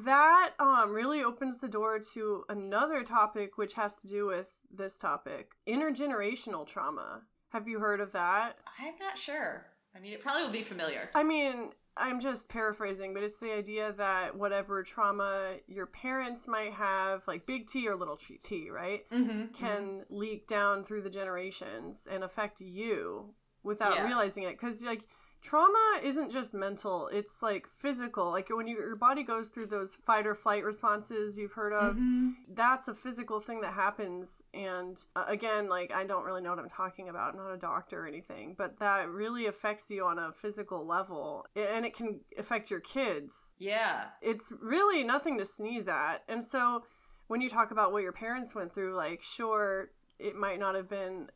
That 0.05 0.51
um 0.59 0.91
really 0.91 1.23
opens 1.23 1.57
the 1.59 1.67
door 1.69 1.99
to 2.13 2.43
another 2.49 3.03
topic 3.03 3.57
which 3.57 3.73
has 3.73 3.97
to 4.01 4.07
do 4.07 4.25
with 4.25 4.49
this 4.71 4.97
topic. 4.97 5.51
Intergenerational 5.67 6.65
trauma. 6.65 7.21
Have 7.49 7.67
you 7.67 7.79
heard 7.79 7.99
of 7.99 8.11
that? 8.13 8.57
I'm 8.79 8.93
not 8.99 9.17
sure. 9.17 9.65
I 9.95 9.99
mean, 9.99 10.13
it 10.13 10.21
probably 10.21 10.43
will 10.43 10.51
be 10.53 10.61
familiar. 10.61 11.09
I 11.13 11.23
mean, 11.23 11.71
I'm 11.97 12.21
just 12.21 12.47
paraphrasing, 12.47 13.13
but 13.13 13.23
it's 13.23 13.39
the 13.41 13.51
idea 13.51 13.91
that 13.97 14.37
whatever 14.37 14.81
trauma 14.83 15.55
your 15.67 15.85
parents 15.85 16.47
might 16.47 16.71
have, 16.71 17.23
like 17.27 17.45
big 17.45 17.67
T 17.67 17.85
or 17.89 17.95
little 17.97 18.15
t, 18.15 18.37
t 18.41 18.69
right, 18.69 19.03
Mm-hmm. 19.11 19.47
can 19.53 20.05
leak 20.09 20.47
down 20.47 20.85
through 20.85 21.01
the 21.01 21.09
generations 21.09 22.07
and 22.09 22.23
affect 22.23 22.61
you 22.61 23.33
without 23.63 23.95
Yeah. 23.95 24.05
realizing 24.05 24.43
it. 24.43 24.51
Because, 24.57 24.81
like, 24.85 25.01
trauma 25.41 25.99
isn't 26.03 26.31
just 26.31 26.53
mental, 26.53 27.07
it's 27.11 27.41
like 27.41 27.67
physical. 27.67 28.31
Like, 28.31 28.49
when 28.49 28.67
you, 28.67 28.77
your 28.77 28.95
body 28.95 29.23
goes 29.23 29.49
through 29.49 29.67
those 29.67 29.95
fight 29.95 30.27
or 30.27 30.35
flight 30.35 30.63
responses 30.63 31.37
you've 31.37 31.53
heard 31.53 31.73
of, 31.73 31.95
Mm-hmm. 31.95 32.29
that's 32.53 32.87
a 32.87 32.93
physical 32.93 33.39
thing 33.39 33.61
that 33.61 33.73
happens 33.73 34.43
and 34.53 35.03
uh, 35.15 35.25
again 35.27 35.67
like 35.67 35.91
i 35.93 36.03
don't 36.05 36.23
really 36.23 36.41
know 36.41 36.49
what 36.51 36.59
i'm 36.59 36.69
talking 36.69 37.09
about 37.09 37.33
I'm 37.33 37.37
not 37.37 37.51
a 37.53 37.57
doctor 37.57 38.03
or 38.03 38.07
anything 38.07 38.55
but 38.57 38.79
that 38.79 39.09
really 39.09 39.45
affects 39.47 39.89
you 39.89 40.05
on 40.05 40.19
a 40.19 40.31
physical 40.31 40.85
level 40.85 41.45
and 41.55 41.85
it 41.85 41.95
can 41.95 42.19
affect 42.37 42.69
your 42.69 42.79
kids 42.79 43.53
Yeah. 43.59 44.05
it's 44.21 44.51
really 44.61 45.03
nothing 45.03 45.37
to 45.39 45.45
sneeze 45.45 45.87
at 45.87 46.19
and 46.27 46.43
so 46.45 46.83
when 47.27 47.41
you 47.41 47.49
talk 47.49 47.71
about 47.71 47.91
what 47.91 48.03
your 48.03 48.11
parents 48.13 48.53
went 48.55 48.73
through 48.73 48.95
like 48.95 49.21
sure 49.23 49.89
it 50.19 50.35
might 50.35 50.59
not 50.59 50.75
have 50.75 50.87
been 50.89 51.29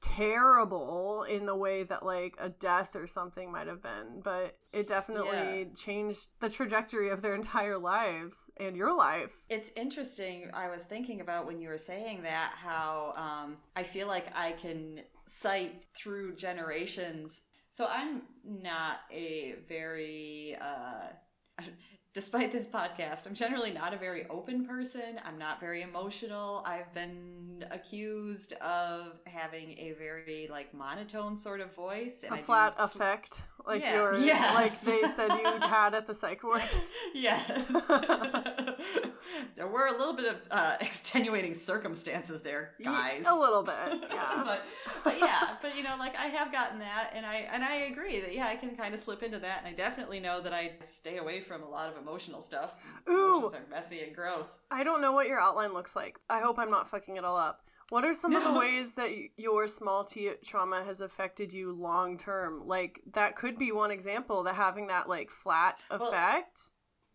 terrible 0.00 1.24
in 1.28 1.46
the 1.46 1.56
way 1.56 1.82
that 1.82 2.04
like 2.04 2.34
a 2.38 2.48
death 2.48 2.94
or 2.94 3.06
something 3.06 3.50
might 3.50 3.66
have 3.66 3.82
been 3.82 4.20
but 4.22 4.56
it 4.72 4.86
definitely 4.86 5.60
Yeah. 5.60 5.64
changed 5.76 6.28
the 6.40 6.48
trajectory 6.48 7.10
of 7.10 7.22
their 7.22 7.34
entire 7.34 7.78
lives 7.78 8.50
and 8.58 8.76
your 8.76 8.96
life 8.96 9.32
It's 9.48 9.72
interesting. 9.76 10.50
I 10.54 10.68
was 10.68 10.84
thinking 10.84 11.20
about 11.20 11.46
when 11.46 11.60
you 11.60 11.68
were 11.68 11.78
saying 11.78 12.22
that 12.22 12.52
how 12.56 13.12
um, 13.16 13.56
I 13.76 13.82
feel 13.82 14.06
like 14.08 14.26
I 14.36 14.52
can 14.52 15.00
cite 15.26 15.84
through 15.96 16.36
generations. 16.36 17.42
So 17.70 17.86
I'm 17.90 18.22
not 18.44 19.00
a 19.12 19.56
very 19.68 20.56
uh, 20.60 21.08
despite 22.18 22.50
this 22.50 22.66
podcast, 22.66 23.28
I'm 23.28 23.34
generally 23.34 23.70
not 23.70 23.94
a 23.94 23.96
very 23.96 24.26
open 24.28 24.66
person. 24.66 25.20
I'm 25.24 25.38
not 25.38 25.60
very 25.60 25.82
emotional. 25.82 26.64
I've 26.66 26.92
been 26.92 27.64
accused 27.70 28.54
of 28.54 29.20
having 29.24 29.78
a 29.78 29.94
very 29.96 30.48
like 30.50 30.74
monotone 30.74 31.36
sort 31.36 31.60
of 31.60 31.72
voice. 31.76 32.24
And 32.24 32.34
a 32.34 32.38
I 32.38 32.42
flat 32.42 32.74
sl- 32.74 32.82
affect, 32.82 33.42
like 33.64 33.82
yeah. 33.82 33.94
yours, 33.94 34.24
yes. 34.24 34.54
like 34.54 35.00
they 35.00 35.08
said 35.12 35.30
you 35.30 35.60
had 35.60 35.94
at 35.94 36.08
the 36.08 36.14
psych 36.14 36.42
ward. 36.42 36.62
yes. 37.14 37.68
there 39.56 39.68
were 39.68 39.86
a 39.86 39.92
little 39.92 40.14
bit 40.14 40.26
of 40.26 40.36
uh, 40.50 40.76
extenuating 40.80 41.54
circumstances 41.54 42.42
there, 42.42 42.72
guys. 42.82 43.24
A 43.28 43.34
little 43.34 43.62
bit, 43.62 43.74
yeah. 44.10 44.42
but, 44.44 44.66
but 45.04 45.18
yeah, 45.18 45.56
but 45.60 45.76
you 45.76 45.82
know, 45.82 45.96
like 45.98 46.16
I 46.16 46.26
have 46.26 46.52
gotten 46.52 46.78
that, 46.80 47.10
and 47.14 47.24
I 47.26 47.48
and 47.52 47.62
I 47.64 47.74
agree 47.90 48.20
that 48.20 48.34
yeah, 48.34 48.46
I 48.46 48.56
can 48.56 48.76
kind 48.76 48.94
of 48.94 49.00
slip 49.00 49.22
into 49.22 49.38
that, 49.38 49.62
and 49.64 49.68
I 49.68 49.76
definitely 49.76 50.20
know 50.20 50.40
that 50.40 50.52
I 50.52 50.72
stay 50.80 51.18
away 51.18 51.40
from 51.40 51.62
a 51.62 51.68
lot 51.68 51.90
of 51.90 51.96
emotional 52.08 52.40
stuff. 52.40 52.74
Ooh, 53.08 53.36
Emotions 53.38 53.54
are 53.54 53.70
messy 53.70 54.00
and 54.00 54.14
gross. 54.14 54.60
I 54.70 54.84
don't 54.84 55.00
know 55.00 55.12
what 55.12 55.28
your 55.28 55.40
outline 55.40 55.72
looks 55.72 55.94
like. 55.94 56.18
I 56.28 56.40
hope 56.40 56.58
I'm 56.58 56.70
not 56.70 56.88
fucking 56.88 57.16
it 57.16 57.24
all 57.24 57.36
up. 57.36 57.62
What 57.90 58.04
are 58.04 58.12
some 58.12 58.32
no. 58.32 58.38
of 58.38 58.52
the 58.52 58.60
ways 58.60 58.92
that 58.94 59.10
your 59.36 59.66
small 59.66 60.04
t 60.04 60.30
trauma 60.44 60.84
has 60.84 61.00
affected 61.00 61.52
you 61.52 61.72
long 61.72 62.18
term? 62.18 62.66
Like 62.66 63.00
that 63.14 63.36
could 63.36 63.58
be 63.58 63.72
one 63.72 63.90
example 63.90 64.42
that 64.44 64.54
having 64.54 64.88
that 64.88 65.08
like 65.08 65.30
flat 65.30 65.78
affect. 65.90 66.12
Well, 66.12 66.44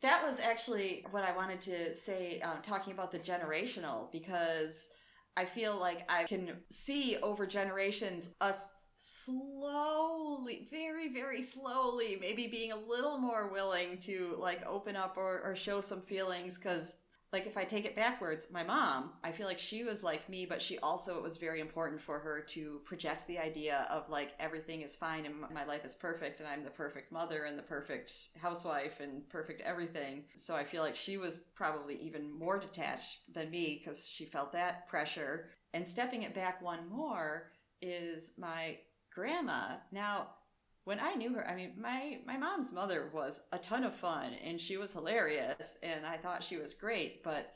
that 0.01 0.23
was 0.23 0.39
actually 0.39 1.05
what 1.11 1.23
I 1.23 1.35
wanted 1.35 1.61
to 1.61 1.95
say, 1.95 2.41
um, 2.41 2.57
talking 2.61 2.91
about 2.91 3.11
the 3.11 3.19
generational, 3.19 4.11
because 4.11 4.89
I 5.37 5.45
feel 5.45 5.79
like 5.79 6.09
I 6.11 6.23
can 6.23 6.57
see 6.69 7.17
over 7.21 7.45
generations 7.45 8.31
us 8.41 8.69
slowly, 8.95 10.67
very, 10.71 11.09
very 11.09 11.41
slowly, 11.41 12.17
maybe 12.19 12.47
being 12.47 12.71
a 12.71 12.77
little 12.77 13.17
more 13.17 13.51
willing 13.51 13.97
to 13.99 14.35
like 14.39 14.65
open 14.65 14.95
up 14.95 15.17
or, 15.17 15.41
or 15.41 15.55
show 15.55 15.81
some 15.81 16.01
feelings 16.01 16.57
because 16.57 16.97
like 17.33 17.47
if 17.47 17.57
I 17.57 17.63
take 17.63 17.85
it 17.85 17.95
backwards, 17.95 18.49
my 18.51 18.63
mom, 18.63 19.13
I 19.23 19.31
feel 19.31 19.47
like 19.47 19.57
she 19.57 19.83
was 19.83 20.03
like 20.03 20.29
me, 20.29 20.45
but 20.45 20.61
she 20.61 20.77
also 20.79 21.17
it 21.17 21.23
was 21.23 21.37
very 21.37 21.59
important 21.59 21.99
for 21.99 22.19
her 22.19 22.41
to 22.49 22.79
project 22.85 23.27
the 23.27 23.39
idea 23.39 23.87
of 23.89 24.07
like 24.07 24.33
everything 24.39 24.81
is 24.83 24.95
fine 24.95 25.25
and 25.25 25.33
my 25.51 25.65
life 25.65 25.83
is 25.83 25.95
perfect 25.95 26.39
and 26.39 26.47
I'm 26.47 26.63
the 26.63 26.69
perfect 26.69 27.11
mother 27.11 27.45
and 27.45 27.57
the 27.57 27.63
perfect 27.63 28.13
housewife 28.39 28.99
and 28.99 29.27
perfect 29.29 29.61
everything. 29.61 30.25
So 30.35 30.55
I 30.55 30.63
feel 30.63 30.83
like 30.83 30.95
she 30.95 31.17
was 31.17 31.39
probably 31.55 31.95
even 31.95 32.31
more 32.31 32.59
detached 32.59 33.33
than 33.33 33.49
me 33.49 33.81
because 33.83 34.07
she 34.07 34.25
felt 34.25 34.53
that 34.53 34.87
pressure. 34.87 35.49
And 35.73 35.87
stepping 35.87 36.21
it 36.21 36.35
back 36.35 36.61
one 36.61 36.87
more 36.87 37.47
is 37.83 38.33
my 38.37 38.77
grandma. 39.13 39.75
Now, 39.91 40.29
when 40.85 40.99
I 40.99 41.13
knew 41.13 41.33
her, 41.33 41.47
I 41.47 41.55
mean, 41.55 41.73
my, 41.79 42.19
my 42.25 42.37
mom's 42.37 42.73
mother 42.73 43.09
was 43.13 43.41
a 43.51 43.57
ton 43.57 43.83
of 43.83 43.95
fun 43.95 44.33
and 44.43 44.59
she 44.59 44.77
was 44.77 44.93
hilarious 44.93 45.77
and 45.83 46.05
I 46.05 46.17
thought 46.17 46.43
she 46.43 46.57
was 46.57 46.73
great. 46.73 47.23
But 47.23 47.53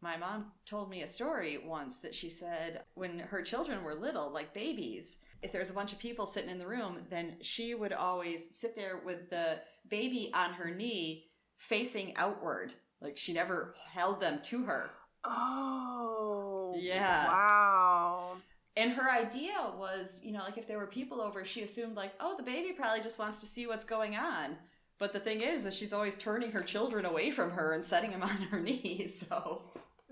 my 0.00 0.16
mom 0.16 0.52
told 0.66 0.90
me 0.90 1.02
a 1.02 1.06
story 1.06 1.58
once 1.64 2.00
that 2.00 2.14
she 2.14 2.30
said 2.30 2.82
when 2.94 3.18
her 3.18 3.42
children 3.42 3.84
were 3.84 3.94
little, 3.94 4.32
like 4.32 4.54
babies, 4.54 5.18
if 5.42 5.52
there's 5.52 5.70
a 5.70 5.74
bunch 5.74 5.92
of 5.92 5.98
people 5.98 6.24
sitting 6.26 6.50
in 6.50 6.58
the 6.58 6.66
room, 6.66 6.98
then 7.10 7.36
she 7.42 7.74
would 7.74 7.92
always 7.92 8.54
sit 8.54 8.74
there 8.74 9.00
with 9.04 9.28
the 9.30 9.58
baby 9.88 10.30
on 10.34 10.54
her 10.54 10.74
knee 10.74 11.26
facing 11.56 12.16
outward. 12.16 12.74
Like 13.00 13.16
she 13.16 13.32
never 13.32 13.74
held 13.92 14.20
them 14.20 14.40
to 14.44 14.64
her. 14.64 14.90
Oh. 15.24 16.74
Yeah. 16.78 17.28
Wow. 17.28 18.36
And 18.76 18.92
her 18.92 19.10
idea 19.10 19.52
was, 19.76 20.22
you 20.24 20.32
know, 20.32 20.40
like 20.40 20.56
if 20.56 20.66
there 20.66 20.78
were 20.78 20.86
people 20.86 21.20
over, 21.20 21.44
she 21.44 21.62
assumed 21.62 21.96
like, 21.96 22.14
oh, 22.20 22.36
the 22.36 22.42
baby 22.42 22.72
probably 22.72 23.02
just 23.02 23.18
wants 23.18 23.38
to 23.40 23.46
see 23.46 23.66
what's 23.66 23.84
going 23.84 24.16
on. 24.16 24.56
But 24.98 25.12
the 25.12 25.20
thing 25.20 25.40
is, 25.40 25.66
is 25.66 25.74
she's 25.74 25.92
always 25.92 26.16
turning 26.16 26.52
her 26.52 26.62
children 26.62 27.04
away 27.04 27.30
from 27.30 27.50
her 27.50 27.74
and 27.74 27.84
setting 27.84 28.12
them 28.12 28.22
on 28.22 28.30
her 28.50 28.60
knees. 28.60 29.26
So. 29.28 29.62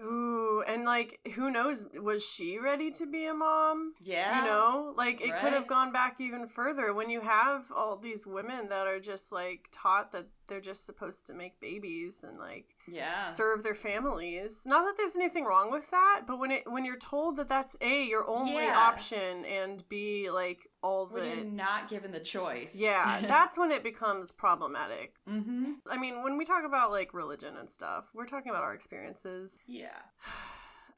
Ooh, 0.02 0.62
and 0.66 0.84
like, 0.84 1.20
who 1.34 1.50
knows? 1.50 1.86
Was 1.94 2.24
she 2.24 2.58
ready 2.58 2.90
to 2.92 3.06
be 3.06 3.26
a 3.26 3.34
mom? 3.34 3.94
Yeah. 4.02 4.40
You 4.40 4.50
know, 4.50 4.94
like 4.96 5.20
it 5.20 5.30
right. 5.30 5.40
could 5.40 5.52
have 5.52 5.66
gone 5.66 5.92
back 5.92 6.16
even 6.20 6.48
further 6.48 6.94
when 6.94 7.10
you 7.10 7.20
have 7.20 7.64
all 7.74 7.96
these 7.96 8.26
women 8.26 8.68
that 8.70 8.86
are 8.86 9.00
just 9.00 9.30
like 9.30 9.68
taught 9.72 10.12
that 10.12 10.26
they're 10.46 10.60
just 10.60 10.86
supposed 10.86 11.26
to 11.26 11.34
make 11.34 11.60
babies 11.60 12.24
and 12.26 12.38
like 12.38 12.66
yeah 12.90 13.32
serve 13.32 13.62
their 13.62 13.74
families 13.74 14.62
not 14.64 14.82
that 14.84 14.96
there's 14.96 15.14
anything 15.16 15.44
wrong 15.44 15.70
with 15.70 15.90
that 15.90 16.22
but 16.26 16.38
when 16.38 16.50
it 16.50 16.62
when 16.70 16.84
you're 16.84 16.98
told 16.98 17.36
that 17.36 17.48
that's 17.48 17.76
a 17.80 18.04
your 18.04 18.28
only 18.28 18.64
yeah. 18.64 18.74
option 18.76 19.44
and 19.44 19.88
b 19.88 20.30
like 20.30 20.68
all 20.82 21.06
the 21.06 21.20
when 21.20 21.36
you're 21.36 21.46
not 21.46 21.88
given 21.88 22.10
the 22.12 22.20
choice 22.20 22.76
yeah 22.78 23.20
that's 23.22 23.56
when 23.58 23.70
it 23.70 23.82
becomes 23.82 24.32
problematic 24.32 25.14
mm-hmm. 25.28 25.72
i 25.90 25.96
mean 25.96 26.22
when 26.22 26.36
we 26.36 26.44
talk 26.44 26.64
about 26.66 26.90
like 26.90 27.14
religion 27.14 27.54
and 27.58 27.70
stuff 27.70 28.04
we're 28.14 28.26
talking 28.26 28.50
about 28.50 28.62
our 28.62 28.74
experiences 28.74 29.58
yeah 29.66 29.98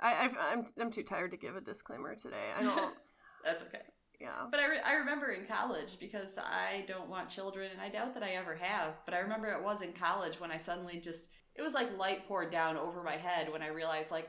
I, 0.01 0.25
I've, 0.25 0.37
I'm, 0.37 0.67
I'm 0.81 0.91
too 0.91 1.05
tired 1.05 1.31
to 1.31 1.37
give 1.37 1.55
a 1.57 1.61
disclaimer 1.61 2.15
today 2.15 2.51
i 2.59 2.63
don't 2.63 2.95
that's 3.45 3.63
okay 3.63 3.83
yeah. 4.23 4.47
But 4.51 4.61
I, 4.61 4.69
re- 4.69 4.81
I 4.87 4.95
remember 4.95 5.31
in 5.31 5.47
college 5.47 5.99
because 5.99 6.39
I 6.39 6.85
don't 6.87 7.09
want 7.09 7.29
children 7.29 7.71
and 7.73 7.81
I 7.81 7.89
doubt 7.89 8.15
that 8.15 8.23
I 8.23 8.31
ever 8.31 8.55
have. 8.55 8.95
But 9.05 9.15
I 9.15 9.19
remember 9.19 9.49
it 9.49 9.63
was 9.63 9.83
in 9.83 9.93
college 9.93 10.39
when 10.39 10.53
I 10.53 10.59
suddenly 10.59 11.01
just, 11.01 11.29
it 11.55 11.63
was 11.63 11.75
like 11.75 11.99
light 11.99 12.27
poured 12.27 12.51
down 12.51 12.77
over 12.77 13.03
my 13.03 13.17
head 13.17 13.53
when 13.53 13.63
I 13.63 13.69
realized, 13.69 14.11
like, 14.11 14.29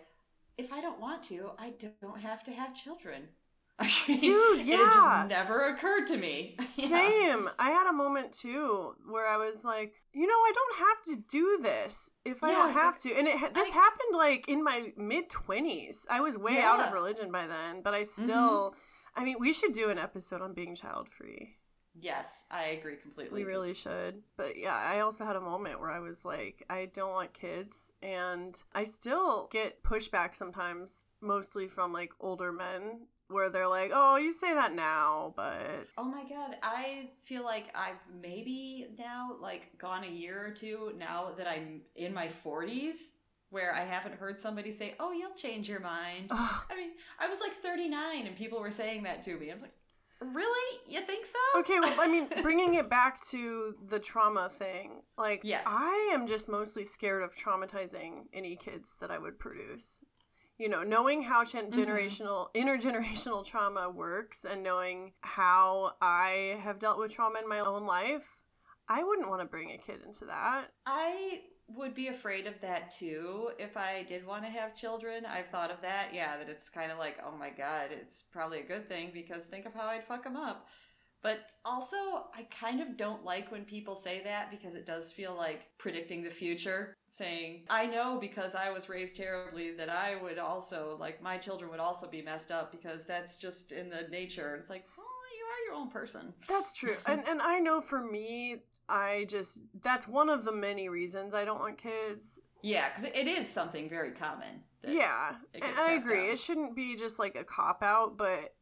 if 0.58 0.72
I 0.72 0.82
don't 0.82 1.00
want 1.00 1.24
to, 1.24 1.52
I 1.58 1.74
don't 2.02 2.20
have 2.20 2.44
to 2.46 2.52
have 2.52 2.76
children. 2.76 3.30
Dude, 4.08 4.68
yeah. 4.68 4.76
it 4.76 4.78
just 4.78 5.30
never 5.30 5.70
occurred 5.70 6.06
to 6.08 6.18
me. 6.18 6.58
yeah. 6.76 6.90
Same. 6.90 7.50
I 7.58 7.72
had 7.72 7.90
a 7.90 7.94
moment 7.94 8.32
too 8.32 8.94
where 9.10 9.28
I 9.28 9.38
was 9.38 9.66
like, 9.66 9.96
you 10.14 10.28
know, 10.28 10.34
I 10.34 10.54
don't 10.54 10.78
have 10.78 11.04
to 11.06 11.24
do 11.28 11.60
this 11.60 12.10
if 12.24 12.44
I 12.44 12.52
yeah, 12.52 12.56
don't 12.56 12.74
have 12.74 13.02
to. 13.02 13.16
And 13.16 13.28
it 13.28 13.54
this 13.56 13.72
I, 13.72 13.74
happened 13.74 14.16
like 14.16 14.48
in 14.48 14.64
my 14.64 14.94
mid 14.96 15.28
20s. 15.30 16.06
I 16.08 16.22
was 16.22 16.38
way 16.38 16.54
yeah. 16.58 16.72
out 16.72 16.88
of 16.88 16.94
religion 16.94 17.32
by 17.32 17.48
then, 17.48 17.82
but 17.84 17.96
I 17.96 18.04
still 18.04 18.70
mm-hmm 18.70 18.80
I 19.16 19.24
mean, 19.24 19.36
we 19.40 19.54
should 19.54 19.74
do 19.74 19.90
an 19.90 20.00
episode 20.00 20.42
on 20.42 20.54
being 20.54 20.76
child 20.76 21.08
free. 21.10 21.56
Yes, 22.00 22.46
I 22.50 22.70
agree 22.70 22.96
completely. 22.96 23.44
We 23.44 23.50
really 23.50 23.74
should. 23.74 24.24
But 24.36 24.58
yeah, 24.58 24.76
I 24.76 25.02
also 25.02 25.26
had 25.26 25.36
a 25.36 25.42
moment 25.42 25.80
where 25.80 25.92
I 25.92 26.00
was 26.00 26.26
like, 26.26 26.66
I 26.70 26.90
don't 26.94 27.12
want 27.12 27.34
kids. 27.34 27.92
And 28.02 28.60
I 28.74 28.84
still 28.84 29.48
get 29.52 29.84
pushback 29.84 30.36
sometimes, 30.36 31.02
mostly 31.22 31.68
from 31.68 31.94
like 31.94 32.12
older 32.20 32.52
men, 32.52 33.02
where 33.28 33.50
they're 33.50 33.68
like, 33.68 33.92
oh, 33.94 34.16
you 34.16 34.32
say 34.32 34.54
that 34.54 34.74
now, 34.74 35.34
but. 35.36 35.88
Oh 35.98 36.04
my 36.04 36.24
God. 36.28 36.56
I 36.64 37.10
feel 37.24 37.44
like 37.44 37.66
I've 37.76 38.00
maybe 38.22 38.88
now 38.98 39.36
like 39.40 39.78
gone 39.78 40.04
a 40.04 40.10
year 40.10 40.46
or 40.46 40.52
two 40.52 40.94
now 40.98 41.32
that 41.38 41.48
I'm 41.48 41.82
in 41.96 42.14
my 42.14 42.28
40s 42.28 43.14
where 43.50 43.72
I 43.72 43.82
haven't 43.82 44.16
heard 44.16 44.42
somebody 44.42 44.72
say, 44.72 44.96
"Oh, 45.00 45.12
you'll 45.12 45.36
change 45.36 45.70
your 45.70 45.80
mind." 45.80 46.32
I 46.32 46.76
mean, 46.76 46.90
I 47.20 47.28
was 47.28 47.40
like 47.40 47.52
39 47.52 48.26
and 48.26 48.36
people 48.36 48.60
were 48.60 48.72
saying 48.72 49.04
that 49.04 49.22
to 49.24 49.38
me. 49.38 49.52
I'm 49.52 49.62
like, 49.62 49.76
"Really? 50.24 50.80
You 50.88 51.02
think 51.02 51.26
so?" 51.26 51.40
Okay, 51.58 51.80
well, 51.82 52.00
I 52.00 52.08
mean, 52.08 52.28
bringing 52.42 52.76
it 52.76 52.90
back 52.90 53.24
to 53.28 53.76
the 53.88 54.00
trauma 54.00 54.50
thing. 54.50 55.02
Like, 55.18 55.42
yes. 55.44 55.64
I 55.68 56.12
am 56.14 56.28
just 56.28 56.50
mostly 56.50 56.86
scared 56.86 57.24
of 57.24 57.36
traumatizing 57.36 58.26
any 58.34 58.56
kids 58.56 58.96
that 59.00 59.12
I 59.12 59.18
would 59.18 59.40
produce. 59.40 60.04
You 60.58 60.70
know, 60.70 60.84
knowing 60.84 61.24
how 61.24 61.44
mm-hmm. 61.44 61.70
generational, 61.78 62.48
mm-hmm. 62.56 62.68
intergenerational 62.68 63.46
trauma 63.52 63.90
works 63.90 64.46
and 64.46 64.64
knowing 64.64 65.14
how 65.22 65.94
I 66.02 66.60
have 66.64 66.80
dealt 66.80 67.00
with 67.00 67.12
trauma 67.12 67.40
in 67.40 67.50
my 67.50 67.60
own 67.60 67.86
life, 67.86 68.24
I 68.88 69.04
wouldn't 69.04 69.30
want 69.30 69.42
to 69.42 69.46
bring 69.48 69.72
a 69.72 69.78
kid 69.78 70.02
into 70.06 70.26
that. 70.26 70.68
I 70.86 71.42
would 71.76 71.94
be 71.94 72.08
afraid 72.08 72.48
of 72.48 72.60
that 72.62 72.92
too 72.92 73.52
if 73.60 73.78
I 73.78 74.04
did 74.08 74.26
want 74.26 74.44
to 74.44 74.50
have 74.50 74.76
children. 74.76 75.26
I've 75.26 75.48
thought 75.48 75.72
of 75.72 75.82
that. 75.82 76.10
Yeah, 76.14 76.38
that 76.38 76.50
it's 76.50 76.70
kind 76.70 76.92
of 76.92 76.98
like, 76.98 77.20
oh 77.26 77.36
my 77.38 77.50
god, 77.50 77.90
it's 77.92 78.24
probably 78.24 78.60
a 78.60 78.66
good 78.66 78.88
thing 78.88 79.12
because 79.14 79.46
think 79.46 79.66
of 79.66 79.74
how 79.74 79.88
I'd 79.88 80.04
fuck 80.04 80.24
them 80.24 80.36
up. 80.36 80.68
But 81.24 81.40
also, 81.64 81.96
I 82.36 82.46
kind 82.60 82.82
of 82.82 82.98
don't 82.98 83.24
like 83.24 83.50
when 83.50 83.64
people 83.64 83.96
say 83.96 84.22
that 84.26 84.52
because 84.52 84.76
it 84.76 84.86
does 84.86 85.14
feel 85.14 85.34
like 85.34 85.70
predicting 85.78 86.22
the 86.22 86.30
future. 86.30 86.98
Saying, 87.10 87.64
I 87.70 87.86
know 87.86 88.18
because 88.20 88.56
I 88.56 88.72
was 88.72 88.90
raised 88.90 89.16
terribly 89.16 89.72
that 89.76 89.90
I 89.90 90.18
would 90.22 90.38
also, 90.38 90.98
like, 91.00 91.22
my 91.22 91.38
children 91.38 91.72
would 91.72 91.80
also 91.80 92.10
be 92.10 92.22
messed 92.22 92.52
up 92.52 92.72
because 92.72 93.06
that's 93.06 93.38
just 93.38 93.72
in 93.72 93.88
the 93.88 94.08
nature. 94.12 94.56
It's 94.60 94.70
like, 94.70 94.84
oh, 95.00 95.02
you 95.38 95.46
are 95.46 95.74
your 95.74 95.82
own 95.82 95.90
person. 95.90 96.34
That's 96.50 96.74
true. 96.74 96.96
and, 97.06 97.24
and 97.26 97.42
I 97.42 97.60
know 97.60 97.80
for 97.80 98.04
me, 98.04 98.64
I 98.90 99.26
just 99.30 99.62
that's 99.82 100.08
one 100.08 100.30
of 100.30 100.46
the 100.46 100.52
many 100.52 100.90
reasons 100.90 101.34
I 101.34 101.46
don't 101.46 101.60
want 101.60 101.78
kids. 101.78 102.42
Yeah, 102.62 102.88
because 102.90 103.04
it 103.04 103.28
is 103.28 103.48
something 103.48 103.90
very 103.90 104.12
common. 104.12 104.64
Yeah, 104.88 105.36
and 105.54 105.64
I 105.78 105.94
agree. 105.94 106.30
It 106.30 106.40
shouldn't 106.40 106.76
be 106.76 106.96
just 106.96 107.20
like 107.20 107.36
a 107.36 107.44
cop 107.44 107.84
out, 107.84 108.18
but 108.18 108.54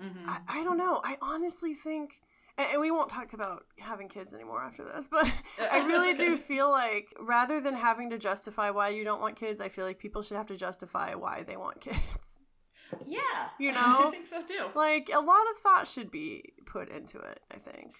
mm-hmm. 0.00 0.28
I, 0.28 0.38
I, 0.48 0.64
don't 0.64 0.76
know. 0.76 1.00
I 1.02 1.16
honestly 1.22 1.74
think, 1.74 2.12
and, 2.58 2.68
and, 2.72 2.80
we 2.80 2.90
won't 2.90 3.08
talk 3.08 3.32
about 3.32 3.64
having 3.78 4.08
kids 4.08 4.34
anymore 4.34 4.62
after 4.62 4.84
this, 4.84 5.08
but 5.10 5.30
I 5.72 5.86
really 5.86 6.14
do 6.14 6.36
feel 6.36 6.70
like 6.70 7.08
rather 7.18 7.60
than 7.60 7.74
having 7.74 8.10
to 8.10 8.18
justify 8.18 8.70
why 8.70 8.90
you 8.90 9.04
don't 9.04 9.20
want 9.20 9.36
kids, 9.38 9.60
I 9.60 9.68
feel 9.68 9.86
like 9.86 9.98
people 9.98 10.22
should 10.22 10.36
have 10.36 10.46
to 10.48 10.56
justify 10.56 11.14
why 11.14 11.44
they 11.46 11.56
want 11.56 11.80
kids. 11.82 11.98
Yeah, 13.06 13.20
you 13.58 13.72
know, 13.72 14.08
I 14.08 14.10
think 14.10 14.26
so 14.26 14.42
too. 14.42 14.66
Like 14.74 15.10
a 15.14 15.20
lot 15.20 15.42
of 15.54 15.62
thought 15.62 15.88
should 15.88 16.10
be 16.10 16.52
put 16.66 16.90
into 16.90 17.18
it. 17.18 17.40
I 17.50 17.58
think. 17.58 17.94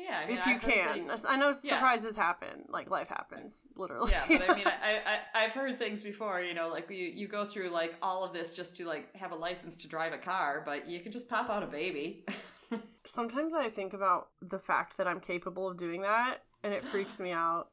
Yeah, 0.00 0.20
I 0.22 0.28
mean, 0.28 0.38
if 0.38 0.46
you 0.46 0.54
I've 0.54 0.60
can. 0.60 0.94
things- 1.08 1.24
I 1.28 1.36
know 1.36 1.48
Yeah. 1.48 1.74
surprises 1.74 2.14
happen. 2.16 2.64
Like 2.68 2.88
life 2.88 3.08
happens, 3.08 3.66
literally. 3.74 4.12
yeah, 4.12 4.24
but 4.28 4.48
I 4.48 4.54
mean, 4.54 4.66
I, 4.82 5.00
I, 5.34 5.44
I've 5.44 5.50
heard 5.52 5.78
things 5.80 6.04
before, 6.04 6.40
you 6.40 6.54
know, 6.54 6.68
like 6.70 6.88
you, 6.88 6.96
you 7.08 7.26
go 7.26 7.44
through 7.44 7.70
like 7.70 7.96
all 8.00 8.24
of 8.24 8.32
this 8.32 8.52
just 8.52 8.76
to 8.76 8.86
like 8.86 9.14
have 9.16 9.32
a 9.32 9.36
license 9.36 9.76
to 9.78 9.88
drive 9.88 10.12
a 10.12 10.18
car, 10.18 10.62
but 10.64 10.86
you 10.88 11.00
can 11.00 11.10
just 11.10 11.28
pop 11.28 11.50
out 11.50 11.64
a 11.64 11.66
baby. 11.66 12.24
Sometimes 13.04 13.54
I 13.54 13.68
think 13.70 13.92
about 13.92 14.28
the 14.40 14.58
fact 14.58 14.98
that 14.98 15.08
I'm 15.08 15.18
capable 15.20 15.68
of 15.68 15.76
doing 15.78 16.02
that, 16.02 16.44
and 16.62 16.72
it 16.72 16.84
freaks 16.84 17.18
me 17.18 17.32
out. 17.44 17.68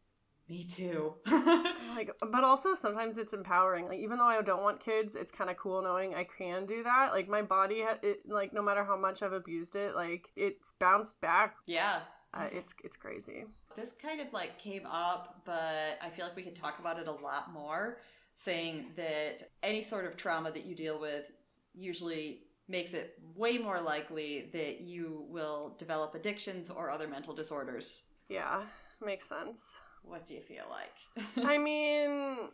Me 0.50 0.64
too. 0.64 1.16
Like, 1.96 2.12
but 2.30 2.44
also 2.44 2.74
sometimes 2.76 3.18
it's 3.18 3.32
empowering. 3.34 3.88
Like, 3.88 4.00
even 4.00 4.18
though 4.18 4.26
I 4.26 4.42
don't 4.42 4.62
want 4.62 4.82
kids, 4.82 5.16
it's 5.16 5.32
kind 5.32 5.50
of 5.50 5.56
cool 5.56 5.82
knowing 5.82 6.14
I 6.14 6.26
can 6.26 6.66
do 6.66 6.84
that. 6.84 7.12
Like, 7.14 7.30
my 7.30 7.42
body, 7.42 7.84
ha- 7.84 8.00
it, 8.04 8.18
like, 8.28 8.52
no 8.52 8.62
matter 8.62 8.84
how 8.84 8.98
much 8.98 9.24
I've 9.24 9.32
abused 9.32 9.78
it, 9.78 9.96
like, 9.96 10.28
it's 10.36 10.74
bounced 10.78 11.22
back. 11.22 11.56
yeah. 11.66 12.00
Uh, 12.36 12.48
it's 12.52 12.76
it's 12.84 12.98
crazy. 12.98 13.46
This 13.76 13.94
kind 13.94 14.20
of 14.20 14.32
like 14.34 14.60
came 14.60 14.86
up, 14.86 15.42
but 15.46 16.00
I 16.02 16.10
feel 16.10 16.26
like 16.26 16.36
we 16.36 16.44
could 16.44 16.56
talk 16.56 16.80
about 16.80 17.00
it 17.00 17.08
a 17.08 17.12
lot 17.12 17.54
more, 17.54 18.00
saying 18.34 18.92
that 18.98 19.50
any 19.64 19.82
sort 19.82 20.06
of 20.06 20.18
trauma 20.18 20.52
that 20.52 20.66
you 20.66 20.76
deal 20.76 21.00
with 21.00 21.32
usually 21.74 22.42
makes 22.68 22.94
it 22.94 23.20
way 23.36 23.58
more 23.58 23.82
likely 23.82 24.50
that 24.54 24.82
you 24.82 25.26
will 25.30 25.76
develop 25.78 26.16
addictions 26.16 26.70
or 26.70 26.90
other 26.90 27.08
mental 27.08 27.34
disorders. 27.34 28.08
Yeah, 28.28 28.64
makes 29.04 29.30
sense. 29.30 29.62
What 30.04 30.26
do 30.26 30.34
you 30.34 30.42
feel 30.42 30.66
like? 30.70 31.46
I 31.46 31.58
mean, 31.70 32.50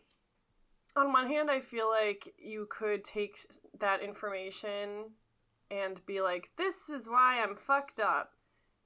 on 0.96 1.12
one 1.12 1.28
hand, 1.28 1.50
I 1.50 1.60
feel 1.60 1.88
like 1.88 2.34
you 2.38 2.66
could 2.70 3.04
take 3.04 3.38
that 3.78 4.02
information 4.02 5.10
and 5.70 6.04
be 6.06 6.20
like, 6.20 6.50
this 6.58 6.90
is 6.90 7.06
why 7.08 7.42
I'm 7.42 7.56
fucked 7.56 8.00
up. 8.00 8.31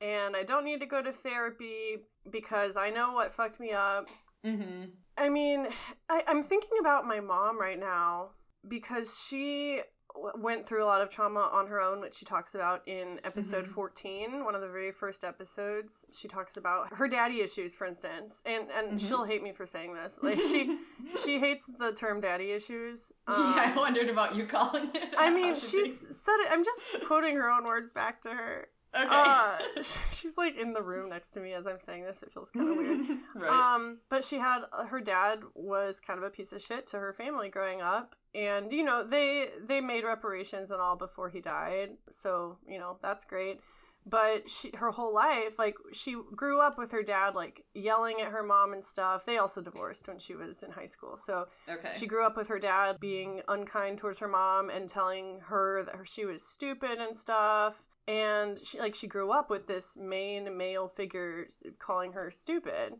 And 0.00 0.36
I 0.36 0.42
don't 0.42 0.64
need 0.64 0.80
to 0.80 0.86
go 0.86 1.02
to 1.02 1.12
therapy 1.12 1.98
because 2.30 2.76
I 2.76 2.90
know 2.90 3.12
what 3.12 3.32
fucked 3.32 3.60
me 3.60 3.72
up. 3.72 4.08
mm-hmm. 4.44 4.90
I 5.18 5.28
mean, 5.30 5.68
I, 6.10 6.22
I'm 6.26 6.42
thinking 6.42 6.78
about 6.80 7.06
my 7.06 7.20
mom 7.20 7.58
right 7.58 7.78
now 7.80 8.30
because 8.68 9.18
she 9.26 9.80
w- 10.14 10.32
went 10.36 10.66
through 10.66 10.84
a 10.84 10.86
lot 10.86 11.00
of 11.00 11.08
trauma 11.08 11.48
on 11.50 11.66
her 11.68 11.80
own, 11.80 12.00
which 12.02 12.12
she 12.14 12.26
talks 12.26 12.54
about 12.54 12.82
in 12.86 13.18
episode 13.24 13.64
Mhm. 13.64 13.68
14, 13.68 14.44
one 14.44 14.54
of 14.54 14.60
the 14.60 14.68
very 14.68 14.92
first 14.92 15.24
episodes. 15.24 16.04
She 16.14 16.28
talks 16.28 16.58
about 16.58 16.92
her 16.94 17.08
daddy 17.08 17.40
issues, 17.40 17.74
for 17.74 17.86
instance, 17.86 18.42
and 18.44 18.70
and 18.70 18.98
Mhm. 18.98 19.08
she'll 19.08 19.24
hate 19.24 19.42
me 19.42 19.52
for 19.52 19.64
saying 19.66 19.94
this. 19.94 20.18
Like 20.22 20.38
she 20.38 20.78
she 21.24 21.38
hates 21.38 21.70
the 21.78 21.92
term 21.94 22.20
daddy 22.20 22.52
issues. 22.52 23.12
Um, 23.26 23.34
yeah, 23.56 23.72
I 23.74 23.78
wondered 23.78 24.10
about 24.10 24.34
you 24.34 24.44
calling 24.44 24.90
it. 24.94 25.14
I 25.16 25.30
mean, 25.30 25.54
she's 25.54 25.98
said 26.24 26.36
it. 26.44 26.48
I'm 26.50 26.62
just 26.62 26.82
quoting 27.06 27.36
her 27.36 27.50
own 27.50 27.64
words 27.64 27.90
back 27.90 28.20
to 28.22 28.30
her. 28.30 28.68
Okay. 28.96 29.08
Uh, 29.10 29.58
she's 30.12 30.36
like 30.36 30.56
in 30.56 30.72
the 30.72 30.82
room 30.82 31.08
next 31.08 31.30
to 31.30 31.40
me 31.40 31.52
as 31.52 31.66
I'm 31.66 31.80
saying 31.80 32.04
this. 32.04 32.22
It 32.22 32.32
feels 32.32 32.50
kind 32.50 32.70
of 32.70 32.76
weird. 32.76 33.18
right. 33.34 33.74
Um, 33.74 33.98
but 34.08 34.24
she 34.24 34.36
had 34.36 34.60
her 34.88 35.00
dad 35.00 35.40
was 35.54 36.00
kind 36.00 36.18
of 36.18 36.24
a 36.24 36.30
piece 36.30 36.52
of 36.52 36.62
shit 36.62 36.86
to 36.88 36.98
her 36.98 37.12
family 37.12 37.48
growing 37.48 37.80
up, 37.80 38.14
and 38.34 38.72
you 38.72 38.84
know 38.84 39.06
they 39.06 39.48
they 39.66 39.80
made 39.80 40.04
reparations 40.04 40.70
and 40.70 40.80
all 40.80 40.96
before 40.96 41.28
he 41.28 41.40
died, 41.40 41.90
so 42.10 42.58
you 42.66 42.78
know 42.78 42.98
that's 43.02 43.24
great. 43.24 43.60
But 44.08 44.48
she 44.48 44.70
her 44.76 44.92
whole 44.92 45.12
life, 45.12 45.58
like 45.58 45.74
she 45.92 46.16
grew 46.36 46.60
up 46.60 46.78
with 46.78 46.92
her 46.92 47.02
dad 47.02 47.34
like 47.34 47.64
yelling 47.74 48.20
at 48.20 48.28
her 48.30 48.44
mom 48.44 48.72
and 48.72 48.84
stuff. 48.84 49.26
They 49.26 49.38
also 49.38 49.60
divorced 49.60 50.06
when 50.06 50.20
she 50.20 50.36
was 50.36 50.62
in 50.62 50.70
high 50.70 50.86
school, 50.86 51.16
so 51.16 51.48
okay. 51.68 51.90
she 51.98 52.06
grew 52.06 52.24
up 52.24 52.36
with 52.36 52.46
her 52.46 52.60
dad 52.60 53.00
being 53.00 53.42
unkind 53.48 53.98
towards 53.98 54.20
her 54.20 54.28
mom 54.28 54.70
and 54.70 54.88
telling 54.88 55.40
her 55.46 55.82
that 55.84 55.96
she 56.08 56.24
was 56.24 56.46
stupid 56.46 56.98
and 57.00 57.16
stuff. 57.16 57.82
And 58.08 58.58
she 58.58 58.78
like 58.78 58.94
she 58.94 59.06
grew 59.06 59.32
up 59.32 59.50
with 59.50 59.66
this 59.66 59.96
main 59.96 60.56
male 60.56 60.88
figure 60.88 61.48
calling 61.78 62.12
her 62.12 62.30
stupid. 62.30 62.94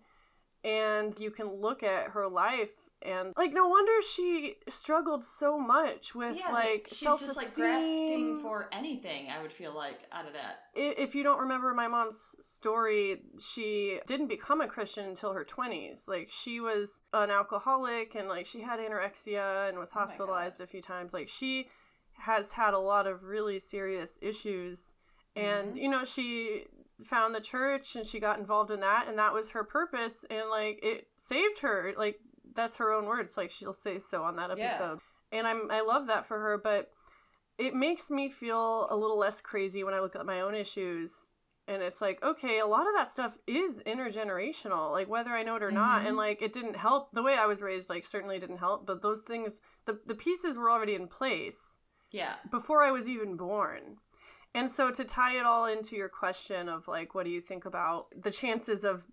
And 0.64 1.18
you 1.18 1.30
can 1.30 1.60
look 1.60 1.82
at 1.82 2.08
her 2.08 2.28
life 2.28 2.72
and 3.02 3.32
like 3.36 3.52
no 3.52 3.68
wonder 3.68 3.92
she 4.02 4.54
struggled 4.68 5.22
so 5.22 5.58
much 5.58 6.14
with 6.14 6.36
yeah, 6.36 6.52
like 6.52 6.88
she's 6.88 7.00
just 7.20 7.36
like 7.36 7.54
grasping 7.54 8.40
for 8.40 8.68
anything. 8.72 9.28
I 9.30 9.40
would 9.42 9.52
feel 9.52 9.74
like 9.76 10.00
out 10.12 10.26
of 10.26 10.32
that. 10.32 10.60
If 10.74 11.14
you 11.14 11.22
don't 11.22 11.40
remember 11.40 11.72
my 11.72 11.88
mom's 11.88 12.36
story, 12.40 13.22
she 13.38 14.00
didn't 14.06 14.28
become 14.28 14.60
a 14.60 14.66
Christian 14.66 15.06
until 15.06 15.32
her 15.32 15.44
20s. 15.44 16.06
Like, 16.06 16.30
she 16.30 16.60
was 16.60 17.00
an 17.14 17.30
alcoholic 17.30 18.14
and, 18.14 18.28
like, 18.28 18.44
she 18.44 18.60
had 18.60 18.78
anorexia 18.78 19.70
and 19.70 19.78
was 19.78 19.90
Oh 19.94 20.00
hospitalized 20.00 20.60
a 20.60 20.66
few 20.66 20.82
times. 20.82 21.14
Like, 21.14 21.28
she 21.28 21.68
has 22.18 22.52
had 22.52 22.74
a 22.74 22.78
lot 22.78 23.06
of 23.06 23.24
really 23.24 23.58
serious 23.58 24.18
issues. 24.22 24.94
And, 25.34 25.74
Mhm. 25.74 25.82
you 25.82 25.88
know, 25.88 26.04
she 26.04 26.66
found 27.04 27.34
the 27.34 27.40
church 27.40 27.94
and 27.94 28.06
she 28.06 28.18
got 28.20 28.38
involved 28.38 28.70
in 28.70 28.80
that, 28.80 29.06
and 29.06 29.18
that 29.18 29.34
was 29.34 29.50
her 29.50 29.64
purpose. 29.64 30.24
And, 30.30 30.48
like, 30.48 30.78
it 30.82 31.08
saved 31.18 31.58
her. 31.60 31.92
Like, 31.96 32.20
that's 32.54 32.78
her 32.78 32.92
own 32.92 33.04
words. 33.06 33.36
Like, 33.36 33.50
she'll 33.50 33.72
say 33.74 33.98
so 33.98 34.22
on 34.22 34.36
that 34.36 34.56
Yeah. 34.56 34.64
episode. 34.66 35.00
And 35.32 35.46
I'm, 35.46 35.70
I 35.70 35.82
love 35.82 36.06
that 36.06 36.24
for 36.24 36.38
her, 36.38 36.56
but 36.56 36.90
it 37.58 37.74
makes 37.74 38.10
me 38.10 38.30
feel 38.30 38.86
a 38.90 38.96
little 38.96 39.18
less 39.18 39.40
crazy 39.40 39.84
when 39.84 39.94
I 39.94 40.00
look 40.00 40.16
at 40.16 40.24
my 40.24 40.40
own 40.40 40.54
issues. 40.54 41.28
And 41.68 41.82
it's 41.82 42.00
like, 42.00 42.22
okay, 42.22 42.60
a 42.60 42.66
lot 42.66 42.86
of 42.86 42.94
that 42.94 43.10
stuff 43.10 43.36
is 43.46 43.82
intergenerational, 43.84 44.92
like 44.92 45.08
whether 45.08 45.30
I 45.30 45.42
know 45.42 45.56
it 45.56 45.62
or 45.64 45.70
not. 45.72 46.02
Mhm. 46.02 46.06
And 46.08 46.16
like, 46.16 46.40
it 46.40 46.52
didn't 46.52 46.76
help. 46.76 47.10
The 47.12 47.22
way 47.24 47.34
I 47.36 47.46
was 47.46 47.60
raised, 47.60 47.90
like, 47.90 48.06
certainly 48.06 48.38
didn't 48.38 48.58
help. 48.58 48.86
But 48.86 49.02
those 49.02 49.22
things, 49.22 49.60
the, 49.84 50.00
the 50.06 50.14
pieces 50.14 50.56
were 50.56 50.70
already 50.70 50.94
in 50.94 51.08
place 51.08 51.75
Yeah. 52.10 52.34
before 52.50 52.82
I 52.82 52.90
was 52.90 53.08
even 53.08 53.36
born. 53.36 53.96
And 54.54 54.70
so 54.70 54.90
to 54.90 55.04
tie 55.04 55.38
it 55.38 55.44
all 55.44 55.66
into 55.66 55.96
your 55.96 56.08
question 56.08 56.68
of 56.68 56.88
like, 56.88 57.14
what 57.14 57.24
do 57.24 57.30
you 57.30 57.40
think 57.40 57.66
about 57.66 58.06
the 58.22 58.30
chances 58.30 58.84
of 58.84 59.04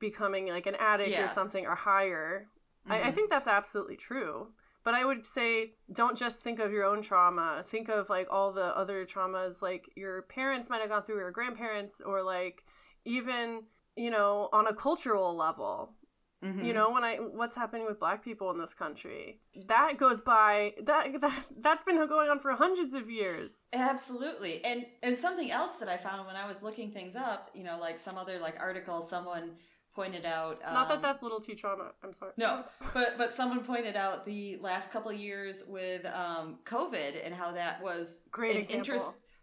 becoming 0.00 0.48
like 0.48 0.66
an 0.66 0.74
addict 0.76 1.10
or 1.10 1.12
Yeah. 1.12 1.28
something 1.28 1.64
something 1.64 1.66
are 1.66 1.76
higher? 1.76 2.48
I, 2.88 3.02
I 3.02 3.10
Mhm. 3.10 3.14
think 3.14 3.30
that's 3.30 3.48
absolutely 3.48 3.96
true. 3.96 4.52
But 4.82 4.94
I 4.94 5.04
would 5.04 5.26
say 5.26 5.74
don't 5.92 6.16
just 6.16 6.40
think 6.40 6.58
of 6.58 6.72
your 6.72 6.84
own 6.84 7.02
trauma. 7.02 7.62
Think 7.66 7.88
of 7.88 8.08
like 8.08 8.28
all 8.30 8.50
the 8.52 8.76
other 8.76 9.04
traumas 9.04 9.62
like 9.62 9.90
your 9.94 10.22
parents 10.22 10.70
might 10.70 10.80
have 10.80 10.88
gone 10.90 11.02
through 11.02 11.16
or 11.16 11.20
your 11.20 11.30
grandparents 11.30 12.00
or 12.00 12.22
like 12.22 12.64
even, 13.04 13.64
you 13.94 14.10
know, 14.10 14.48
on 14.52 14.66
a 14.66 14.74
cultural 14.74 15.36
level. 15.36 15.94
Mhm. 16.42 16.64
You 16.64 16.72
know, 16.72 16.90
when 16.90 17.04
I 17.04 17.16
what's 17.16 17.54
happening 17.54 17.86
with 17.86 18.00
black 18.00 18.24
people 18.24 18.50
in 18.50 18.58
this 18.58 18.72
country. 18.72 19.40
That 19.66 19.98
goes 19.98 20.20
by 20.20 20.74
that 20.82 21.12
that 21.20 21.44
that's 21.60 21.84
been 21.84 21.96
going 22.08 22.30
on 22.30 22.40
for 22.40 22.52
hundreds 22.52 22.94
of 22.94 23.10
years. 23.10 23.66
Absolutely. 23.72 24.64
And 24.64 24.86
and 25.02 25.18
something 25.18 25.50
else 25.50 25.76
that 25.76 25.88
I 25.88 25.96
found 25.96 26.26
when 26.26 26.36
I 26.36 26.48
was 26.48 26.62
looking 26.62 26.92
things 26.92 27.14
up, 27.14 27.50
you 27.54 27.62
know, 27.62 27.78
like 27.78 27.98
some 27.98 28.16
other 28.16 28.38
like 28.38 28.58
article 28.58 29.02
someone 29.02 29.56
pointed 29.94 30.24
out 30.24 30.60
um, 30.64 30.72
Not 30.72 30.88
that 30.88 31.02
that's 31.02 31.22
little 31.22 31.40
T 31.40 31.54
trauma. 31.54 31.90
I'm 32.02 32.14
sorry. 32.14 32.32
No, 32.38 32.64
but 32.94 33.18
but 33.18 33.34
someone 33.34 33.60
pointed 33.60 33.96
out 33.96 34.24
the 34.24 34.56
last 34.62 34.92
couple 34.92 35.10
of 35.10 35.18
years 35.18 35.64
with 35.68 36.06
um, 36.06 36.58
COVID 36.64 37.24
and 37.24 37.34
how 37.34 37.52
that 37.52 37.82
was 37.82 38.22
Great 38.30 38.54
an 38.54 38.62
example. 38.62 38.96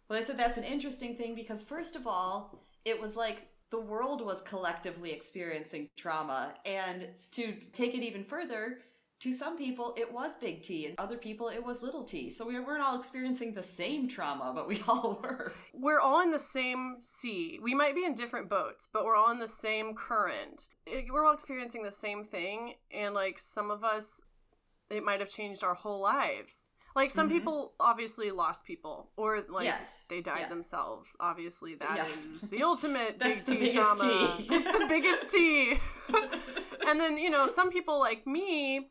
Well, 0.10 0.18
they 0.18 0.26
said 0.26 0.38
that's 0.38 0.58
an 0.58 0.64
interesting 0.64 1.16
thing 1.16 1.36
because 1.36 1.62
first 1.62 1.96
of 1.96 2.08
all, 2.08 2.64
it 2.86 3.00
was 3.00 3.16
like 3.18 3.50
the 3.70 3.80
world 3.82 4.26
was 4.26 4.42
collectively 4.42 5.12
experiencing 5.12 5.90
trauma, 5.98 6.54
and 6.66 7.08
to 7.32 7.54
take 7.74 7.94
it 7.96 8.04
even 8.04 8.24
further, 8.24 8.80
to 9.20 9.32
some 9.34 9.58
people 9.58 9.94
it 9.98 10.14
was 10.14 10.36
big 10.36 10.62
T, 10.62 10.86
and 10.86 10.96
other 11.00 11.18
people 11.18 11.50
it 11.50 11.64
was 11.66 11.82
little 11.82 12.04
T. 12.04 12.30
So 12.30 12.46
we 12.48 12.60
weren't 12.60 12.84
all 12.84 12.98
experiencing 12.98 13.54
the 13.54 13.64
same 13.64 14.08
trauma, 14.08 14.52
but 14.56 14.68
we 14.68 14.82
all 14.88 15.20
were. 15.22 15.52
We're 15.74 16.00
all 16.00 16.22
in 16.22 16.32
the 16.32 16.40
same 16.40 16.98
sea. 17.02 17.60
We 17.62 17.74
might 17.76 17.96
be 17.96 18.06
in 18.06 18.14
different 18.14 18.50
boats, 18.50 18.88
but 18.94 19.04
we're 19.06 19.16
all 19.16 19.32
in 19.32 19.40
the 19.40 19.48
same 19.48 19.96
current. 19.96 20.68
It- 20.86 21.12
We're 21.12 21.26
all 21.26 21.34
experiencing 21.34 21.84
the 21.84 21.92
same 21.92 22.24
thing, 22.24 22.76
and 22.94 23.14
like 23.16 23.40
some 23.40 23.72
of 23.72 23.84
us, 23.84 24.22
it 24.90 25.04
might 25.04 25.20
have 25.20 25.30
changed 25.30 25.64
our 25.64 25.74
whole 25.74 26.00
lives. 26.02 26.68
Like 27.00 27.12
some 27.12 27.28
Mhm. 27.30 27.34
people 27.38 27.58
obviously 27.80 28.30
lost 28.32 28.60
people, 28.72 28.98
or 29.22 29.30
like 29.58 29.66
Yes. 29.66 30.08
they 30.12 30.22
died 30.32 30.40
Yeah. 30.46 30.48
themselves. 30.56 31.08
Obviously, 31.20 31.76
that 31.76 31.98
is 32.08 32.42
Yeah. 32.44 32.50
the 32.54 32.62
ultimate 32.72 33.14
That's 33.24 33.42
big 33.44 33.46
the 33.50 33.54
T 33.54 33.60
biggest 33.66 34.00
trauma. 34.00 34.36
T. 34.38 34.48
It's 34.56 34.72
the 34.80 34.88
biggest 34.96 35.24
T. 35.34 35.38
and 36.88 37.00
then 37.02 37.14
you 37.24 37.30
know 37.30 37.44
some 37.48 37.70
people 37.78 38.00
like 38.00 38.22
me 38.38 38.90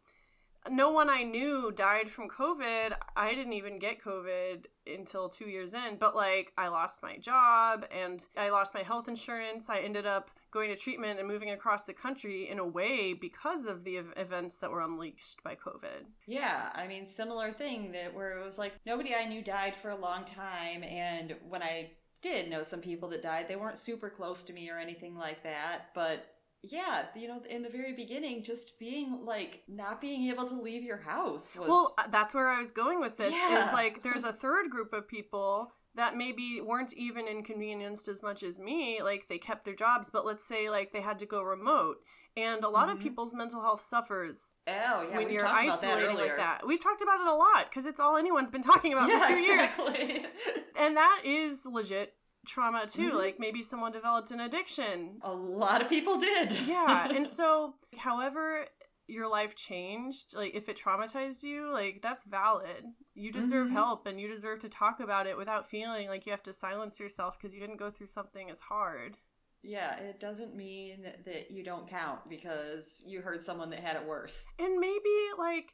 no 0.85 0.91
one 0.91 1.09
i 1.09 1.23
knew 1.23 1.71
died 1.87 2.09
from 2.15 2.29
covid 2.29 2.89
i 3.17 3.29
didn't 3.37 3.53
even 3.61 3.79
get 3.79 3.95
covid 4.03 4.59
until 4.99 5.29
two 5.29 5.49
years 5.55 5.73
in 5.75 5.97
but 6.05 6.13
like 6.25 6.53
i 6.59 6.67
lost 6.69 6.97
my 7.09 7.17
job 7.31 7.87
and 8.03 8.27
i 8.37 8.47
lost 8.51 8.75
my 8.75 8.83
health 8.91 9.07
insurance 9.15 9.71
i 9.71 9.79
ended 9.89 10.07
up 10.17 10.27
going 10.57 10.71
to 10.71 10.77
treatment 10.77 11.19
and 11.19 11.29
moving 11.29 11.51
across 11.51 11.85
the 11.85 11.93
country 11.93 12.49
in 12.51 12.59
a 12.59 12.67
way 12.67 13.13
because 13.13 13.67
of 13.67 13.85
the 13.85 13.99
ev- 13.99 14.15
events 14.17 14.57
that 14.57 14.71
were 14.71 14.81
unleashed 14.81 15.43
by 15.45 15.55
covid 15.55 16.07
Yeah, 16.27 16.71
I 16.75 16.87
mean, 16.87 17.07
similar 17.07 17.53
thing 17.53 17.93
that 17.93 18.15
where 18.15 18.39
it 18.39 18.43
was 18.43 18.57
like 18.57 18.73
nobody 18.87 19.15
I 19.15 19.27
knew 19.27 19.43
died 19.43 19.75
for 19.83 19.91
a 19.91 19.97
long 19.97 20.25
time, 20.25 20.83
and 20.83 21.37
when 21.47 21.63
I 21.63 21.93
did 22.23 22.49
know 22.49 22.63
some 22.63 22.81
people 22.81 23.11
that 23.11 23.23
died, 23.23 23.49
they 23.49 23.57
weren't 23.57 23.77
super 23.77 24.09
close 24.09 24.45
to 24.45 24.55
me 24.55 24.71
or 24.71 24.79
anything 24.79 25.15
like 25.17 25.43
that, 25.43 25.91
but 25.95 26.33
yeah, 26.63 27.05
you 27.15 27.29
know, 27.29 27.43
in 27.49 27.63
the 27.63 27.69
very 27.69 27.93
beginning, 27.93 28.43
just 28.43 28.79
being 28.79 29.25
like 29.25 29.63
not 29.69 30.01
being 30.01 30.31
able 30.31 30.49
to 30.49 30.61
leave 30.61 30.83
your 30.83 30.97
house 30.97 31.55
was. 31.55 31.69
Well, 31.69 31.95
uh, 31.99 32.05
that's 32.11 32.35
where 32.35 32.49
I 32.49 32.59
was 32.59 32.71
going 32.71 32.99
with 32.99 33.17
this. 33.19 33.33
Yeah. 33.33 33.67
Is 33.69 33.73
like 33.73 34.03
there's 34.03 34.25
a 34.25 34.33
third 34.33 34.71
group 34.71 34.93
of 34.93 35.07
people 35.07 35.71
that 35.97 36.17
maybe 36.17 36.61
weren't 36.61 36.93
even 36.95 37.27
inconvenienced 37.27 38.07
as 38.09 38.23
much 38.23 38.43
as 38.43 38.59
me. 38.59 39.01
Like 39.03 39.27
they 39.29 39.39
kept 39.39 39.65
their 39.65 39.75
jobs, 39.75 40.11
but 40.11 40.25
let's 40.27 40.47
say 40.47 40.71
like 40.71 40.93
they 40.93 41.01
had 41.01 41.19
to 41.21 41.27
go 41.27 41.43
remote. 41.43 41.97
And 42.39 42.65
a 42.65 42.69
lot 42.69 42.91
of 42.91 42.99
Mhm. 42.99 43.03
people's 43.03 43.33
mental 43.33 43.63
health 43.63 43.81
suffers 43.83 44.57
oh, 44.69 44.73
yeah, 45.09 45.17
when 45.17 45.31
you're 45.31 45.43
talked 45.47 45.65
about 45.65 45.81
that 45.81 45.99
earlier. 46.03 46.27
like 46.29 46.37
that. 46.37 46.67
We've 46.67 46.83
talked 46.83 47.01
about 47.01 47.21
it 47.23 47.27
a 47.27 47.35
lot 47.35 47.71
because 47.71 47.87
it's 47.87 47.99
all 47.99 48.19
anyone's 48.19 48.51
been 48.51 48.63
talking 48.63 48.93
about 48.93 49.09
yeah, 49.09 49.21
for 49.27 49.35
two 49.35 49.41
years. 49.41 50.27
And 50.77 50.97
that 50.99 51.23
is 51.25 51.65
legit 51.65 52.13
trauma 52.47 52.87
too. 52.87 53.13
Mhm. 53.13 53.15
Like 53.15 53.41
maybe 53.41 53.63
someone 53.63 53.91
developed 53.91 54.31
an 54.33 54.41
addiction. 54.41 55.19
a 55.23 55.33
lot 55.33 55.81
of 55.81 55.89
people 55.89 56.19
did. 56.19 56.53
Yeah. 56.53 57.09
And 57.11 57.27
so, 57.41 57.75
however 57.97 58.67
your 59.09 59.29
life 59.29 59.55
changed, 59.55 60.35
like 60.35 60.55
if 60.55 60.69
it 60.69 60.79
traumatized 60.79 61.43
you, 61.43 61.73
like 61.73 62.01
that's 62.03 62.25
valid. 62.25 62.85
You 63.15 63.31
deserve 63.33 63.69
Mhm. 63.69 63.73
help 63.73 64.07
and 64.07 64.21
you 64.21 64.29
deserve 64.29 64.61
to 64.61 64.69
talk 64.69 65.01
about 65.01 65.27
it 65.27 65.37
without 65.37 65.69
feeling 65.69 66.09
like 66.09 66.27
you 66.27 66.33
have 66.33 66.43
to 66.45 66.53
silence 66.53 66.99
yourself 67.01 67.39
because 67.39 67.55
you 67.55 67.61
didn't 67.61 67.77
go 67.79 67.91
through 67.91 68.09
something 68.09 68.51
as 68.51 68.61
hard. 68.61 69.19
yeah, 69.63 69.97
it 69.99 70.21
doesn't 70.21 70.55
mean 70.55 71.03
that 71.25 71.51
you 71.51 71.65
don't 71.65 71.89
count 71.89 72.29
because 72.29 73.03
you 73.07 73.21
heard 73.21 73.43
someone 73.43 73.71
that 73.71 73.81
had 73.81 73.97
it 73.97 74.05
worse. 74.07 74.47
And 74.61 74.79
maybe 74.79 75.11
like 75.39 75.73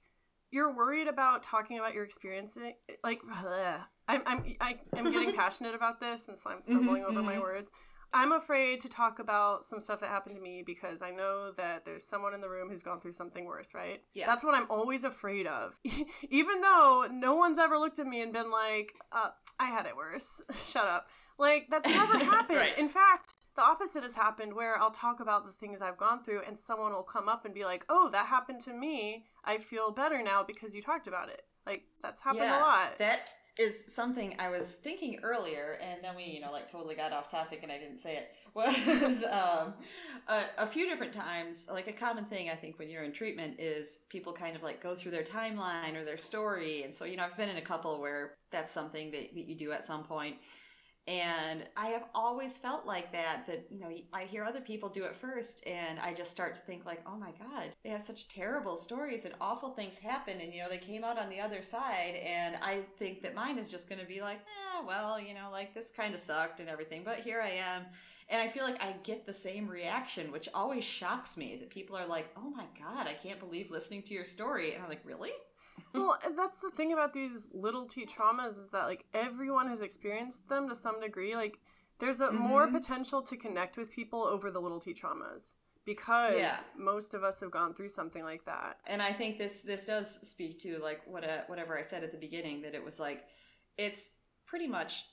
you're 0.50 0.74
worried 0.74 1.08
about 1.08 1.42
talking 1.42 1.78
about 1.78 1.92
your 1.94 2.04
experience 2.04 2.56
like 3.04 3.20
ugh. 3.30 3.80
I'm 4.08 4.22
I'm 4.26 4.44
I, 4.60 4.78
I'm 4.96 5.10
getting 5.12 5.32
passionate 5.42 5.74
about 5.74 6.00
this 6.00 6.28
and 6.28 6.38
so 6.38 6.50
I'm 6.50 6.62
stumbling 6.62 7.04
over 7.04 7.22
my 7.22 7.36
mhm. 7.36 7.40
words. 7.42 7.70
I'm 8.14 8.32
afraid 8.32 8.80
to 8.82 8.88
talk 8.88 9.18
about 9.18 9.64
some 9.64 9.80
stuff 9.80 10.00
that 10.00 10.10
happened 10.10 10.36
to 10.36 10.42
me 10.42 10.62
because 10.64 11.00
I 11.00 11.10
know 11.10 11.52
that 11.56 11.84
there's 11.84 12.04
someone 12.04 12.34
in 12.34 12.40
the 12.40 12.48
room 12.48 12.68
who's 12.68 12.82
gone 12.82 13.00
through 13.00 13.14
something 13.14 13.44
worse, 13.44 13.74
right? 13.74 14.02
Yeah. 14.12 14.26
That's 14.26 14.44
what 14.44 14.54
I'm 14.54 14.66
always 14.70 15.04
afraid 15.04 15.46
of. 15.46 15.78
Even 16.30 16.60
though 16.60 17.06
no 17.10 17.36
one's 17.36 17.58
ever 17.58 17.78
looked 17.78 17.98
at 17.98 18.06
me 18.06 18.20
and 18.20 18.32
been 18.32 18.50
like, 18.50 18.92
uh, 19.12 19.30
I 19.58 19.66
had 19.66 19.86
it 19.86 19.96
worse. 19.96 20.42
Shut 20.64 20.84
up. 20.84 21.08
Like, 21.38 21.68
that's 21.70 21.88
never 21.88 22.18
happened. 22.24 22.58
Right. 22.58 22.76
In 22.76 22.88
fact, 22.88 23.32
the 23.56 23.62
opposite 23.62 24.02
has 24.02 24.14
happened 24.14 24.54
where 24.54 24.78
I'll 24.78 24.90
talk 24.90 25.20
about 25.20 25.46
the 25.46 25.52
things 25.52 25.80
I've 25.80 25.96
gone 25.98 26.22
through 26.22 26.42
and 26.46 26.58
someone 26.58 26.92
will 26.92 27.02
come 27.02 27.28
up 27.28 27.44
and 27.44 27.54
be 27.54 27.64
like, 27.64 27.84
oh, 27.88 28.10
that 28.10 28.26
happened 28.26 28.62
to 28.64 28.74
me. 28.74 29.24
I 29.44 29.56
feel 29.58 29.90
better 29.90 30.22
now 30.22 30.44
because 30.46 30.74
you 30.74 30.82
talked 30.82 31.06
about 31.06 31.28
it. 31.30 31.42
Like, 31.66 31.84
that's 32.02 32.20
happened 32.20 32.44
a 32.44 32.58
lot. 32.58 32.98
That 32.98 33.30
is 33.58 33.92
something 33.92 34.34
I 34.38 34.48
was 34.48 34.74
thinking 34.74 35.20
earlier, 35.22 35.78
and 35.82 36.02
then 36.02 36.16
we, 36.16 36.24
you 36.24 36.40
know, 36.40 36.50
like 36.50 36.70
totally 36.70 36.94
got 36.94 37.12
off 37.12 37.30
topic, 37.30 37.60
and 37.62 37.70
I 37.70 37.78
didn't 37.78 37.98
say 37.98 38.16
it. 38.16 38.30
Was 38.54 39.24
um, 39.24 39.72
a, 40.28 40.42
a 40.58 40.66
few 40.66 40.86
different 40.86 41.14
times, 41.14 41.68
like 41.72 41.86
a 41.86 41.92
common 41.92 42.26
thing 42.26 42.50
I 42.50 42.54
think 42.54 42.78
when 42.78 42.90
you're 42.90 43.02
in 43.02 43.12
treatment 43.12 43.56
is 43.58 44.02
people 44.10 44.34
kind 44.34 44.54
of 44.54 44.62
like 44.62 44.82
go 44.82 44.94
through 44.94 45.12
their 45.12 45.22
timeline 45.22 45.96
or 45.96 46.04
their 46.04 46.18
story, 46.18 46.82
and 46.82 46.94
so 46.94 47.06
you 47.06 47.16
know 47.16 47.24
I've 47.24 47.36
been 47.36 47.48
in 47.48 47.56
a 47.56 47.62
couple 47.62 47.98
where 47.98 48.34
that's 48.50 48.70
something 48.70 49.10
that, 49.12 49.34
that 49.34 49.46
you 49.46 49.54
do 49.54 49.72
at 49.72 49.82
some 49.82 50.04
point. 50.04 50.36
And 51.08 51.64
I 51.76 51.86
have 51.88 52.04
always 52.14 52.56
felt 52.56 52.86
like 52.86 53.10
that, 53.12 53.44
that, 53.48 53.66
you 53.70 53.80
know, 53.80 53.90
I 54.12 54.22
hear 54.24 54.44
other 54.44 54.60
people 54.60 54.88
do 54.88 55.04
it 55.04 55.16
first 55.16 55.66
and 55.66 55.98
I 55.98 56.14
just 56.14 56.30
start 56.30 56.54
to 56.54 56.60
think 56.60 56.86
like, 56.86 57.02
oh 57.06 57.16
my 57.16 57.32
God, 57.40 57.70
they 57.82 57.90
have 57.90 58.02
such 58.02 58.28
terrible 58.28 58.76
stories 58.76 59.24
and 59.24 59.34
awful 59.40 59.70
things 59.70 59.98
happen 59.98 60.40
and, 60.40 60.54
you 60.54 60.62
know, 60.62 60.68
they 60.68 60.78
came 60.78 61.02
out 61.02 61.18
on 61.18 61.28
the 61.28 61.40
other 61.40 61.60
side. 61.60 62.20
And 62.24 62.56
I 62.62 62.82
think 62.98 63.22
that 63.22 63.34
mine 63.34 63.58
is 63.58 63.68
just 63.68 63.88
going 63.88 64.00
to 64.00 64.06
be 64.06 64.20
like, 64.20 64.38
eh, 64.38 64.84
well, 64.86 65.20
you 65.20 65.34
know, 65.34 65.48
like 65.50 65.74
this 65.74 65.90
kind 65.90 66.14
of 66.14 66.20
sucked 66.20 66.60
and 66.60 66.68
everything, 66.68 67.02
but 67.04 67.18
here 67.18 67.40
I 67.40 67.50
am. 67.50 67.84
And 68.28 68.40
I 68.40 68.46
feel 68.46 68.62
like 68.62 68.82
I 68.82 68.94
get 69.02 69.26
the 69.26 69.34
same 69.34 69.66
reaction, 69.66 70.30
which 70.30 70.48
always 70.54 70.84
shocks 70.84 71.36
me 71.36 71.56
that 71.56 71.68
people 71.68 71.96
are 71.96 72.06
like, 72.06 72.30
oh 72.36 72.48
my 72.48 72.64
God, 72.78 73.08
I 73.08 73.12
can't 73.12 73.40
believe 73.40 73.72
listening 73.72 74.02
to 74.04 74.14
your 74.14 74.24
story. 74.24 74.72
And 74.72 74.84
I'm 74.84 74.88
like, 74.88 75.02
really? 75.04 75.32
Well, 75.94 76.18
that's 76.36 76.58
the 76.60 76.70
thing 76.70 76.92
about 76.92 77.12
these 77.12 77.48
little 77.52 77.86
t 77.86 78.06
traumas 78.06 78.58
is 78.58 78.70
that 78.70 78.84
like 78.84 79.04
everyone 79.14 79.68
has 79.68 79.80
experienced 79.82 80.48
them 80.48 80.68
to 80.68 80.76
some 80.76 81.00
degree. 81.00 81.34
Like 81.36 81.58
there's 81.98 82.20
a 82.20 82.30
more 82.32 82.66
Mhm. 82.68 82.72
potential 82.72 83.22
to 83.22 83.36
connect 83.36 83.76
with 83.76 83.90
people 83.90 84.22
over 84.24 84.50
the 84.50 84.60
little 84.60 84.80
t 84.80 84.94
traumas 84.94 85.52
because 85.84 86.36
Yeah. 86.36 86.58
most 86.76 87.14
of 87.14 87.24
us 87.24 87.40
have 87.40 87.50
gone 87.50 87.74
through 87.74 87.88
something 87.90 88.24
like 88.24 88.44
that. 88.44 88.78
and 88.86 89.02
I 89.02 89.12
think 89.12 89.36
this 89.38 89.62
this 89.62 89.84
does 89.86 90.28
speak 90.28 90.58
to 90.60 90.78
like 90.78 91.02
what 91.06 91.24
uh 91.24 91.42
whatever 91.46 91.76
I 91.78 91.82
said 91.82 92.02
at 92.04 92.12
the 92.12 92.18
beginning 92.18 92.62
that 92.62 92.74
it 92.74 92.84
was 92.84 92.98
like 93.00 93.24
it's 93.78 94.16
pretty 94.46 94.66
much 94.68 95.04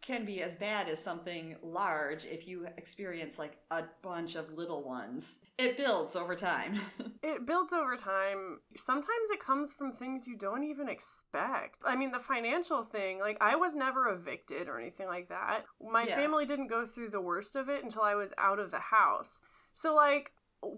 can 0.00 0.24
be 0.24 0.42
as 0.42 0.56
bad 0.56 0.88
as 0.88 1.02
something 1.02 1.56
large 1.62 2.24
if 2.24 2.46
you 2.46 2.66
experience 2.76 3.38
like 3.38 3.56
a 3.70 3.84
bunch 4.02 4.36
of 4.36 4.52
little 4.52 4.82
ones. 4.82 5.40
It 5.58 5.76
builds 5.76 6.16
over 6.16 6.34
time. 6.34 6.80
It 7.22 7.44
builds 7.44 7.72
over 7.72 7.96
time. 7.96 8.60
Sometimes 8.76 9.30
it 9.32 9.40
comes 9.44 9.72
from 9.74 9.90
things 9.90 10.28
you 10.28 10.36
don't 10.36 10.62
even 10.62 10.88
expect. 10.88 11.76
I 11.84 11.96
mean, 11.96 12.12
the 12.12 12.20
financial 12.20 12.84
thing, 12.84 13.18
like, 13.18 13.38
I 13.40 13.56
was 13.56 13.74
never 13.74 14.08
evicted 14.10 14.68
or 14.68 14.78
anything 14.78 15.08
like 15.08 15.28
that. 15.30 15.64
My 15.80 16.04
Yeah. 16.04 16.14
family 16.14 16.46
didn't 16.46 16.68
go 16.68 16.86
through 16.86 17.08
the 17.10 17.20
worst 17.20 17.56
of 17.56 17.68
it 17.68 17.82
until 17.82 18.02
I 18.02 18.14
was 18.14 18.32
out 18.38 18.60
of 18.60 18.70
the 18.70 18.78
house. 18.78 19.40
So, 19.72 19.92
like, 19.94 20.32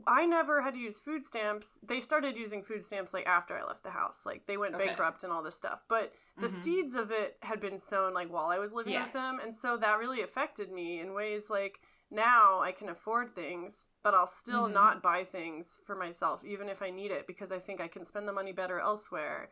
I 0.06 0.24
never 0.26 0.62
had 0.62 0.74
to 0.74 0.80
use 0.80 0.98
food 0.98 1.24
stamps. 1.24 1.78
They 1.82 2.00
started 2.00 2.36
using 2.36 2.62
food 2.62 2.82
stamps 2.82 3.12
like 3.12 3.26
after 3.26 3.56
I 3.56 3.64
left 3.64 3.82
the 3.82 3.90
house. 3.90 4.22
Like 4.26 4.46
they 4.46 4.56
went 4.56 4.74
Okay. 4.74 4.86
bankrupt 4.86 5.24
and 5.24 5.32
all 5.32 5.42
this 5.42 5.54
stuff. 5.54 5.84
But 5.88 6.12
the 6.38 6.46
Mhm. 6.46 6.50
seeds 6.50 6.94
of 6.94 7.10
it 7.10 7.36
had 7.42 7.60
been 7.60 7.78
sown 7.78 8.14
like 8.14 8.28
while 8.28 8.46
I 8.46 8.58
was 8.58 8.72
living 8.72 8.92
Yeah. 8.92 9.04
with 9.04 9.12
them, 9.12 9.40
and 9.40 9.54
so 9.54 9.76
that 9.76 9.98
really 9.98 10.22
affected 10.22 10.70
me 10.70 11.00
in 11.00 11.12
ways 11.14 11.50
like 11.50 11.80
now 12.10 12.60
I 12.60 12.72
can 12.72 12.88
afford 12.88 13.34
things, 13.34 13.88
but 14.02 14.14
I'll 14.14 14.26
still 14.26 14.66
Mhm. 14.68 14.72
not 14.72 15.02
buy 15.02 15.24
things 15.24 15.80
for 15.84 15.94
myself 15.94 16.44
even 16.44 16.68
if 16.68 16.80
I 16.80 16.90
need 16.90 17.10
it 17.10 17.26
because 17.26 17.52
I 17.52 17.58
think 17.58 17.80
I 17.80 17.88
can 17.88 18.04
spend 18.04 18.26
the 18.26 18.32
money 18.32 18.52
better 18.52 18.80
elsewhere. 18.80 19.50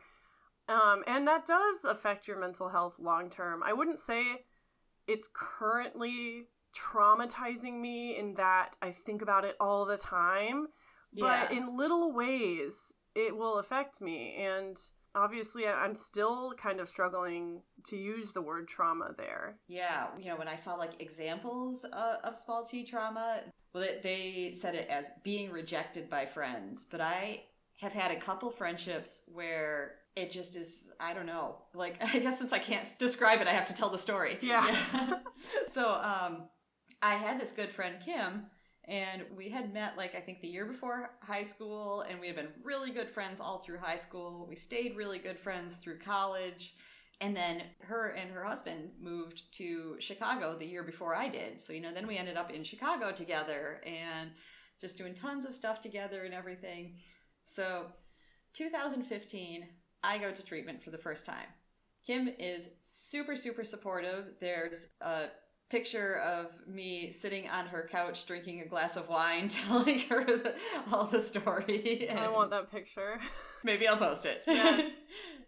Um, 0.67 1.03
and 1.07 1.27
that 1.27 1.45
does 1.45 1.85
affect 1.85 2.27
your 2.27 2.37
mental 2.37 2.69
health 2.69 2.97
long 2.99 3.29
term. 3.29 3.63
I 3.63 3.73
wouldn't 3.73 3.99
say 3.99 4.45
it's 5.07 5.29
currently 5.33 6.49
traumatizing 6.73 7.79
me 7.79 8.17
in 8.17 8.33
that 8.35 8.75
I 8.81 8.91
think 8.91 9.21
about 9.21 9.45
it 9.45 9.55
all 9.59 9.85
the 9.85 9.97
time, 9.97 10.67
but 11.13 11.51
Yeah. 11.51 11.57
in 11.57 11.77
little 11.77 12.11
ways 12.11 12.93
it 13.15 13.35
will 13.35 13.59
affect 13.59 14.01
me. 14.01 14.35
And 14.35 14.77
obviously, 15.17 15.67
I'm 15.67 15.95
still 15.95 16.53
kind 16.57 16.79
of 16.79 16.87
struggling 16.87 17.61
to 17.87 17.97
use 17.97 18.31
the 18.31 18.41
word 18.41 18.67
trauma 18.67 19.11
there. 19.17 19.57
Yeah, 19.67 20.07
you 20.19 20.29
know, 20.29 20.37
when 20.37 20.47
I 20.47 20.55
saw 20.55 20.75
like 20.75 21.01
examples 21.01 21.85
uh, 21.91 22.17
of 22.23 22.35
small 22.35 22.63
t 22.63 22.85
trauma, 22.85 23.41
well, 23.73 23.83
they, 23.83 23.99
they 24.03 24.51
said 24.53 24.75
it 24.75 24.87
as 24.89 25.09
being 25.23 25.51
rejected 25.51 26.09
by 26.09 26.25
friends. 26.25 26.85
But 26.89 27.01
I 27.01 27.43
have 27.81 27.93
had 27.93 28.11
a 28.11 28.15
couple 28.15 28.49
friendships 28.49 29.23
where 29.27 29.95
it 30.15 30.31
just 30.31 30.55
is, 30.55 30.91
I 30.99 31.13
don't 31.13 31.25
know. 31.25 31.57
Like, 31.73 31.95
I 32.01 32.19
guess 32.19 32.37
since 32.37 32.53
I 32.53 32.59
can't 32.59 32.87
describe 32.99 33.41
it, 33.41 33.47
I 33.47 33.53
have 33.53 33.65
to 33.65 33.73
tell 33.73 33.89
the 33.89 33.97
story. 33.97 34.37
Yeah. 34.41 35.19
so, 35.67 35.89
um, 36.01 36.47
I 37.01 37.13
had 37.13 37.39
this 37.39 37.51
good 37.51 37.69
friend, 37.69 37.95
Kim, 38.03 38.47
and 38.87 39.23
we 39.35 39.49
had 39.49 39.73
met 39.73 39.97
like 39.97 40.15
I 40.15 40.19
think 40.19 40.41
the 40.41 40.47
year 40.47 40.65
before 40.65 41.11
high 41.21 41.43
school, 41.43 42.01
and 42.09 42.19
we 42.19 42.27
had 42.27 42.35
been 42.35 42.49
really 42.63 42.91
good 42.91 43.09
friends 43.09 43.39
all 43.39 43.59
through 43.59 43.79
high 43.79 43.97
school. 43.97 44.45
We 44.49 44.55
stayed 44.55 44.95
really 44.95 45.19
good 45.19 45.37
friends 45.37 45.75
through 45.75 45.99
college. 45.99 46.73
And 47.19 47.35
then 47.35 47.63
her 47.79 48.09
and 48.09 48.29
her 48.29 48.43
husband 48.43 48.91
moved 49.01 49.51
to 49.53 49.95
Chicago 49.99 50.55
the 50.55 50.67
year 50.67 50.83
before 50.83 51.15
I 51.15 51.29
did. 51.29 51.59
So, 51.59 51.73
you 51.73 51.81
know, 51.81 51.91
then 51.91 52.05
we 52.05 52.15
ended 52.15 52.37
up 52.37 52.51
in 52.51 52.63
Chicago 52.63 53.11
together 53.11 53.81
and 53.87 54.29
just 54.79 54.99
doing 54.99 55.15
tons 55.15 55.45
of 55.45 55.55
stuff 55.55 55.81
together 55.81 56.25
and 56.25 56.33
everything. 56.33 56.97
So, 57.43 57.87
2015, 58.53 59.67
I 60.03 60.19
go 60.19 60.31
to 60.31 60.43
treatment 60.43 60.83
for 60.83 60.91
the 60.91 60.97
first 60.99 61.25
time. 61.25 61.47
Kim 62.05 62.29
is 62.39 62.69
super, 62.81 63.35
super 63.35 63.63
supportive. 63.63 64.35
There's 64.39 64.89
a 65.01 65.25
picture 65.69 66.17
of 66.19 66.47
me 66.67 67.11
sitting 67.11 67.49
on 67.49 67.67
her 67.67 67.87
couch 67.91 68.25
drinking 68.25 68.61
a 68.61 68.65
glass 68.65 68.95
of 68.95 69.09
wine, 69.09 69.47
telling 69.49 69.99
her 70.01 70.25
the, 70.25 70.55
all 70.91 71.05
the 71.05 71.21
story. 71.21 72.09
I 72.17 72.29
want 72.29 72.51
that 72.51 72.71
picture. 72.71 73.19
Maybe 73.63 73.87
I'll 73.87 73.97
post 73.97 74.25
it. 74.25 74.43
Yes. 74.47 74.91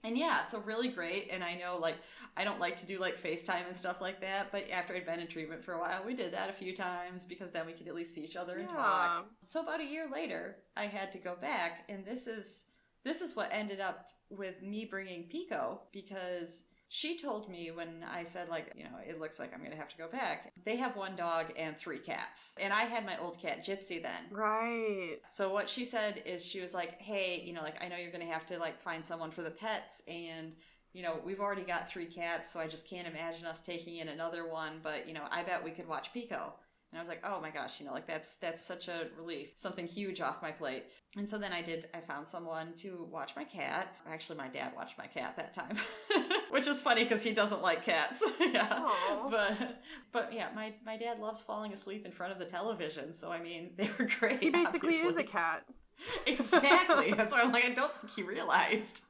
and 0.03 0.17
yeah, 0.17 0.41
so 0.41 0.59
really 0.59 0.89
great. 0.89 1.29
And 1.31 1.43
I 1.43 1.55
know 1.55 1.77
like 1.77 1.95
I 2.35 2.43
don't 2.43 2.59
like 2.59 2.77
to 2.77 2.85
do 2.85 2.99
like 2.99 3.21
FaceTime 3.21 3.67
and 3.67 3.77
stuff 3.77 4.01
like 4.01 4.21
that, 4.21 4.51
but 4.51 4.69
after 4.71 4.95
I'd 4.95 5.05
been 5.05 5.19
in 5.19 5.27
treatment 5.27 5.63
for 5.63 5.73
a 5.73 5.79
while, 5.79 6.03
we 6.05 6.13
did 6.13 6.33
that 6.33 6.49
a 6.49 6.53
few 6.53 6.75
times 6.75 7.25
because 7.25 7.51
then 7.51 7.65
we 7.65 7.73
could 7.73 7.87
at 7.87 7.95
least 7.95 8.13
see 8.13 8.23
each 8.23 8.35
other 8.35 8.57
and 8.57 8.69
talk. 8.69 9.27
So 9.45 9.61
about 9.61 9.79
a 9.79 9.85
year 9.85 10.07
later, 10.11 10.57
I 10.75 10.83
had 10.85 11.11
to 11.13 11.17
go 11.17 11.35
back, 11.35 11.85
and 11.89 12.05
this 12.05 12.27
is 12.27 12.65
this 13.05 13.21
is 13.21 13.35
what 13.35 13.49
ended 13.53 13.79
up 13.79 14.07
with 14.29 14.61
me 14.61 14.85
bringing 14.85 15.23
Pico 15.23 15.81
because 15.91 16.65
she 16.89 17.17
told 17.17 17.49
me 17.49 17.69
when 17.69 18.03
I 18.11 18.23
said 18.23 18.49
like, 18.49 18.73
you 18.75 18.83
know, 18.83 18.97
it 19.07 19.19
looks 19.19 19.39
like 19.39 19.53
I'm 19.53 19.59
going 19.59 19.71
to 19.71 19.77
have 19.77 19.89
to 19.89 19.97
go 19.97 20.07
back. 20.07 20.51
They 20.65 20.75
have 20.77 20.95
one 20.95 21.15
dog 21.15 21.53
and 21.55 21.77
three 21.77 21.99
cats. 21.99 22.55
And 22.59 22.73
I 22.73 22.81
had 22.81 23.05
my 23.05 23.17
old 23.19 23.39
cat 23.39 23.63
Gypsy 23.63 24.01
then. 24.01 24.23
Right. 24.31 25.17
So 25.27 25.53
what 25.53 25.69
she 25.69 25.85
said 25.85 26.23
is 26.25 26.43
she 26.43 26.59
was 26.59 26.73
like, 26.73 26.99
"Hey, 26.99 27.43
you 27.45 27.53
know, 27.53 27.61
like 27.61 27.81
I 27.81 27.87
know 27.87 27.95
you're 27.95 28.11
going 28.11 28.25
to 28.25 28.33
have 28.33 28.47
to 28.47 28.57
like 28.57 28.81
find 28.81 29.05
someone 29.05 29.29
for 29.29 29.43
the 29.43 29.51
pets 29.51 30.01
and 30.07 30.53
you 30.91 31.03
know, 31.03 31.19
we've 31.23 31.39
already 31.39 31.61
got 31.61 31.87
three 31.87 32.07
cats, 32.07 32.51
so 32.51 32.59
I 32.59 32.65
just 32.65 32.89
can't 32.89 33.07
imagine 33.07 33.45
us 33.45 33.61
taking 33.61 33.97
in 33.97 34.07
another 34.07 34.49
one, 34.49 34.79
but 34.81 35.07
you 35.07 35.13
know, 35.13 35.25
I 35.29 35.43
bet 35.43 35.63
we 35.63 35.69
could 35.69 35.87
watch 35.87 36.11
Pico." 36.11 36.53
And 36.91 36.97
I 36.97 37.01
was 37.01 37.09
like, 37.09 37.21
oh 37.23 37.39
my 37.39 37.51
gosh, 37.51 37.79
you 37.79 37.85
know, 37.85 37.91
like 37.91 38.07
that's 38.07 38.37
that's 38.37 38.65
such 38.65 38.87
a 38.87 39.07
relief, 39.15 39.51
something 39.55 39.85
huge 39.85 40.21
off 40.21 40.41
my 40.41 40.51
plate. 40.51 40.85
And 41.17 41.29
so 41.29 41.37
then 41.37 41.53
I 41.53 41.61
did. 41.61 41.87
I 41.93 41.99
found 41.99 42.27
someone 42.27 42.73
to 42.77 43.07
watch 43.11 43.35
my 43.35 43.43
cat. 43.43 43.95
Actually, 44.07 44.37
my 44.37 44.47
dad 44.47 44.73
watched 44.75 44.97
my 44.97 45.05
cat 45.05 45.35
that 45.37 45.53
time, 45.53 45.77
which 46.49 46.67
is 46.67 46.81
funny 46.81 47.03
because 47.03 47.23
he 47.23 47.31
doesn't 47.31 47.61
like 47.61 47.83
cats. 47.83 48.23
yeah, 48.39 48.89
but 49.29 49.81
but 50.11 50.33
yeah, 50.33 50.49
my 50.55 50.73
my 50.83 50.97
dad 50.97 51.19
loves 51.19 51.41
falling 51.41 51.73
asleep 51.73 52.07
in 52.07 52.11
front 52.11 52.33
of 52.33 52.39
the 52.39 52.45
television. 52.45 53.13
So 53.13 53.31
I 53.31 53.39
mean, 53.39 53.71
they 53.77 53.89
were 53.99 54.07
great. 54.19 54.39
He 54.39 54.49
basically 54.49 54.95
is 54.95 55.17
a 55.17 55.23
cat. 55.23 55.65
exactly. 56.25 57.11
That's 57.17 57.33
why 57.33 57.41
I'm 57.41 57.51
like, 57.51 57.65
I 57.65 57.73
don't 57.73 57.95
think 57.95 58.13
he 58.13 58.23
realized. 58.23 59.03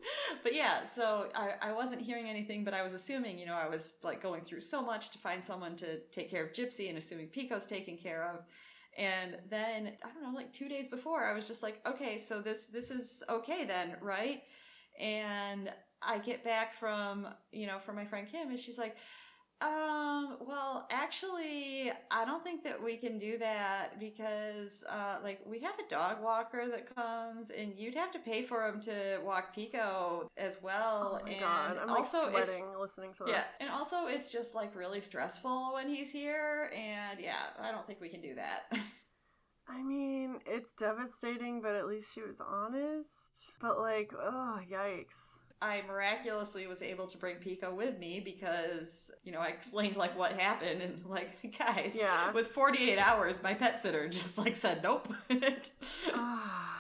But 0.44 0.56
yeah, 0.56 0.84
so 0.84 1.30
I, 1.36 1.54
I 1.62 1.72
wasn't 1.72 2.02
hearing 2.02 2.30
anything, 2.30 2.64
but 2.64 2.74
I 2.74 2.84
was 2.84 2.94
assuming, 2.94 3.40
you 3.40 3.46
know, 3.46 3.56
I 3.56 3.68
was 3.68 3.98
like 4.04 4.22
going 4.22 4.42
through 4.42 4.62
so 4.62 4.82
much 4.82 5.12
to 5.12 5.20
find 5.20 5.44
someone 5.44 5.76
to 5.78 6.00
take 6.12 6.30
care 6.30 6.44
of 6.44 6.54
Gypsy 6.54 6.90
and 6.90 6.98
assuming 6.98 7.28
Pico's 7.28 7.66
taken 7.66 7.98
care 7.98 8.24
of. 8.34 8.46
And 8.98 9.38
then 9.50 9.94
I 10.04 10.10
don't 10.14 10.24
know, 10.24 10.36
like 10.36 10.52
two 10.52 10.68
days 10.68 10.88
before, 10.88 11.24
I 11.24 11.34
was 11.34 11.48
just 11.48 11.64
like, 11.64 11.80
okay, 11.88 12.18
so 12.18 12.42
this 12.42 12.66
this 12.66 12.92
is 12.92 13.24
okay 13.30 13.66
then, 13.66 13.96
right? 14.02 14.42
And 15.00 15.70
I 16.02 16.18
get 16.18 16.44
back 16.44 16.74
from, 16.74 17.28
you 17.52 17.68
know, 17.68 17.80
from 17.80 17.96
my 17.96 18.06
friend 18.06 18.28
Kim, 18.30 18.50
and 18.50 18.60
she's 18.60 18.78
like, 18.78 18.98
um, 19.62 20.38
well, 20.40 20.88
actually, 20.90 21.92
I 22.12 22.24
don't 22.24 22.44
think 22.44 22.64
that 22.64 22.82
we 22.82 22.96
can 22.96 23.20
do 23.20 23.38
that 23.40 24.00
because, 24.00 24.86
uh, 24.90 25.18
like, 25.22 25.42
we 25.46 25.60
have 25.60 25.74
a 25.80 25.90
dog 25.90 26.22
walker 26.24 26.66
that 26.70 26.96
comes 26.96 27.52
and 27.52 27.74
you'd 27.78 27.96
have 27.96 28.12
to 28.12 28.20
pay 28.20 28.42
for 28.42 28.66
him 28.66 28.80
to 28.82 29.20
walk 29.22 29.54
Pico 29.54 30.30
as 30.38 30.60
well. 30.64 31.20
Oh 31.22 31.26
my 31.26 31.32
and 31.32 31.40
god, 31.42 31.78
I'm 31.82 31.88
like 31.90 32.00
also, 32.00 32.30
it's, 32.30 32.52
sweating 32.52 32.74
listening 32.80 33.12
to 33.14 33.26
this. 33.26 33.34
yeah, 33.34 33.44
and 33.60 33.70
also 33.70 34.08
it's 34.08 34.32
just 34.32 34.56
like 34.56 34.74
really 34.76 35.02
stressful 35.02 35.74
when 35.74 35.90
he's 35.90 36.12
here. 36.12 36.72
And 36.74 37.20
yeah, 37.20 37.36
I 37.62 37.72
don't 37.72 37.86
think 37.86 38.00
we 38.00 38.10
can 38.10 38.22
do 38.22 38.36
that. 38.36 38.72
I 39.68 39.84
mean, 39.84 40.40
it's 40.48 40.72
devastating, 40.72 41.62
but 41.62 41.76
at 41.76 41.86
least 41.86 42.14
she 42.16 42.22
was 42.22 42.42
honest. 42.42 43.54
But 43.62 43.78
like, 43.78 44.12
oh, 44.18 44.60
yikes. 44.72 45.40
I 45.62 45.84
miraculously 45.88 46.68
was 46.68 46.82
able 46.82 47.08
to 47.08 47.18
bring 47.18 47.36
Pico 47.38 47.74
with 47.74 48.00
me 48.00 48.20
because, 48.22 49.12
you 49.24 49.32
know, 49.32 49.40
I 49.40 49.48
explained 49.48 49.98
like 49.98 50.18
what 50.18 50.34
happened 50.40 50.82
and 50.82 51.06
like, 51.06 51.56
guys, 51.60 51.98
Yeah. 52.00 52.32
with 52.32 52.48
48 52.48 52.98
hours, 52.98 53.44
my 53.44 53.54
pet 53.54 53.78
sitter 53.78 54.08
just 54.08 54.38
like 54.38 54.56
said 54.56 54.82
nope. 54.84 55.08
Ah. 56.14 56.76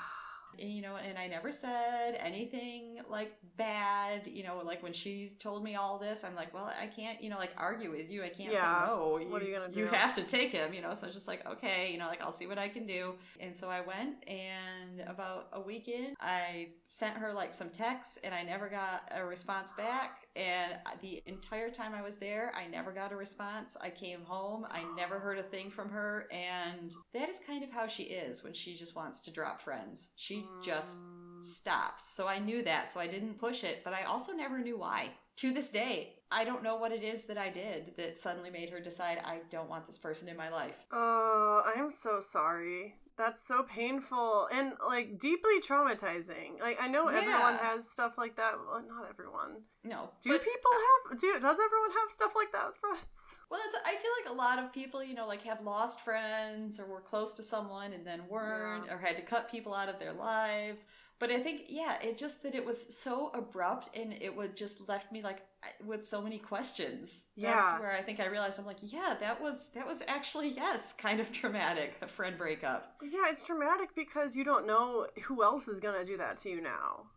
And, 0.61 0.69
you 0.73 0.81
know, 0.81 0.97
and 0.97 1.17
I 1.17 1.27
never 1.27 1.53
said 1.53 2.17
anything 2.19 2.99
like 3.09 3.33
bad, 3.55 4.27
you 4.27 4.43
know, 4.43 4.61
like 4.65 4.83
when 4.83 4.91
she 4.91 5.29
told 5.39 5.63
me 5.63 5.75
all 5.75 5.97
this, 5.97 6.25
I'm 6.25 6.35
like, 6.35 6.53
well, 6.53 6.69
I 6.81 6.87
can't, 6.87 7.23
you 7.23 7.29
know, 7.29 7.37
like 7.37 7.53
argue 7.55 7.89
with 7.91 8.11
you. 8.11 8.23
I 8.23 8.27
can't 8.29 8.51
Yeah. 8.51 8.83
say 8.85 8.91
no. 8.91 9.19
What 9.29 9.41
are 9.41 9.45
you 9.45 9.53
gonna 9.55 9.71
do? 9.71 9.79
You 9.79 9.85
have 9.87 10.11
to 10.15 10.23
take 10.23 10.51
him, 10.51 10.73
you 10.73 10.81
know. 10.81 10.93
So 10.95 11.03
I 11.05 11.07
was 11.07 11.15
just 11.15 11.29
like, 11.29 11.47
okay, 11.49 11.93
you 11.93 11.97
know, 11.97 12.07
like 12.07 12.21
I'll 12.21 12.33
see 12.33 12.45
what 12.45 12.57
I 12.57 12.67
can 12.67 12.85
do. 12.85 13.13
And 13.39 13.55
so 13.55 13.69
I 13.69 13.79
went, 13.79 14.27
and 14.27 14.99
about 15.07 15.47
a 15.53 15.61
week 15.61 15.87
in, 15.87 16.13
I 16.19 16.69
sent 16.89 17.15
her 17.15 17.31
like 17.33 17.53
some 17.53 17.69
texts, 17.69 18.17
and 18.23 18.33
I 18.33 18.43
never 18.43 18.67
got 18.67 19.09
a 19.15 19.23
response 19.23 19.71
back. 19.73 20.27
And 20.35 20.73
the 21.01 21.21
entire 21.27 21.69
time 21.69 21.93
I 21.93 22.01
was 22.01 22.17
there, 22.17 22.51
I 22.55 22.67
never 22.67 22.91
got 22.91 23.11
a 23.11 23.15
response. 23.15 23.77
I 23.79 23.89
came 23.89 24.23
home, 24.23 24.65
I 24.69 24.83
never 24.97 25.19
heard 25.19 25.37
a 25.37 25.43
thing 25.43 25.69
from 25.69 25.89
her, 25.89 26.27
and 26.31 26.91
that 27.13 27.29
is 27.29 27.39
kind 27.45 27.63
of 27.63 27.71
how 27.71 27.87
she 27.87 28.03
is 28.03 28.43
when 28.43 28.53
she 28.53 28.75
just 28.75 28.95
wants 28.95 29.21
to 29.21 29.31
drop 29.31 29.61
friends. 29.61 30.11
She 30.15 30.45
just 30.63 30.97
stops. 31.39 32.15
So 32.15 32.27
I 32.27 32.39
knew 32.39 32.63
that, 32.63 32.89
so 32.89 32.99
I 32.99 33.07
didn't 33.07 33.39
push 33.39 33.63
it, 33.63 33.81
but 33.83 33.93
I 33.93 34.03
also 34.03 34.33
never 34.33 34.59
knew 34.59 34.77
why. 34.79 35.09
To 35.37 35.51
this 35.51 35.69
day, 35.69 36.15
I 36.31 36.43
don't 36.43 36.63
know 36.63 36.75
what 36.75 36.91
it 36.91 37.01
is 37.01 37.23
that 37.25 37.37
I 37.37 37.49
did 37.49 37.93
that 37.97 38.17
suddenly 38.17 38.49
made 38.49 38.69
her 38.71 38.81
decide 38.81 39.19
I 39.23 39.39
don't 39.49 39.69
want 39.69 39.85
this 39.85 39.97
person 39.97 40.27
in 40.27 40.35
my 40.35 40.49
life. 40.49 40.85
Oh, 40.91 41.61
I'm 41.65 41.89
so 41.89 42.19
sorry. 42.19 42.95
That's 43.19 43.45
so 43.45 43.63
painful 43.63 44.47
and 44.49 44.71
like 44.87 45.19
deeply 45.19 45.59
traumatizing. 45.59 46.59
Like 46.61 46.77
I 46.81 46.87
know 46.87 47.09
everyone 47.09 47.55
has 47.55 47.89
stuff 47.91 48.13
like 48.17 48.37
that. 48.37 48.53
Well, 48.65 48.81
not 48.87 49.09
everyone. 49.09 49.63
No. 49.83 50.09
Do 50.23 50.29
but- 50.31 50.39
people 50.43 50.71
have? 51.11 51.19
Do 51.19 51.27
does 51.33 51.57
everyone 51.59 51.91
have 51.99 52.09
stuff 52.09 52.31
like 52.35 52.51
that 52.53 52.67
with 52.67 52.77
friends? 52.77 53.03
Well, 53.51 53.59
it's, 53.65 53.75
I 53.83 53.95
feel 53.95 54.11
like 54.23 54.31
a 54.31 54.37
lot 54.37 54.59
of 54.63 54.71
people, 54.71 55.03
you 55.03 55.15
know, 55.15 55.25
like 55.27 55.41
have 55.41 55.61
lost 55.61 56.01
friends 56.01 56.79
or 56.79 56.85
were 56.85 57.01
close 57.01 57.33
to 57.33 57.41
someone 57.41 57.93
and 57.93 58.05
then 58.05 58.21
weren't 58.29 58.85
Yeah. 58.85 58.93
or 58.93 58.97
had 58.99 59.15
to 59.15 59.23
cut 59.23 59.49
people 59.49 59.73
out 59.73 59.89
of 59.89 59.97
their 59.99 60.13
lives. 60.13 60.85
But 61.19 61.31
I 61.31 61.39
think, 61.39 61.65
yeah, 61.67 61.97
it 62.01 62.17
just 62.17 62.43
that 62.43 62.55
it 62.55 62.65
was 62.65 62.97
so 62.97 63.29
abrupt 63.33 63.95
and 63.95 64.13
it 64.13 64.35
would 64.35 64.55
just 64.55 64.87
left 64.87 65.11
me 65.11 65.21
like 65.21 65.45
with 65.85 66.07
so 66.07 66.21
many 66.21 66.39
questions. 66.39 67.25
Yeah. 67.35 67.55
That's 67.55 67.81
where 67.81 67.91
I 67.91 68.01
think 68.01 68.21
I 68.21 68.27
realized 68.27 68.57
I'm 68.57 68.65
like, 68.65 68.77
yeah, 68.81 69.15
that 69.19 69.41
was 69.41 69.71
that 69.75 69.85
was 69.85 70.01
actually 70.07 70.49
yes, 70.49 70.93
kind 70.93 71.19
of 71.19 71.31
traumatic, 71.39 71.97
a 72.01 72.07
friend 72.07 72.37
breakup. 72.37 72.95
Yeah, 73.03 73.29
it's 73.29 73.43
traumatic 73.43 73.89
because 73.95 74.37
you 74.37 74.45
don't 74.45 74.65
know 74.65 75.07
who 75.23 75.43
else 75.43 75.67
is 75.67 75.81
gonna 75.81 76.05
do 76.05 76.15
that 76.17 76.37
to 76.37 76.49
you 76.49 76.61
now. 76.61 77.07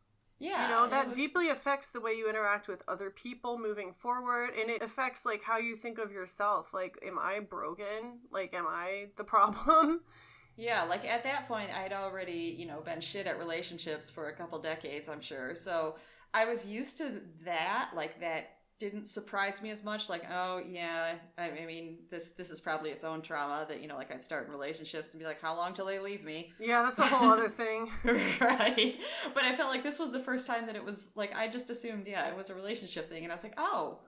Yeah, 0.41 0.65
you 0.65 0.75
know 0.75 0.89
that 0.89 1.09
was- 1.09 1.17
deeply 1.17 1.51
affects 1.51 1.91
the 1.91 2.01
way 2.01 2.15
you 2.15 2.29
interact 2.29 2.67
with 2.67 2.83
other 2.89 3.11
people 3.11 3.57
moving 3.59 3.93
forward 3.93 4.51
and 4.61 4.69
it 4.69 4.83
affects 4.83 5.25
like 5.25 5.45
how 5.45 5.59
you 5.59 5.77
think 5.77 5.99
of 5.99 6.11
yourself 6.11 6.75
like 6.75 6.99
am 7.07 7.17
i 7.17 7.39
broken 7.39 8.19
like 8.33 8.53
am 8.53 8.67
i 8.67 9.07
the 9.17 9.23
problem 9.35 10.01
Yeah, 10.57 10.85
like 10.85 11.05
at 11.05 11.25
that 11.25 11.49
point, 11.49 11.71
I'd 11.77 11.93
already, 11.93 12.55
you 12.59 12.67
know, 12.67 12.81
been 12.81 13.01
shit 13.01 13.27
at 13.27 13.39
relationships 13.39 14.11
for 14.11 14.29
a 14.29 14.33
couple 14.33 14.59
decades, 14.59 15.09
I'm 15.09 15.21
sure. 15.21 15.55
So 15.55 15.97
I 16.35 16.45
was 16.45 16.67
used 16.67 16.99
to 16.99 17.23
that. 17.45 17.91
Like 17.95 18.21
that 18.21 18.51
didn't 18.79 19.07
surprise 19.07 19.63
me 19.63 19.71
as 19.71 19.85
much. 19.85 20.11
Like, 20.11 20.25
oh 20.31 20.61
yeah, 20.69 21.15
I, 21.39 21.51
I 21.51 21.67
mean, 21.67 21.99
this 22.11 22.33
this 22.33 22.51
is 22.51 22.61
probably 22.61 22.91
its 22.91 23.05
own 23.05 23.23
trauma. 23.23 23.65
That 23.69 23.81
you 23.81 23.87
know, 23.87 23.97
like 23.97 24.13
I'd 24.13 24.25
start 24.25 24.47
in 24.47 24.53
relationships 24.53 25.13
and 25.13 25.21
be 25.21 25.27
like, 25.27 25.41
how 25.41 25.57
long 25.57 25.73
till 25.73 25.87
they 25.87 26.01
leave 26.01 26.25
me? 26.25 26.53
yeah 26.59 26.83
that's 26.83 26.99
a 26.99 27.05
whole 27.05 27.31
other 27.31 27.49
thing 27.49 27.91
right. 28.05 28.97
But 29.35 29.45
I 29.45 29.55
felt 29.55 29.71
like 29.71 29.85
this 29.85 29.99
was 29.99 30.13
the 30.13 30.21
first 30.21 30.47
time 30.47 30.67
that 30.67 30.77
it 30.77 30.85
was 30.85 31.13
like 31.17 31.35
I 31.37 31.49
just 31.49 31.71
assumed, 31.71 32.07
yeah, 32.09 32.29
it 32.29 32.37
was 32.37 32.51
a 32.51 32.55
relationship 32.55 33.09
thing, 33.09 33.23
and 33.23 33.33
I 33.33 33.35
was 33.35 33.45
like, 33.45 33.55
oh. 33.57 34.01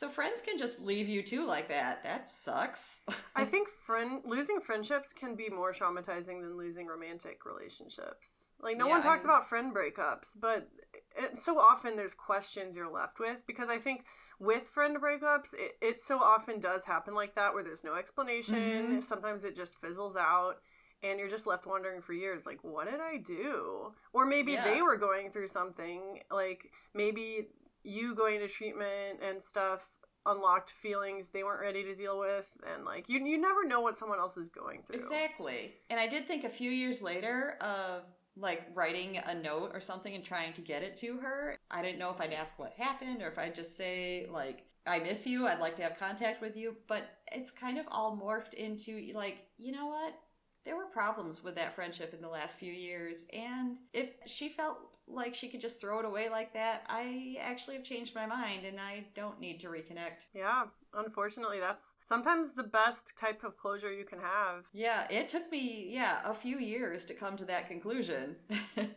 So 0.00 0.08
friends 0.08 0.40
can 0.40 0.56
just 0.56 0.80
leave 0.80 1.10
you 1.10 1.22
too 1.22 1.46
like 1.46 1.68
that. 1.68 2.02
That 2.04 2.26
sucks. 2.26 3.02
i 3.36 3.44
think 3.52 3.68
friend 3.68 4.22
losing 4.24 4.58
friendships 4.58 5.12
can 5.12 5.34
be 5.34 5.50
more 5.50 5.74
traumatizing 5.74 6.40
than 6.40 6.56
losing 6.56 6.86
romantic 6.86 7.44
relationships 7.44 8.46
like 8.62 8.78
no 8.78 8.86
Yeah, 8.86 8.92
one 8.92 9.00
I 9.00 9.04
talks 9.04 9.24
mean- 9.24 9.30
about 9.30 9.46
friend 9.46 9.74
breakups 9.74 10.28
but 10.40 10.68
it, 11.14 11.38
so 11.38 11.58
often 11.58 11.96
there's 11.96 12.14
questions 12.14 12.74
you're 12.76 12.90
left 12.90 13.20
with 13.20 13.38
because 13.46 13.68
i 13.68 13.76
think 13.78 14.04
with 14.38 14.66
friend 14.68 14.96
breakups 14.96 15.50
it, 15.52 15.72
it 15.82 15.98
so 15.98 16.18
often 16.18 16.60
does 16.60 16.82
happen 16.86 17.14
like 17.14 17.34
that 17.34 17.52
where 17.52 17.62
there's 17.62 17.84
no 17.84 17.94
explanation 17.94 18.56
Mhm. 18.56 19.02
sometimes 19.02 19.44
it 19.44 19.54
just 19.54 19.78
fizzles 19.82 20.16
out 20.16 20.62
and 21.02 21.18
you're 21.18 21.28
just 21.36 21.46
left 21.46 21.66
wondering 21.66 22.00
for 22.00 22.14
years 22.14 22.46
like 22.46 22.60
what 22.62 22.90
did 22.90 23.00
i 23.00 23.18
do 23.18 23.92
or 24.14 24.24
maybe 24.24 24.52
Yeah. 24.52 24.64
they 24.64 24.80
were 24.80 24.96
going 24.96 25.30
through 25.30 25.48
something 25.48 26.20
like 26.30 26.70
maybe 26.94 27.48
you 27.82 28.14
going 28.14 28.40
to 28.40 28.48
treatment 28.48 29.20
and 29.26 29.42
stuff 29.42 29.80
unlocked 30.26 30.70
feelings 30.70 31.30
they 31.30 31.42
weren't 31.42 31.62
ready 31.62 31.82
to 31.82 31.94
deal 31.94 32.18
with 32.18 32.46
and 32.74 32.84
like 32.84 33.08
you 33.08 33.24
you 33.24 33.38
never 33.38 33.66
know 33.66 33.80
what 33.80 33.96
someone 33.96 34.18
else 34.18 34.36
is 34.36 34.48
going 34.48 34.82
through 34.82 34.96
Exactly. 34.96 35.74
And 35.88 35.98
I 35.98 36.06
did 36.06 36.26
think 36.26 36.44
a 36.44 36.48
few 36.48 36.70
years 36.70 37.00
later 37.00 37.56
of 37.62 38.02
like 38.36 38.66
writing 38.74 39.18
a 39.26 39.34
note 39.34 39.70
or 39.72 39.80
something 39.80 40.14
and 40.14 40.24
trying 40.24 40.52
to 40.54 40.60
get 40.60 40.82
it 40.82 40.96
to 40.98 41.18
her. 41.18 41.56
I 41.70 41.82
didn't 41.82 41.98
know 41.98 42.10
if 42.10 42.20
I'd 42.20 42.32
ask 42.32 42.58
what 42.58 42.72
happened 42.76 43.22
or 43.22 43.28
if 43.28 43.38
I'd 43.38 43.54
just 43.54 43.76
say 43.76 44.26
like 44.30 44.66
I 44.86 44.98
miss 44.98 45.26
you, 45.26 45.46
I'd 45.46 45.60
like 45.60 45.76
to 45.76 45.82
have 45.82 45.98
contact 45.98 46.40
with 46.40 46.56
you, 46.56 46.76
but 46.88 47.08
it's 47.32 47.50
kind 47.50 47.78
of 47.78 47.86
all 47.90 48.16
morphed 48.16 48.54
into 48.54 49.12
like, 49.14 49.46
you 49.58 49.72
know 49.72 49.86
what? 49.86 50.14
There 50.64 50.76
were 50.76 50.86
problems 50.86 51.42
with 51.42 51.54
that 51.56 51.74
friendship 51.74 52.12
in 52.12 52.20
the 52.20 52.28
last 52.28 52.58
few 52.58 52.72
years, 52.72 53.26
and 53.32 53.78
if 53.94 54.10
she 54.26 54.50
felt 54.50 54.78
like 55.12 55.34
she 55.34 55.48
could 55.48 55.60
just 55.60 55.80
throw 55.80 56.00
it 56.00 56.04
away 56.04 56.28
like 56.28 56.54
that, 56.54 56.84
I 56.88 57.36
actually 57.40 57.76
have 57.76 57.84
changed 57.84 58.14
my 58.14 58.26
mind 58.26 58.64
and 58.64 58.78
I 58.80 59.04
don't 59.14 59.40
need 59.40 59.60
to 59.60 59.68
reconnect. 59.68 60.26
yeah 60.34 60.64
unfortunately 60.94 61.60
that's 61.60 61.94
sometimes 62.02 62.52
the 62.52 62.64
best 62.64 63.12
type 63.16 63.44
of 63.44 63.56
closure 63.56 63.92
you 63.92 64.04
can 64.04 64.18
have 64.18 64.64
Yeah, 64.72 65.06
it 65.10 65.28
took 65.28 65.50
me, 65.50 65.86
yeah, 65.88 66.20
a 66.24 66.34
few 66.34 66.58
years 66.58 67.04
to 67.06 67.14
come 67.14 67.36
to 67.36 67.44
that 67.46 67.68
conclusion. 67.68 68.36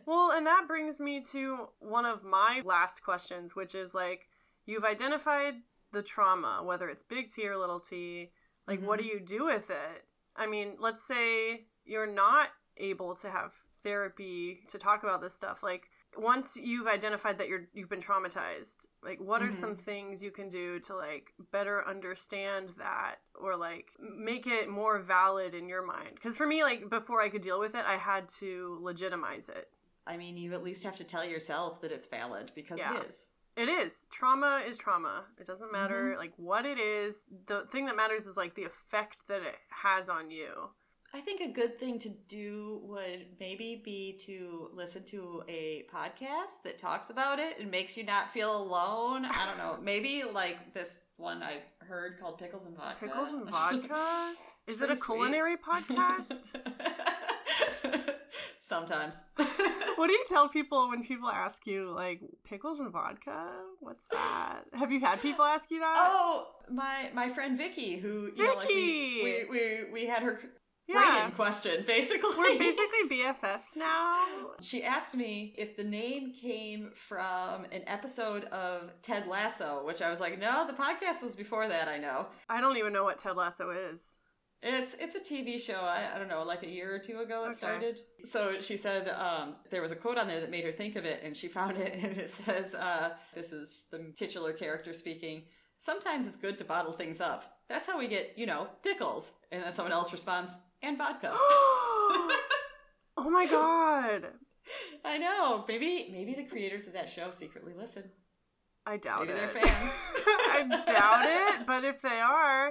Well, 0.06 0.32
and 0.32 0.46
that 0.46 0.68
brings 0.68 1.00
me 1.00 1.22
to 1.32 1.68
one 1.78 2.04
of 2.04 2.24
my 2.24 2.62
last 2.64 3.02
questions, 3.02 3.56
which 3.56 3.74
is 3.74 3.94
like, 3.94 4.28
you've 4.66 4.84
identified 4.84 5.54
the 5.92 6.02
trauma, 6.02 6.62
whether 6.62 6.88
it's 6.88 7.02
big 7.02 7.32
T 7.32 7.46
or 7.46 7.56
little 7.56 7.80
t. 7.80 8.30
Like, 8.66 8.82
what 8.82 8.98
do 8.98 9.04
mm-hmm. 9.04 9.18
you 9.18 9.20
do 9.24 9.46
with 9.46 9.70
it? 9.70 10.04
I 10.36 10.46
mean, 10.46 10.76
let's 10.78 11.06
say 11.06 11.66
you're 11.84 12.12
not 12.12 12.48
able 12.76 13.14
to 13.16 13.30
have 13.30 13.52
therapy 13.82 14.60
to 14.68 14.78
talk 14.78 15.02
about 15.02 15.22
this 15.22 15.34
stuff. 15.34 15.62
Like, 15.62 15.84
once 16.18 16.56
you've 16.56 16.86
identified 16.86 17.38
that 17.38 17.48
you're 17.48 17.68
you've 17.74 17.88
been 17.88 18.00
traumatized, 18.00 18.86
like, 19.02 19.20
what 19.20 19.42
are 19.42 19.52
some 19.52 19.74
things 19.74 20.22
you 20.22 20.30
can 20.30 20.48
do 20.48 20.78
to 20.80 20.96
like 20.96 21.32
better 21.52 21.86
understand 21.88 22.70
that 22.78 23.16
or 23.34 23.56
like 23.56 23.86
make 24.00 24.46
it 24.46 24.68
more 24.68 24.98
valid 24.98 25.54
in 25.54 25.68
your 25.68 25.84
mind? 25.84 26.10
Because 26.14 26.36
for 26.36 26.46
me, 26.46 26.62
like, 26.62 26.88
before 26.90 27.22
I 27.22 27.28
could 27.28 27.42
deal 27.42 27.60
with 27.60 27.74
it, 27.74 27.84
I 27.86 27.96
had 27.96 28.28
to 28.40 28.78
legitimize 28.82 29.48
it. 29.48 29.68
I 30.06 30.16
mean, 30.16 30.36
you 30.36 30.52
at 30.52 30.62
least 30.62 30.84
have 30.84 30.96
to 30.96 31.04
tell 31.04 31.24
yourself 31.24 31.80
that 31.82 31.90
it's 31.92 32.08
valid 32.08 32.52
because 32.54 32.78
Yeah. 32.78 32.96
it 32.98 33.06
is. 33.06 33.30
It 33.56 33.68
is. 33.68 34.04
Trauma 34.10 34.62
is 34.66 34.76
trauma. 34.76 35.24
It 35.38 35.46
doesn't 35.46 35.70
matter 35.72 36.10
Mm-hmm. 36.10 36.18
like 36.18 36.32
what 36.36 36.66
it 36.66 36.78
is. 36.78 37.22
The 37.46 37.66
thing 37.70 37.86
that 37.86 37.96
matters 37.96 38.26
is 38.26 38.36
like 38.36 38.54
the 38.56 38.64
effect 38.64 39.18
that 39.28 39.42
it 39.42 39.54
has 39.70 40.08
on 40.08 40.30
you. 40.30 40.70
I 41.14 41.20
think 41.20 41.40
a 41.40 41.52
good 41.52 41.78
thing 41.78 42.00
to 42.00 42.08
do 42.08 42.80
would 42.82 43.26
maybe 43.38 43.80
be 43.84 44.18
to 44.22 44.68
listen 44.74 45.04
to 45.04 45.44
a 45.46 45.84
podcast 45.94 46.64
that 46.64 46.76
talks 46.76 47.10
about 47.10 47.38
it 47.38 47.60
and 47.60 47.70
makes 47.70 47.96
you 47.96 48.02
not 48.02 48.30
feel 48.30 48.60
alone. 48.60 49.24
I 49.24 49.46
don't 49.46 49.56
know. 49.56 49.78
Maybe 49.82 50.24
like 50.24 50.74
this 50.74 51.04
one 51.16 51.40
I 51.40 51.58
heard 51.78 52.18
called 52.18 52.38
Pickles 52.38 52.66
and 52.66 52.76
Vodka. 52.76 53.06
Pickles 53.06 53.32
and 53.32 53.48
vodka? 53.48 54.34
Is 54.66 54.80
it 54.80 54.84
a 54.84 54.86
pretty 54.86 55.00
sweet. 55.00 55.16
culinary 55.18 55.56
podcast? 55.56 56.46
Sometimes. 58.58 59.24
what 59.36 60.08
do 60.08 60.12
you 60.14 60.24
tell 60.28 60.48
people 60.48 60.88
when 60.88 61.04
people 61.04 61.28
ask 61.28 61.64
you 61.64 61.92
like 61.92 62.22
pickles 62.44 62.80
and 62.80 62.90
vodka? 62.90 63.50
What's 63.78 64.06
that? 64.10 64.62
Have 64.72 64.90
you 64.90 64.98
had 64.98 65.22
people 65.22 65.44
ask 65.44 65.70
you 65.70 65.78
that? 65.78 65.94
Oh, 65.96 66.48
my 66.68 67.10
my 67.14 67.28
friend 67.28 67.56
Vicky, 67.56 67.98
who 67.98 68.32
you 68.34 68.44
know, 68.44 68.54
like 68.54 68.68
we, 68.68 69.22
we 69.22 69.44
we 69.50 69.92
we 69.92 70.06
had 70.06 70.24
her 70.24 70.40
yeah. 70.88 71.30
question 71.30 71.84
basically. 71.86 72.30
We're 72.36 72.58
basically 72.58 73.08
BFFs 73.10 73.76
now. 73.76 74.26
She 74.60 74.82
asked 74.82 75.14
me 75.16 75.54
if 75.56 75.76
the 75.76 75.84
name 75.84 76.32
came 76.34 76.90
from 76.94 77.64
an 77.72 77.82
episode 77.86 78.44
of 78.44 78.92
Ted 79.02 79.26
Lasso, 79.26 79.84
which 79.86 80.02
I 80.02 80.10
was 80.10 80.20
like, 80.20 80.38
no, 80.38 80.66
the 80.66 80.72
podcast 80.74 81.22
was 81.22 81.34
before 81.36 81.68
that. 81.68 81.88
I 81.88 81.98
know 81.98 82.26
I 82.48 82.60
don't 82.60 82.76
even 82.76 82.92
know 82.92 83.04
what 83.04 83.18
Ted 83.18 83.36
Lasso 83.36 83.70
is. 83.70 84.16
it's 84.62 84.94
it's 84.94 85.14
a 85.14 85.20
TV 85.20 85.60
show. 85.60 85.74
I, 85.80 86.10
I 86.14 86.18
don't 86.18 86.28
know, 86.28 86.42
like 86.44 86.62
a 86.62 86.70
year 86.70 86.94
or 86.94 86.98
two 86.98 87.18
ago 87.20 87.44
it 87.44 87.48
Okay. 87.48 87.52
started. 87.56 87.98
So 88.24 88.60
she 88.60 88.76
said 88.76 89.08
um, 89.10 89.56
there 89.70 89.82
was 89.82 89.92
a 89.92 89.96
quote 89.96 90.18
on 90.18 90.26
there 90.28 90.40
that 90.40 90.50
made 90.50 90.64
her 90.64 90.72
think 90.72 90.96
of 90.96 91.04
it, 91.04 91.20
and 91.24 91.36
she 91.36 91.48
found 91.58 91.76
it, 91.76 91.92
and 92.02 92.16
it 92.16 92.30
says, 92.30 92.74
uh, 92.74 93.10
"This 93.34 93.52
is 93.52 93.86
the 93.90 94.12
titular 94.16 94.52
character 94.52 94.92
speaking." 94.94 95.44
Sometimes 95.76 96.26
it's 96.26 96.36
good 96.38 96.56
to 96.58 96.64
bottle 96.64 96.92
things 96.92 97.20
up. 97.20 97.58
That's 97.68 97.86
how 97.86 97.98
we 97.98 98.08
get, 98.08 98.34
you 98.36 98.46
know, 98.46 98.68
pickles. 98.82 99.32
And 99.50 99.62
then 99.62 99.72
someone 99.72 99.92
else 99.92 100.12
responds, 100.12 100.56
and 100.84 100.98
vodka. 100.98 101.30
oh 101.34 102.36
my 103.30 103.46
god. 103.46 104.26
I 105.04 105.18
know. 105.18 105.64
Maybe 105.68 106.08
maybe 106.12 106.34
the 106.34 106.44
creators 106.44 106.86
of 106.86 106.94
that 106.94 107.10
show 107.10 107.30
secretly 107.30 107.72
listen. 107.76 108.10
I 108.86 108.98
doubt 108.98 109.20
Maybe 109.20 109.32
it. 109.32 109.36
they're 109.36 109.48
fans. 109.48 110.00
I 110.16 110.82
doubt 110.86 111.24
it, 111.60 111.66
but 111.66 111.84
if 111.84 112.02
they 112.02 112.20
are, 112.20 112.66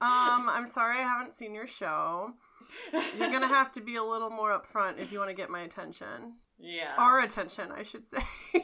um, 0.00 0.48
I'm 0.48 0.66
sorry 0.66 0.98
I 0.98 1.02
haven't 1.02 1.34
seen 1.34 1.54
your 1.54 1.66
show. 1.66 2.30
You're 3.18 3.30
gonna 3.30 3.48
have 3.48 3.72
to 3.72 3.80
be 3.82 3.96
a 3.96 4.02
little 4.02 4.30
more 4.30 4.58
upfront 4.58 4.98
if 4.98 5.12
you 5.12 5.18
want 5.18 5.30
to 5.30 5.34
get 5.36 5.50
my 5.50 5.60
attention. 5.60 6.34
Yeah. 6.58 6.94
Our 6.98 7.20
attention, 7.20 7.70
I 7.70 7.82
should 7.82 8.06
say. 8.06 8.18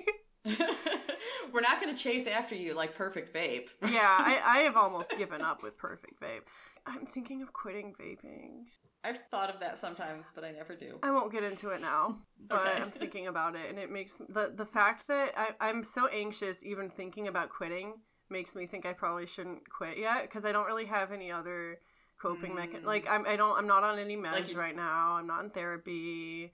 We're 1.52 1.60
not 1.60 1.80
going 1.80 1.94
to 1.94 2.02
chase 2.02 2.26
after 2.26 2.54
you 2.54 2.74
like 2.76 2.94
Perfect 2.94 3.34
Vape. 3.34 3.68
yeah, 3.82 4.00
I, 4.18 4.40
I 4.44 4.58
have 4.58 4.76
almost 4.76 5.14
given 5.16 5.40
up 5.40 5.62
with 5.62 5.78
Perfect 5.78 6.20
Vape. 6.20 6.42
I'm 6.86 7.06
thinking 7.06 7.40
of 7.40 7.52
quitting 7.52 7.94
vaping. 7.98 8.64
I've 9.04 9.20
thought 9.30 9.50
of 9.50 9.60
that 9.60 9.76
sometimes, 9.76 10.32
but 10.34 10.44
I 10.44 10.50
never 10.50 10.74
do. 10.74 10.98
I 11.02 11.10
won't 11.10 11.30
get 11.30 11.44
into 11.44 11.68
it 11.70 11.80
now, 11.82 12.16
but 12.48 12.58
Okay. 12.66 12.82
I'm 12.82 12.90
thinking 12.90 13.26
about 13.26 13.54
it, 13.54 13.68
and 13.68 13.78
it 13.78 13.90
makes 13.90 14.16
the 14.28 14.50
the 14.54 14.64
fact 14.66 15.06
that 15.08 15.32
I, 15.36 15.50
I'm 15.60 15.84
so 15.84 16.06
anxious 16.08 16.64
even 16.64 16.88
thinking 16.90 17.28
about 17.28 17.50
quitting 17.50 17.94
makes 18.30 18.54
me 18.56 18.66
think 18.66 18.86
I 18.86 18.94
probably 18.94 19.26
shouldn't 19.26 19.68
quit 19.68 19.98
yet 19.98 20.22
because 20.22 20.44
I 20.44 20.52
don't 20.52 20.66
really 20.66 20.86
have 20.86 21.12
any 21.12 21.30
other 21.30 21.78
coping 22.20 22.54
mechanism. 22.54 22.84
Mm. 22.84 22.86
Like 22.86 23.06
I'm 23.08 23.26
I 23.26 23.36
don't 23.36 23.56
I'm 23.58 23.66
not 23.66 23.84
on 23.84 23.98
any 23.98 24.16
meds 24.16 24.32
Like 24.32 24.50
you- 24.52 24.58
right 24.58 24.74
now. 24.74 25.12
I'm 25.16 25.26
not 25.26 25.44
in 25.44 25.50
therapy. 25.50 26.52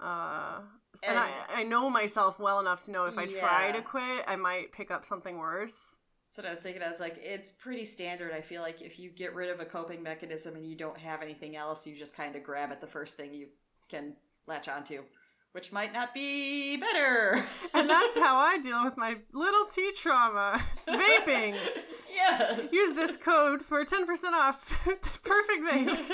Uh, 0.00 0.60
and, 1.06 1.16
And- 1.16 1.18
I 1.18 1.30
I 1.56 1.62
know 1.64 1.90
myself 1.90 2.38
well 2.40 2.58
enough 2.58 2.84
to 2.86 2.90
know 2.90 3.04
if 3.04 3.18
I 3.18 3.26
try 3.26 3.70
to 3.72 3.82
quit, 3.82 4.24
I 4.26 4.36
might 4.36 4.72
pick 4.72 4.90
up 4.90 5.04
something 5.04 5.36
worse. 5.38 5.96
That's 6.30 6.44
what 6.44 6.46
I 6.46 6.50
was 6.50 6.60
thinking. 6.60 6.80
I 6.84 6.88
was 6.88 7.00
like, 7.00 7.16
it's 7.20 7.50
pretty 7.50 7.84
standard. 7.84 8.30
I 8.32 8.40
feel 8.40 8.62
like 8.62 8.82
if 8.82 9.00
you 9.00 9.10
get 9.10 9.34
rid 9.34 9.50
of 9.50 9.58
a 9.58 9.64
coping 9.64 10.00
mechanism 10.00 10.54
and 10.54 10.64
you 10.64 10.76
don't 10.76 10.96
have 10.96 11.22
anything 11.22 11.56
else, 11.56 11.88
you 11.88 11.96
just 11.96 12.16
kind 12.16 12.36
of 12.36 12.44
grab 12.44 12.70
at 12.70 12.80
the 12.80 12.86
first 12.86 13.16
thing 13.16 13.34
you 13.34 13.48
can 13.88 14.14
latch 14.46 14.68
onto, 14.68 15.02
which 15.50 15.72
might 15.72 15.92
not 15.92 16.14
be 16.14 16.76
better. 16.76 17.44
And 17.74 17.90
that's 17.90 18.16
how 18.16 18.36
I 18.36 18.58
deal 18.58 18.84
with 18.84 18.96
my 18.96 19.16
little 19.32 19.64
T 19.64 19.90
trauma. 20.00 20.64
Vaping. 20.86 21.56
yes. 22.14 22.72
Use 22.72 22.94
this 22.94 23.16
code 23.16 23.60
for 23.60 23.84
10% 23.84 24.06
off. 24.32 24.68
Perfect 24.84 25.62
vape. 25.68 26.08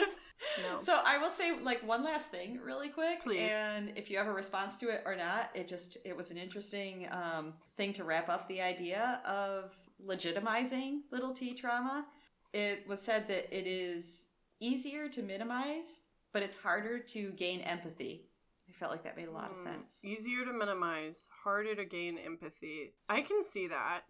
No. 0.63 0.81
So 0.81 0.99
I 1.05 1.19
will 1.19 1.31
say 1.31 1.59
like 1.63 1.87
one 1.87 2.05
last 2.05 2.31
thing 2.31 2.61
really 2.65 2.89
quick. 2.89 3.23
Please. 3.23 3.51
And 3.51 3.93
if 3.97 4.11
you 4.11 4.17
have 4.17 4.29
a 4.29 4.33
response 4.33 4.77
to 4.79 4.89
it 4.89 5.03
or 5.05 5.15
not, 5.15 5.51
it 5.55 5.69
just 5.69 5.99
it 6.05 6.17
was 6.17 6.31
an 6.31 6.39
interesting 6.39 7.07
um, 7.11 7.55
thing 7.77 7.93
to 7.95 8.05
wrap 8.05 8.29
up 8.31 8.49
the 8.49 8.61
idea 8.63 9.21
of 9.27 9.75
legitimizing 10.05 11.01
little 11.11 11.33
T 11.33 11.55
trauma. 11.55 12.07
It 12.53 12.87
was 12.89 13.01
said 13.03 13.29
that 13.29 13.55
it 13.57 13.67
is 13.67 14.29
easier 14.61 15.09
to 15.11 15.23
minimize, 15.23 16.03
but 16.33 16.43
it's 16.43 16.57
harder 16.57 16.99
to 16.99 17.33
gain 17.33 17.61
empathy. 17.61 18.27
I 18.69 18.73
felt 18.73 18.91
like 18.91 19.05
that 19.05 19.17
made 19.17 19.29
a 19.29 19.33
lot 19.33 19.51
of 19.51 19.57
Mm, 19.57 19.63
sense. 19.63 20.05
Easier 20.05 20.45
to 20.45 20.53
minimize, 20.53 21.29
harder 21.45 21.75
to 21.75 21.85
gain 21.85 22.19
empathy. 22.19 22.95
I 23.09 23.23
can 23.23 23.43
see 23.43 23.69
that. 23.69 24.03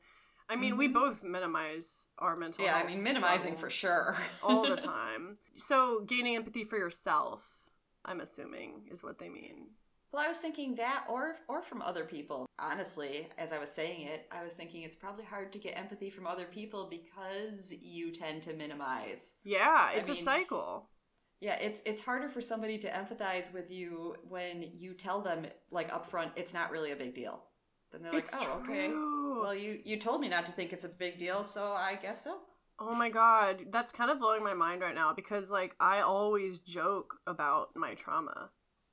I 0.49 0.55
mean, 0.57 0.77
we 0.77 0.89
Mhm. 0.89 0.93
both 0.95 1.23
minimize 1.25 2.07
our 2.19 2.37
mental 2.37 2.65
Yeah, 2.65 2.77
I 2.77 2.87
mean 2.87 3.03
minimizing 3.03 3.57
for 3.57 3.69
sure. 3.69 4.17
all 4.43 4.63
the 4.63 4.77
time. 4.77 5.39
So, 5.57 6.03
gaining 6.03 6.37
empathy 6.37 6.65
for 6.65 6.79
yourself, 6.79 7.59
I'm 8.05 8.21
assuming, 8.21 8.87
is 8.91 9.03
what 9.03 9.19
they 9.19 9.29
mean. 9.29 9.75
Well, 10.17 10.25
I 10.25 10.29
was 10.29 10.39
thinking 10.39 10.77
that, 10.77 11.05
or 11.11 11.37
or 11.47 11.61
from 11.61 11.83
other 11.83 12.05
people. 12.05 12.47
Honestly, 12.59 13.29
as 13.37 13.53
I 13.53 13.59
was 13.59 13.71
saying 13.71 14.09
it, 14.09 14.27
I 14.33 14.43
was 14.43 14.55
thinking 14.55 14.83
it's 14.83 14.97
probably 14.97 15.27
hard 15.27 15.53
to 15.53 15.59
get 15.59 15.77
empathy 15.77 16.09
from 16.09 16.27
other 16.27 16.47
people 16.47 16.89
because 16.91 17.75
you 17.83 18.13
tend 18.13 18.43
to 18.45 18.55
minimize. 18.55 19.35
Yeah, 19.45 19.91
it's 19.91 20.09
a 20.09 20.13
mean- 20.13 20.25
cycle. 20.25 20.89
Yeah, 21.41 21.59
it's 21.61 21.83
it's 21.85 22.01
harder 22.01 22.31
for 22.31 22.41
somebody 22.41 22.79
to 22.79 22.89
empathize 22.89 23.53
with 23.53 23.71
you 23.71 24.17
when 24.27 24.71
you 24.73 24.95
tell 24.95 25.21
them 25.21 25.49
like 25.71 25.91
upfront 25.91 26.31
it's 26.35 26.55
not 26.55 26.71
really 26.71 26.93
a 26.93 26.97
big 26.97 27.15
deal. 27.15 27.45
Then 27.93 28.03
they're 28.03 28.13
like, 28.13 28.23
it's 28.23 28.35
"Oh, 28.35 28.63
okay. 28.63 28.89
Well, 28.95 29.55
you 29.55 29.81
you 29.85 29.99
told 29.99 30.23
me 30.23 30.31
not 30.31 30.47
to 30.47 30.53
think 30.53 30.73
it's 30.73 30.87
a 30.87 30.89
big 30.89 31.19
deal, 31.19 31.45
so 31.45 31.75
I 31.75 31.99
guess 32.01 32.25
so." 32.25 32.39
Oh 32.79 32.95
my 32.95 33.11
god, 33.11 33.67
that's 33.71 33.93
kind 33.93 34.11
of 34.11 34.19
blowing 34.19 34.43
my 34.43 34.55
mind 34.55 34.81
right 34.81 34.95
now 34.95 35.13
because 35.13 35.51
like 35.51 35.77
I 35.79 36.01
always 36.01 36.61
joke 36.61 37.17
about 37.27 37.77
my 37.77 37.93
trauma 37.93 38.49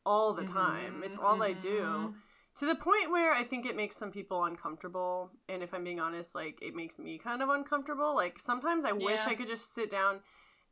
all 0.06 0.34
the 0.34 0.44
time. 0.44 1.04
It's 1.04 1.18
all 1.18 1.42
I 1.44 1.54
do. 1.54 1.82
Mhm. 1.84 2.14
To 2.58 2.66
the 2.68 2.76
point 2.76 3.10
where 3.10 3.34
I 3.34 3.44
think 3.44 3.66
it 3.66 3.76
makes 3.76 3.96
some 3.98 4.12
people 4.12 4.44
uncomfortable, 4.44 5.32
and 5.50 5.64
if 5.64 5.74
I'm 5.74 5.84
being 5.84 6.00
honest, 6.00 6.36
like 6.36 6.60
it 6.62 6.76
makes 6.76 7.00
me 7.00 7.18
kind 7.18 7.42
of 7.42 7.50
uncomfortable. 7.50 8.14
Like 8.16 8.40
sometimes 8.40 8.86
I 8.86 8.92
wish 8.92 9.26
I 9.28 9.36
could 9.36 9.48
just 9.48 9.74
sit 9.74 9.90
down 9.90 10.22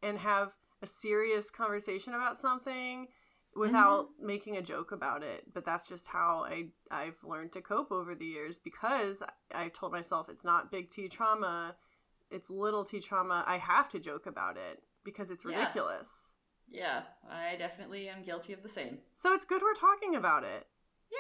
and 0.04 0.20
have 0.20 0.54
a 0.82 0.88
serious 0.88 1.50
conversation 1.50 2.14
about 2.14 2.38
something 2.38 3.08
without 3.56 4.08
making 4.20 4.58
a 4.58 4.62
joke 4.62 4.92
about 4.92 5.24
it. 5.24 5.44
But 5.54 5.66
that's 5.66 5.88
just 5.90 6.08
how 6.08 6.46
I 6.48 6.66
I've 6.92 7.24
learned 7.24 7.52
to 7.54 7.62
cope 7.62 7.92
over 7.92 8.14
the 8.16 8.26
years 8.26 8.60
because 8.60 9.24
I 9.54 9.70
told 9.70 9.92
myself 9.92 10.30
it's 10.30 10.46
not 10.46 10.72
big 10.72 10.90
T 10.92 11.08
trauma, 11.10 11.76
it's 12.30 12.50
little 12.50 12.86
T 12.86 13.00
trauma. 13.00 13.44
I 13.48 13.58
have 13.58 13.90
to 13.90 14.00
joke 14.00 14.26
about 14.28 14.56
it 14.58 14.84
because 15.04 15.32
it's 15.32 15.46
ridiculous. 15.46 16.10
Yeah, 16.10 16.31
I 17.30 17.56
definitely 17.58 18.10
am 18.10 18.24
guilty 18.24 18.54
of 18.54 18.64
the 18.64 18.70
same. 18.70 19.00
So 19.16 19.34
it's 19.34 19.46
good 19.46 19.62
we're 19.62 19.74
talking 19.74 20.16
about 20.16 20.44
it. 20.44 20.68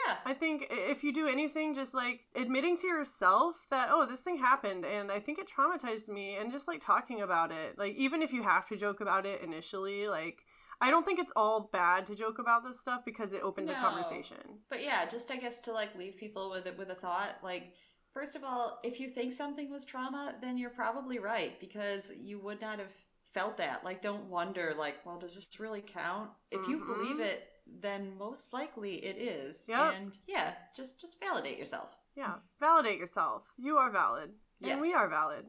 Yeah. 0.07 0.15
I 0.25 0.33
think 0.33 0.67
if 0.69 1.03
you 1.03 1.13
do 1.13 1.27
anything, 1.27 1.73
just 1.73 1.93
like 1.93 2.21
admitting 2.35 2.77
to 2.77 2.87
yourself 2.87 3.55
that, 3.69 3.89
oh, 3.91 4.05
this 4.05 4.21
thing 4.21 4.37
happened 4.37 4.85
and 4.85 5.11
I 5.11 5.19
think 5.19 5.37
it 5.37 5.49
traumatized 5.49 6.07
me, 6.07 6.37
and 6.37 6.51
just 6.51 6.67
like 6.67 6.79
talking 6.79 7.21
about 7.21 7.51
it. 7.51 7.77
Like, 7.77 7.95
even 7.95 8.21
if 8.21 8.31
you 8.31 8.43
have 8.43 8.67
to 8.69 8.77
joke 8.77 9.01
about 9.01 9.25
it 9.25 9.41
initially, 9.41 10.07
like, 10.07 10.45
I 10.79 10.89
don't 10.89 11.05
think 11.05 11.19
it's 11.19 11.33
all 11.35 11.69
bad 11.71 12.07
to 12.07 12.15
joke 12.15 12.39
about 12.39 12.63
this 12.63 12.79
stuff 12.79 13.05
because 13.05 13.33
it 13.33 13.43
opens 13.43 13.69
a 13.69 13.73
conversation. 13.73 14.37
But 14.69 14.83
yeah, 14.83 15.05
just 15.05 15.29
I 15.29 15.37
guess 15.37 15.59
to 15.61 15.73
like 15.73 15.95
leave 15.97 16.17
people 16.17 16.49
with 16.49 16.65
it 16.65 16.77
with 16.77 16.89
a 16.89 16.95
thought, 16.95 17.37
like 17.43 17.73
first 18.13 18.35
of 18.35 18.43
all, 18.43 18.79
if 18.83 18.99
you 18.99 19.09
think 19.09 19.33
something 19.33 19.69
was 19.69 19.85
trauma, 19.85 20.35
then 20.41 20.57
you're 20.57 20.71
probably 20.71 21.19
right 21.19 21.59
because 21.59 22.11
you 22.19 22.39
would 22.39 22.61
not 22.61 22.79
have 22.79 22.93
felt 23.33 23.57
that. 23.57 23.83
Like 23.83 24.01
don't 24.01 24.25
wonder 24.29 24.73
like, 24.77 25.05
well, 25.05 25.17
does 25.19 25.35
this 25.35 25.59
really 25.59 25.81
count? 25.81 26.29
If 26.51 26.67
you 26.67 26.79
Mhm. 26.79 26.87
believe 26.87 27.19
it, 27.19 27.47
then 27.65 28.17
most 28.17 28.53
likely 28.53 28.95
it 28.95 29.17
is. 29.17 29.67
Yep. 29.69 29.93
And 29.93 30.17
yeah, 30.27 30.53
just 30.75 30.99
just 31.01 31.19
validate 31.19 31.57
yourself. 31.57 31.95
Yeah. 32.15 32.35
Validate 32.59 32.97
yourself. 32.99 33.43
You 33.57 33.77
are 33.77 33.89
valid. 33.91 34.31
And 34.63 34.81
we 34.81 34.93
are 34.93 35.07
valid. 35.09 35.45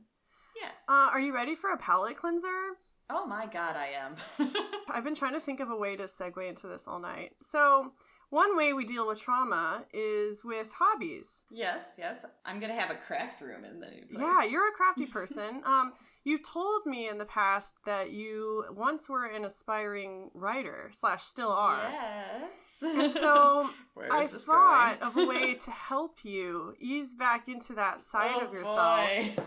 Yes. 0.57 0.87
Uh, 0.89 0.93
are 1.13 1.21
you 1.21 1.35
ready 1.35 1.55
for 1.55 1.71
a 1.71 1.77
palate 1.79 2.17
cleanser? 2.17 2.77
oh 3.11 3.27
my 3.27 3.45
god, 3.47 3.77
I 3.77 3.89
am. 3.89 4.17
I've 4.89 5.05
been 5.05 5.15
trying 5.15 5.35
to 5.35 5.41
think 5.41 5.61
of 5.61 5.69
a 5.71 5.77
way 5.77 5.97
to 5.97 6.05
segue 6.05 6.49
into 6.49 6.67
this 6.67 6.85
all 6.87 6.99
night. 6.99 7.33
So, 7.43 7.93
one 8.31 8.57
way 8.57 8.73
we 8.73 8.87
deal 8.87 9.07
with 9.07 9.21
trauma 9.21 9.85
is 9.93 10.43
with 10.47 10.73
hobbies. 10.73 11.45
Yes, 11.51 11.97
yes. 11.99 12.25
I'm 12.47 12.59
gonna 12.59 12.75
have 12.79 12.91
a 12.91 12.95
craft 12.95 13.43
room 13.43 13.65
in 13.67 13.81
the 13.81 13.89
new 13.89 14.07
place. 14.07 14.19
Yeah, 14.21 14.45
you're 14.45 14.67
a 14.69 14.73
crafty 14.73 15.05
person. 15.19 15.61
um, 15.67 15.93
you've 16.25 16.43
told 16.49 16.87
me 16.87 17.09
in 17.09 17.19
the 17.19 17.25
past 17.25 17.75
that 17.85 18.13
you 18.13 18.65
once 18.71 19.09
were 19.09 19.25
an 19.27 19.45
aspiring 19.45 20.31
writer 20.35 20.91
slash 20.93 21.23
still 21.23 21.51
are. 21.51 21.83
Yes. 21.83 22.83
And 22.87 23.13
so 23.13 23.69
I 24.11 24.25
thought 24.27 24.99
of 25.03 25.17
a 25.17 25.27
way 25.27 25.55
to 25.55 25.71
help 25.71 26.19
you 26.25 26.75
ease 26.81 27.15
back 27.15 27.49
into 27.49 27.75
that 27.75 28.01
side 28.13 28.33
Oh, 28.37 28.47
of 28.47 28.53
yourself. 28.53 28.77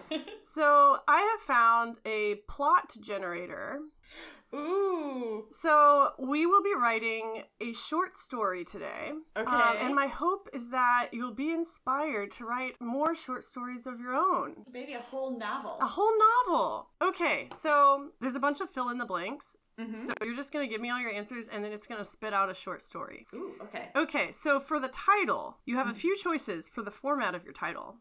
boy. 0.09 0.19
So 0.53 0.97
I 1.07 1.19
have 1.21 1.41
found 1.41 1.97
a 2.05 2.36
plot 2.47 2.93
generator. 3.01 3.80
Ooh. 4.56 5.45
So 5.51 6.12
we 6.20 6.45
will 6.45 6.64
be 6.64 6.74
writing 6.74 7.43
a 7.62 7.74
short 7.74 8.14
story 8.14 8.64
today. 8.66 9.12
Um, 9.36 9.47
Okay. 9.47 9.80
and 9.86 9.93
my 9.95 10.08
hope 10.08 10.49
is 10.53 10.70
that 10.72 11.10
you'll 11.12 11.34
be 11.34 11.51
inspired 11.51 12.32
to 12.32 12.45
write 12.45 12.76
more 12.80 13.14
short 13.16 13.43
stories 13.43 13.86
of 13.88 13.99
your 13.99 14.16
own. 14.16 14.66
Maybe 14.72 14.93
a 14.93 14.99
whole 15.01 15.38
novel. 15.38 15.78
A 15.82 15.86
whole 15.88 16.14
novel. 16.47 16.89
Okay, 17.01 17.49
so 17.56 18.12
there's 18.22 18.36
a 18.36 18.39
bunch 18.39 18.62
of 18.62 18.70
fill 18.70 18.89
in 18.89 18.97
the 18.97 19.06
blanks. 19.06 19.56
Mhm. 19.78 19.97
So 19.97 20.14
you're 20.24 20.36
just 20.36 20.53
going 20.53 20.66
to 20.66 20.72
give 20.74 20.80
me 20.82 20.89
all 20.89 21.01
your 21.01 21.12
answers 21.12 21.49
and 21.49 21.64
then 21.64 21.74
it's 21.74 21.86
going 21.86 21.97
to 21.99 22.06
spit 22.06 22.34
out 22.34 22.49
a 22.49 22.53
short 22.53 22.82
story. 22.82 23.28
Ooh, 23.34 23.56
okay. 23.64 23.91
Okay, 23.95 24.32
so 24.32 24.60
for 24.60 24.80
the 24.80 24.88
title, 24.88 25.58
you 25.66 25.76
have 25.76 25.89
a 25.89 25.93
few 25.93 26.16
choices 26.16 26.70
for 26.70 26.82
the 26.82 26.91
format 26.91 27.36
of 27.36 27.43
your 27.43 27.51
title. 27.53 27.97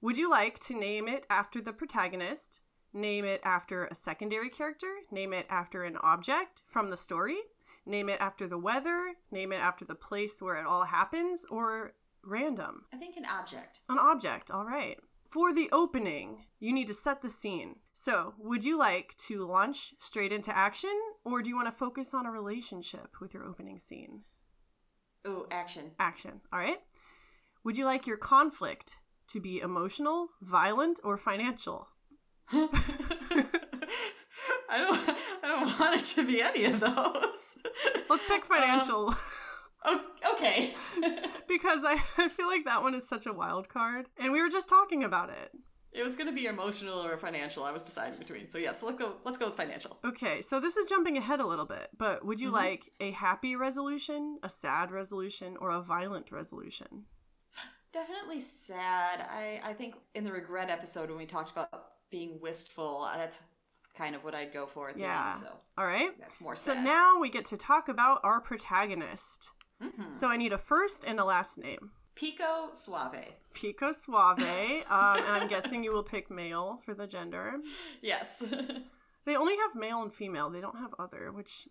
Would 0.00 0.16
you 0.16 0.30
like 0.30 0.58
to 0.60 0.74
name 0.74 1.08
it 1.08 1.26
after 1.28 1.60
the 1.60 1.74
protagonist? 1.74 2.60
Name 2.92 3.24
it 3.24 3.40
after 3.44 3.86
a 3.86 3.94
secondary 3.94 4.50
character? 4.50 4.92
Name 5.10 5.32
it 5.32 5.46
after 5.48 5.84
an 5.84 5.96
object 6.02 6.62
from 6.66 6.90
the 6.90 6.96
story? 6.96 7.38
Name 7.86 8.08
it 8.08 8.20
after 8.20 8.46
the 8.46 8.58
weather? 8.58 9.14
Name 9.30 9.52
it 9.52 9.60
after 9.60 9.84
the 9.84 9.94
place 9.94 10.42
where 10.42 10.56
it 10.56 10.66
all 10.66 10.84
happens? 10.84 11.44
Or 11.50 11.92
random? 12.24 12.82
I 12.92 12.96
think 12.96 13.16
an 13.16 13.26
object. 13.26 13.80
An 13.88 13.98
object, 13.98 14.50
all 14.50 14.64
right. 14.64 14.98
For 15.30 15.52
the 15.52 15.68
opening, 15.70 16.46
you 16.58 16.72
need 16.72 16.88
to 16.88 16.94
set 16.94 17.22
the 17.22 17.30
scene. 17.30 17.76
So, 17.92 18.34
would 18.38 18.64
you 18.64 18.76
like 18.76 19.14
to 19.28 19.46
launch 19.46 19.94
straight 20.00 20.32
into 20.32 20.56
action, 20.56 20.90
or 21.24 21.40
do 21.40 21.48
you 21.48 21.54
want 21.54 21.68
to 21.68 21.72
focus 21.72 22.12
on 22.12 22.26
a 22.26 22.32
relationship 22.32 23.20
with 23.20 23.32
your 23.32 23.44
opening 23.44 23.78
scene? 23.78 24.22
Ooh, 25.28 25.46
action. 25.52 25.84
Action, 26.00 26.40
all 26.52 26.58
right? 26.58 26.78
Would 27.62 27.76
you 27.76 27.84
like 27.84 28.08
your 28.08 28.16
conflict 28.16 28.96
to 29.28 29.40
be 29.40 29.60
emotional, 29.60 30.30
violent, 30.42 30.98
or 31.04 31.16
financial? 31.16 31.88
I 34.68 34.78
don't 34.78 35.16
I 35.42 35.48
don't 35.48 35.78
want 35.80 36.00
it 36.00 36.04
to 36.16 36.26
be 36.26 36.40
any 36.42 36.64
of 36.64 36.80
those. 36.80 37.58
Let's 38.08 38.26
pick 38.28 38.44
financial 38.56 39.14
Oh, 39.82 40.04
okay. 40.34 40.74
because 41.48 41.80
I, 41.86 42.02
I 42.18 42.28
feel 42.28 42.46
like 42.46 42.66
that 42.66 42.82
one 42.82 42.94
is 42.94 43.08
such 43.08 43.24
a 43.24 43.32
wild 43.32 43.70
card. 43.70 44.06
And 44.18 44.30
we 44.30 44.42
were 44.42 44.50
just 44.50 44.68
talking 44.68 45.04
about 45.04 45.30
it. 45.30 45.52
it 45.92 46.02
was 46.02 46.16
gonna 46.16 46.32
be 46.32 46.44
emotional 46.46 46.98
or 47.02 47.16
financial. 47.16 47.64
I 47.64 47.72
was 47.72 47.82
deciding 47.82 48.18
between. 48.18 48.50
So 48.50 48.58
yes, 48.58 48.64
yeah, 48.66 48.72
so 48.72 48.86
let's 48.86 48.98
go 48.98 49.14
let's 49.24 49.38
go 49.38 49.46
with 49.46 49.56
financial. 49.56 49.98
Okay, 50.04 50.42
so 50.42 50.60
this 50.60 50.76
is 50.76 50.86
jumping 50.86 51.16
ahead 51.16 51.40
a 51.40 51.46
little 51.46 51.64
bit, 51.66 51.88
but 51.96 52.24
would 52.26 52.40
you 52.40 52.50
Mhm. 52.50 52.54
like 52.54 52.90
a 53.00 53.10
happy 53.12 53.56
resolution, 53.56 54.38
a 54.42 54.48
sad 54.50 54.90
resolution, 54.90 55.56
or 55.60 55.70
a 55.70 55.80
violent 55.80 56.30
resolution? 56.30 57.06
Definitely 57.92 58.38
sad. 58.40 59.26
I, 59.30 59.60
I 59.64 59.72
think 59.72 59.96
in 60.14 60.22
the 60.24 60.30
regret 60.32 60.70
episode 60.70 61.08
when 61.08 61.18
we 61.18 61.26
talked 61.26 61.50
about 61.50 61.89
being 62.10 62.40
wistful, 62.40 63.02
uh, 63.02 63.16
that's 63.16 63.42
kind 63.94 64.14
of 64.14 64.24
what 64.24 64.34
I'd 64.34 64.52
go 64.52 64.66
for 64.66 64.88
at 64.88 64.94
the 64.96 65.02
Yeah. 65.02 65.32
end. 65.32 65.40
So 65.42 65.56
All 65.78 65.86
right. 65.86 66.18
that's 66.20 66.40
more 66.40 66.56
So 66.56 66.74
now 66.74 67.18
we 67.20 67.28
get 67.30 67.44
to 67.46 67.56
talk 67.56 67.88
about 67.88 68.20
our 68.24 68.40
protagonist. 68.40 69.50
Mhm. 69.80 70.14
So 70.14 70.28
I 70.28 70.36
need 70.36 70.52
a 70.52 70.58
first 70.58 71.04
and 71.04 71.18
a 71.20 71.24
last 71.24 71.58
name. 71.58 71.92
Pico 72.14 72.70
Suave. 72.72 73.34
Pico 73.54 73.92
Suave, 73.92 74.40
um, 74.90 75.16
and 75.16 75.36
I'm 75.36 75.48
guessing 75.48 75.82
you 75.82 75.92
will 75.92 76.02
pick 76.04 76.30
male 76.30 76.78
for 76.84 76.94
the 76.94 77.06
gender. 77.06 77.54
Yes. 78.02 78.52
They 79.26 79.36
only 79.36 79.54
have 79.58 79.74
male 79.74 80.00
and 80.02 80.10
female. 80.12 80.48
They 80.48 80.62
don't 80.62 80.78
have 80.78 80.94
other, 80.98 81.30
which 81.30 81.68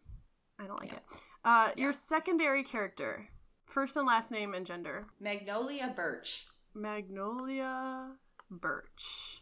I 0.60 0.68
don't 0.68 0.80
like 0.80 0.94
it. 0.94 1.04
Uh, 1.44 1.72
Your 1.76 1.92
secondary 1.92 2.64
character, 2.64 3.28
first 3.66 3.98
and 3.98 4.06
last 4.06 4.32
name 4.32 4.54
and 4.54 4.68
gender. 4.68 5.08
Magnolia 5.20 5.92
Birch. 5.96 6.48
Magnolia 6.76 8.12
Birch. 8.52 9.39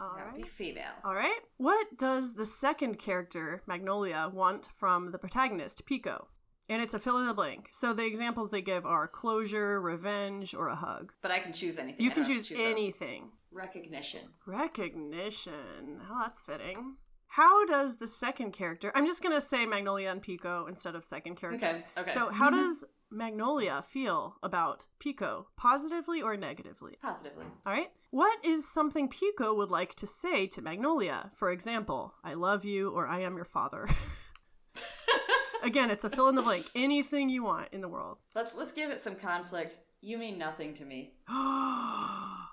All 0.00 0.14
that 0.16 0.26
would 0.26 0.32
right. 0.32 0.42
be 0.42 0.48
female. 0.48 0.92
All 1.04 1.14
right. 1.14 1.40
What 1.58 1.98
does 1.98 2.34
the 2.34 2.46
second 2.46 2.98
character, 2.98 3.62
Magnolia, 3.66 4.30
want 4.32 4.68
from 4.76 5.12
the 5.12 5.18
protagonist, 5.18 5.84
Pico? 5.86 6.28
And 6.68 6.80
it's 6.80 6.94
a 6.94 7.00
fill 7.00 7.18
in 7.18 7.26
the 7.26 7.34
blank. 7.34 7.68
So 7.72 7.92
the 7.92 8.06
examples 8.06 8.50
they 8.50 8.62
give 8.62 8.86
are 8.86 9.08
closure, 9.08 9.80
revenge, 9.80 10.54
or 10.54 10.68
a 10.68 10.76
hug. 10.76 11.12
But 11.20 11.32
I 11.32 11.40
can 11.40 11.52
choose 11.52 11.78
anything. 11.78 12.04
You 12.04 12.12
I 12.12 12.14
can 12.14 12.22
don't 12.22 12.32
have 12.32 12.42
to 12.42 12.48
choose 12.48 12.58
those. 12.58 12.66
anything. 12.66 13.30
Recognition. 13.52 14.20
Recognition. 14.46 16.00
Oh, 16.08 16.20
that's 16.22 16.40
fitting. 16.40 16.94
How 17.26 17.66
does 17.66 17.96
the 17.96 18.08
second 18.08 18.52
character? 18.52 18.92
I'm 18.94 19.06
just 19.06 19.22
gonna 19.22 19.40
say 19.40 19.66
Magnolia 19.66 20.10
and 20.10 20.22
Pico 20.22 20.66
instead 20.66 20.94
of 20.94 21.04
second 21.04 21.36
character. 21.36 21.66
Okay. 21.66 21.84
Okay. 21.98 22.12
So 22.12 22.30
how 22.30 22.50
mm-hmm. 22.50 22.58
does 22.58 22.84
Magnolia 23.10 23.82
feel 23.82 24.36
about 24.42 24.86
Pico, 24.98 25.48
positively 25.56 26.22
or 26.22 26.36
negatively? 26.36 26.96
Positively. 27.02 27.46
All 27.66 27.72
right. 27.72 27.90
What 28.10 28.44
is 28.44 28.72
something 28.72 29.08
Pico 29.08 29.54
would 29.54 29.70
like 29.70 29.94
to 29.96 30.06
say 30.06 30.46
to 30.48 30.62
Magnolia? 30.62 31.30
For 31.34 31.50
example, 31.50 32.14
I 32.24 32.34
love 32.34 32.64
you 32.64 32.90
or 32.90 33.06
I 33.06 33.20
am 33.20 33.36
your 33.36 33.44
father. 33.44 33.88
Again, 35.62 35.90
it's 35.90 36.04
a 36.04 36.10
fill 36.10 36.28
in 36.28 36.34
the 36.34 36.42
blank. 36.42 36.66
Anything 36.74 37.28
you 37.28 37.44
want 37.44 37.68
in 37.72 37.80
the 37.80 37.88
world. 37.88 38.18
Let's 38.34 38.54
let's 38.54 38.72
give 38.72 38.90
it 38.90 38.98
some 39.00 39.16
conflict. 39.16 39.78
You 40.00 40.16
mean 40.16 40.38
nothing 40.38 40.74
to 40.74 40.84
me. 40.84 41.14
oh, 41.28 42.46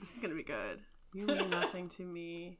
this 0.00 0.14
is 0.14 0.18
gonna 0.20 0.34
be 0.34 0.42
good. 0.42 0.80
You 1.14 1.26
mean 1.26 1.48
nothing 1.48 1.88
to 1.90 2.02
me. 2.02 2.58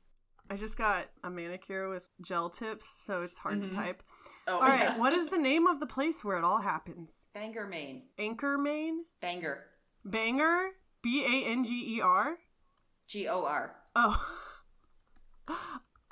I 0.51 0.57
just 0.57 0.77
got 0.77 1.07
a 1.23 1.31
manicure 1.31 1.89
with 1.89 2.07
gel 2.21 2.51
tips, 2.51 2.87
so 3.05 3.23
it's 3.23 3.39
hard 3.39 3.61
Mhm. 3.61 3.71
to 3.71 3.75
type. 3.77 4.03
Oh, 4.47 4.57
All 4.57 4.61
right, 4.69 4.81
yeah. 4.81 4.99
what 4.99 5.13
is 5.15 5.29
the 5.31 5.39
name 5.39 5.67
of 5.67 5.81
the 5.81 5.87
place 5.87 6.23
where 6.25 6.37
it 6.37 6.45
all 6.45 6.61
happens? 6.61 7.27
Bangor, 7.35 7.67
Maine. 7.67 8.09
Anchor, 8.19 8.59
Maine? 8.59 9.05
Bangor. 9.21 9.65
Banger? 10.05 10.73
B 11.03 11.25
A 11.25 11.47
N 11.51 11.65
G 11.65 11.97
E 11.97 12.01
R? 12.01 12.37
G 13.07 13.27
O 13.29 13.45
R. 13.47 13.77
Oh. 13.97 14.27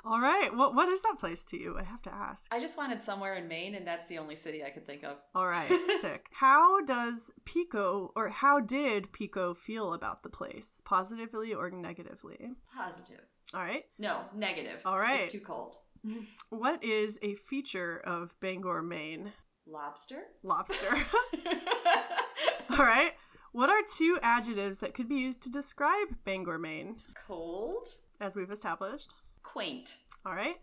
all 0.05 0.19
right. 0.19 0.53
What 0.55 0.75
what 0.75 0.89
is 0.89 1.01
that 1.03 1.17
place 1.19 1.43
to 1.45 1.57
you? 1.57 1.77
I 1.77 1.83
have 1.83 2.01
to 2.03 2.13
ask. 2.13 2.47
I 2.51 2.59
just 2.59 2.77
wanted 2.77 3.01
somewhere 3.01 3.35
in 3.35 3.47
Maine, 3.47 3.75
and 3.75 3.87
that's 3.87 4.07
the 4.07 4.17
only 4.17 4.35
city 4.35 4.63
I 4.63 4.69
could 4.69 4.85
think 4.85 5.03
of. 5.03 5.17
All 5.33 5.47
right, 5.47 5.69
sick. 6.01 6.27
How 6.31 6.83
does 6.83 7.31
Pico 7.45 8.11
or 8.15 8.29
how 8.29 8.59
did 8.59 9.11
Pico 9.13 9.53
feel 9.53 9.93
about 9.93 10.23
the 10.23 10.29
place? 10.29 10.79
Positively 10.85 11.53
or 11.53 11.69
negatively? 11.71 12.51
Positive. 12.75 13.21
All 13.53 13.61
right. 13.61 13.83
No, 13.99 14.21
negative. 14.35 14.81
All 14.85 14.99
right. 14.99 15.23
It's 15.23 15.31
too 15.31 15.39
cold. 15.39 15.75
What 16.49 16.83
is 16.83 17.17
a 17.21 17.33
feature 17.35 18.01
of 18.05 18.33
Bangor, 18.41 18.81
Maine? 18.81 19.31
Lobster. 19.65 20.23
Lobster. 20.43 20.89
All 22.69 22.77
right. 22.85 23.13
What 23.53 23.69
are 23.69 23.79
two 23.97 24.19
adjectives 24.21 24.79
that 24.79 24.93
could 24.93 25.07
be 25.07 25.15
used 25.15 25.41
to 25.43 25.49
describe 25.51 26.07
Bangor, 26.25 26.57
Maine, 26.57 26.97
cold. 27.27 27.87
as 28.19 28.35
we've 28.35 28.51
established? 28.51 29.13
Quaint. 29.43 29.97
All 30.25 30.33
right. 30.33 30.55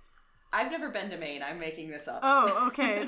I've 0.53 0.71
never 0.71 0.91
been 0.91 1.09
to 1.11 1.17
Maine. 1.17 1.43
I'm 1.43 1.59
making 1.61 1.89
this 1.91 2.07
up. 2.09 2.21
Oh, 2.23 2.69
okay. 2.69 3.07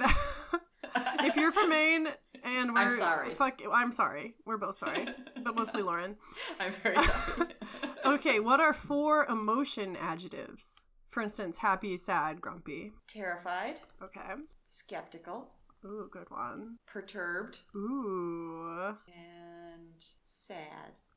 if 1.26 1.36
you're 1.36 1.52
from 1.52 1.68
Maine 1.70 2.08
and 2.44 2.72
we're 2.74 2.80
I'm 2.80 2.90
sorry. 2.90 3.34
Fuck, 3.34 3.60
I'm 3.72 3.92
sorry. 3.92 4.34
We're 4.44 4.58
both 4.58 4.76
sorry, 4.76 5.06
but 5.42 5.54
mostly 5.54 5.82
Lauren. 5.88 6.16
I'm 6.60 6.72
very 6.72 6.98
sorry. 6.98 7.48
Okay, 8.04 8.40
what 8.40 8.58
are 8.58 8.72
four 8.72 9.26
emotion 9.26 9.96
adjectives? 9.96 10.80
For 11.06 11.22
instance, 11.22 11.58
happy, 11.58 11.96
sad, 11.96 12.40
grumpy. 12.40 12.92
Terrified. 13.06 13.76
Okay. 14.02 14.32
Skeptical. 14.66 15.50
Ooh, 15.84 16.08
good 16.10 16.28
one. 16.28 16.78
Perturbed. 16.86 17.60
Ooh. 17.76 18.96
And 19.06 20.04
sad. 20.20 20.92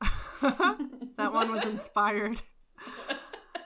that 1.16 1.32
one 1.32 1.50
was 1.50 1.64
inspired. 1.64 2.40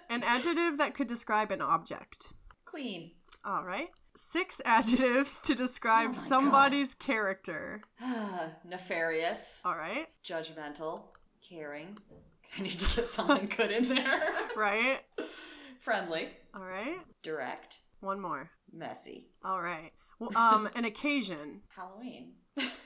An 0.08 0.22
adjective 0.22 0.78
that 0.78 0.94
could 0.94 1.06
describe 1.06 1.50
an 1.50 1.60
object. 1.60 2.32
Clean. 2.64 3.10
All 3.44 3.64
right. 3.64 3.88
Six 4.16 4.60
adjectives 4.64 5.40
to 5.42 5.54
describe 5.54 6.10
Oh 6.14 6.18
somebody's 6.18 6.94
character. 6.94 7.82
Nefarious. 8.64 9.62
All 9.64 9.76
right. 9.76 10.06
Judgmental. 10.24 11.02
Caring. 11.48 11.96
I 12.58 12.62
need 12.62 12.72
to 12.72 12.96
get 12.96 13.06
something 13.06 13.50
good 13.56 13.70
in 13.70 13.88
there. 13.88 14.20
Right. 14.56 15.00
Friendly. 15.80 16.28
All 16.54 16.64
right. 16.64 16.98
Direct. 17.22 17.80
One 18.00 18.20
more. 18.20 18.50
Messy. 18.72 19.28
All 19.44 19.62
right. 19.62 19.92
Well, 20.18 20.36
um, 20.36 20.68
an 20.74 20.84
occasion. 20.84 21.60
Halloween. 21.74 22.32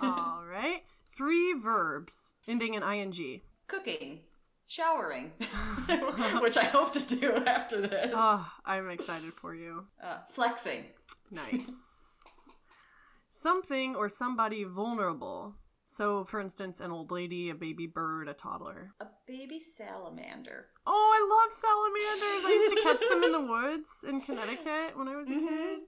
All 0.00 0.44
right. 0.48 0.82
Three 1.16 1.54
verbs 1.54 2.34
ending 2.46 2.74
in 2.74 2.82
ing. 2.82 3.40
Cooking. 3.66 4.20
Showering. 4.66 5.32
Which 6.40 6.56
I 6.56 6.64
hope 6.64 6.92
to 6.94 7.16
do 7.16 7.32
after 7.46 7.80
this. 7.80 8.10
Oh, 8.14 8.48
I'm 8.64 8.88
excited 8.90 9.32
for 9.32 9.54
you. 9.54 9.84
Uh, 10.02 10.18
flexing. 10.30 10.84
Nice. 11.34 11.70
something 13.30 13.94
or 13.96 14.08
somebody 14.08 14.64
vulnerable. 14.64 15.54
So, 15.86 16.24
for 16.24 16.40
instance, 16.40 16.80
an 16.80 16.90
old 16.90 17.10
lady, 17.10 17.50
a 17.50 17.54
baby 17.54 17.86
bird, 17.86 18.28
a 18.28 18.34
toddler. 18.34 18.94
A 19.00 19.06
baby 19.26 19.60
salamander. 19.60 20.66
Oh, 20.86 21.12
I 21.14 21.20
love 21.44 21.52
salamanders. 21.52 22.44
I 22.46 22.52
used 22.52 22.76
to 22.76 22.82
catch 22.82 23.08
them 23.08 23.22
in 23.22 23.32
the 23.32 23.40
woods 23.40 24.04
in 24.08 24.20
Connecticut 24.20 24.96
when 24.96 25.08
I 25.08 25.16
was 25.16 25.28
a 25.28 25.34
Mhm. 25.34 25.48
kid. 25.48 25.80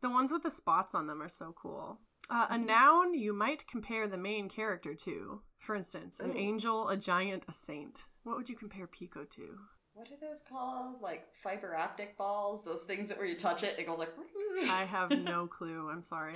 The 0.00 0.10
ones 0.10 0.32
with 0.32 0.42
the 0.42 0.50
spots 0.50 0.94
on 0.94 1.06
them 1.06 1.20
are 1.22 1.28
so 1.28 1.52
cool. 1.52 2.00
Uh, 2.30 2.46
a 2.50 2.56
noun 2.58 3.14
you 3.14 3.32
might 3.32 3.66
compare 3.66 4.08
the 4.08 4.16
main 4.16 4.48
character 4.48 4.94
to. 4.94 5.42
For 5.58 5.74
instance, 5.74 6.18
an 6.18 6.30
Ooh. 6.30 6.38
angel, 6.38 6.88
a 6.88 6.96
giant, 6.96 7.44
a 7.48 7.52
saint. 7.52 8.04
What 8.22 8.36
would 8.36 8.48
you 8.48 8.56
compare 8.56 8.86
Pico 8.86 9.24
to? 9.24 9.58
What 9.94 10.08
are 10.08 10.16
those 10.20 10.40
called? 10.40 11.02
Like 11.02 11.26
fiber 11.34 11.76
optic 11.76 12.16
balls? 12.16 12.64
Those 12.64 12.82
things 12.82 13.08
that 13.08 13.18
where 13.18 13.26
you 13.26 13.36
touch 13.36 13.62
it, 13.62 13.76
it 13.78 13.86
goes 13.86 13.98
like. 13.98 14.12
I 14.70 14.84
have 14.84 15.10
no 15.10 15.46
clue. 15.46 15.88
I'm 15.90 16.04
sorry. 16.04 16.34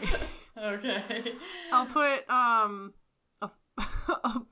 okay. 0.56 1.34
I'll 1.72 1.86
put 1.86 2.28
um 2.28 2.92
a, 3.40 3.50
a 3.78 4.42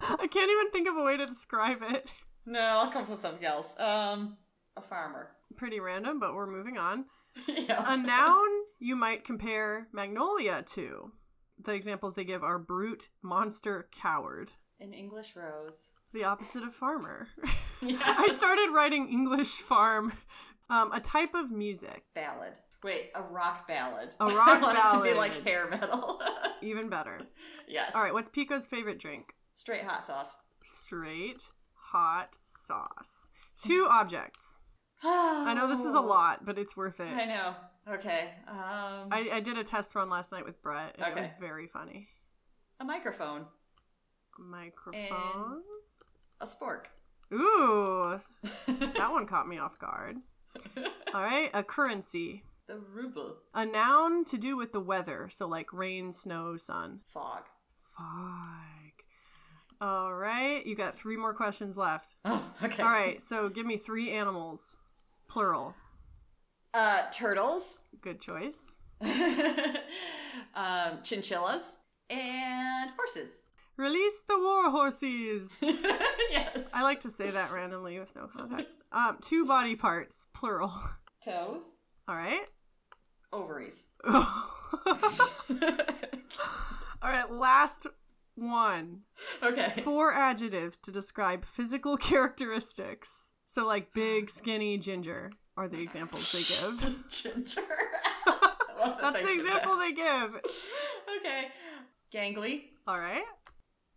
I 0.00 0.26
can't 0.26 0.50
even 0.50 0.70
think 0.72 0.88
of 0.88 0.96
a 0.96 1.02
way 1.02 1.16
to 1.16 1.26
describe 1.26 1.78
it. 1.82 2.06
No, 2.44 2.60
I'll 2.60 2.90
come 2.90 3.04
up 3.04 3.10
with 3.10 3.18
something 3.18 3.44
else. 3.44 3.78
Um, 3.78 4.36
a 4.76 4.82
farmer. 4.82 5.30
Pretty 5.56 5.80
random, 5.80 6.18
but 6.18 6.34
we're 6.34 6.50
moving 6.50 6.76
on. 6.76 7.04
yeah. 7.46 7.84
A 7.86 7.96
noun 7.96 8.48
you 8.80 8.96
might 8.96 9.24
compare 9.24 9.86
Magnolia 9.92 10.64
to. 10.74 11.12
The 11.62 11.72
examples 11.72 12.14
they 12.14 12.24
give 12.24 12.42
are 12.42 12.58
brute, 12.58 13.08
monster, 13.22 13.88
coward. 13.92 14.50
An 14.80 14.92
English 14.92 15.36
rose. 15.36 15.94
The 16.12 16.24
opposite 16.24 16.64
of 16.64 16.74
farmer. 16.74 17.28
I 18.00 18.28
started 18.28 18.70
writing 18.74 19.08
English 19.08 19.48
farm. 19.48 20.12
Um, 20.70 20.92
a 20.92 21.00
type 21.00 21.34
of 21.34 21.50
music. 21.50 22.04
ballad. 22.14 22.54
Wait, 22.84 23.10
a 23.14 23.22
rock 23.22 23.68
ballad. 23.68 24.14
A 24.20 24.26
rock 24.34 24.48
I 24.48 24.60
want 24.60 24.78
it 24.78 24.88
to 24.96 25.02
be 25.02 25.14
like 25.14 25.44
hair 25.44 25.68
metal. 25.68 26.20
Even 26.62 26.88
better. 26.88 27.20
yes. 27.68 27.92
All 27.94 28.02
right, 28.02 28.12
what's 28.14 28.30
Pico's 28.30 28.66
favorite 28.66 28.98
drink? 28.98 29.34
Straight 29.54 29.82
hot 29.84 30.02
sauce. 30.04 30.38
Straight 30.64 31.44
hot 31.74 32.36
sauce. 32.44 33.28
Two 33.60 33.86
objects. 33.90 34.58
I 35.04 35.52
know 35.54 35.68
this 35.68 35.80
is 35.84 35.94
a 35.94 36.00
lot, 36.00 36.44
but 36.46 36.58
it's 36.58 36.76
worth 36.76 37.00
it. 37.00 37.12
I 37.12 37.24
know. 37.26 37.54
Okay. 37.94 38.30
Um, 38.48 39.08
I, 39.10 39.28
I 39.34 39.40
did 39.40 39.58
a 39.58 39.64
test 39.64 39.94
run 39.94 40.08
last 40.08 40.32
night 40.32 40.44
with 40.44 40.62
Brett. 40.62 40.96
and 40.98 41.06
It 41.18 41.20
was 41.20 41.30
very 41.40 41.66
funny. 41.66 42.08
a 42.80 42.84
microphone. 42.84 43.46
Microphone. 44.38 45.62
A 46.40 46.46
spork. 46.46 46.84
Ooh, 47.32 48.18
that 48.42 49.10
one 49.10 49.26
caught 49.26 49.48
me 49.48 49.58
off 49.58 49.78
guard. 49.78 50.16
All 51.14 51.22
right, 51.22 51.50
a 51.54 51.62
currency. 51.62 52.42
the 52.68 52.78
ruble. 52.78 53.36
A 53.54 53.64
noun 53.64 54.24
to 54.26 54.36
do 54.38 54.56
with 54.56 54.72
the 54.72 54.80
weather, 54.80 55.28
so 55.30 55.46
like 55.46 55.72
rain, 55.72 56.12
snow, 56.12 56.56
sun. 56.56 57.00
Fog. 57.08 57.42
Fog. 57.96 58.92
All 59.80 60.14
right, 60.14 60.64
you 60.64 60.76
got 60.76 60.94
three 60.96 61.16
more 61.16 61.34
questions 61.34 61.76
left. 61.76 62.14
Oh, 62.24 62.44
okay. 62.62 62.82
All 62.82 62.88
right, 62.90 63.20
so 63.22 63.48
give 63.48 63.66
me 63.66 63.76
three 63.76 64.10
animals, 64.12 64.76
plural. 65.28 65.74
Uh, 66.74 67.02
turtles. 67.12 67.80
Good 68.00 68.20
choice. 68.20 68.76
um, 70.54 70.98
chinchillas. 71.02 71.78
And 72.10 72.90
horses. 72.96 73.44
Release 73.82 74.22
the 74.28 74.38
war 74.38 74.70
horses. 74.70 75.56
yes. 75.60 76.70
I 76.72 76.84
like 76.84 77.00
to 77.00 77.08
say 77.10 77.28
that 77.30 77.50
randomly 77.50 77.98
with 77.98 78.14
no 78.14 78.28
context. 78.28 78.80
Um, 78.92 79.18
two 79.20 79.44
body 79.44 79.74
parts, 79.74 80.28
plural. 80.32 80.72
toes. 81.24 81.78
All 82.06 82.14
right. 82.14 82.42
Ovaries. 83.32 83.88
All 84.04 84.20
right, 87.02 87.28
last 87.28 87.88
one. 88.36 89.00
okay. 89.42 89.72
Four 89.82 90.12
adjectives 90.14 90.78
to 90.84 90.92
describe 90.92 91.44
physical 91.44 91.96
characteristics. 91.96 93.08
So, 93.48 93.66
like 93.66 93.92
big, 93.92 94.30
skinny, 94.30 94.78
ginger 94.78 95.32
are 95.56 95.66
the 95.66 95.80
examples 95.82 96.30
they 96.30 96.38
give. 96.54 97.08
Ginger. 97.10 97.62
I 98.26 98.38
love 98.78 98.98
that 99.00 99.12
That's 99.14 99.22
the 99.26 99.32
example 99.32 99.76
that. 99.76 99.80
they 99.80 99.92
give. 99.92 100.40
Okay. 101.18 101.48
Gangly. 102.14 102.62
All 102.86 102.98
right. 103.00 103.22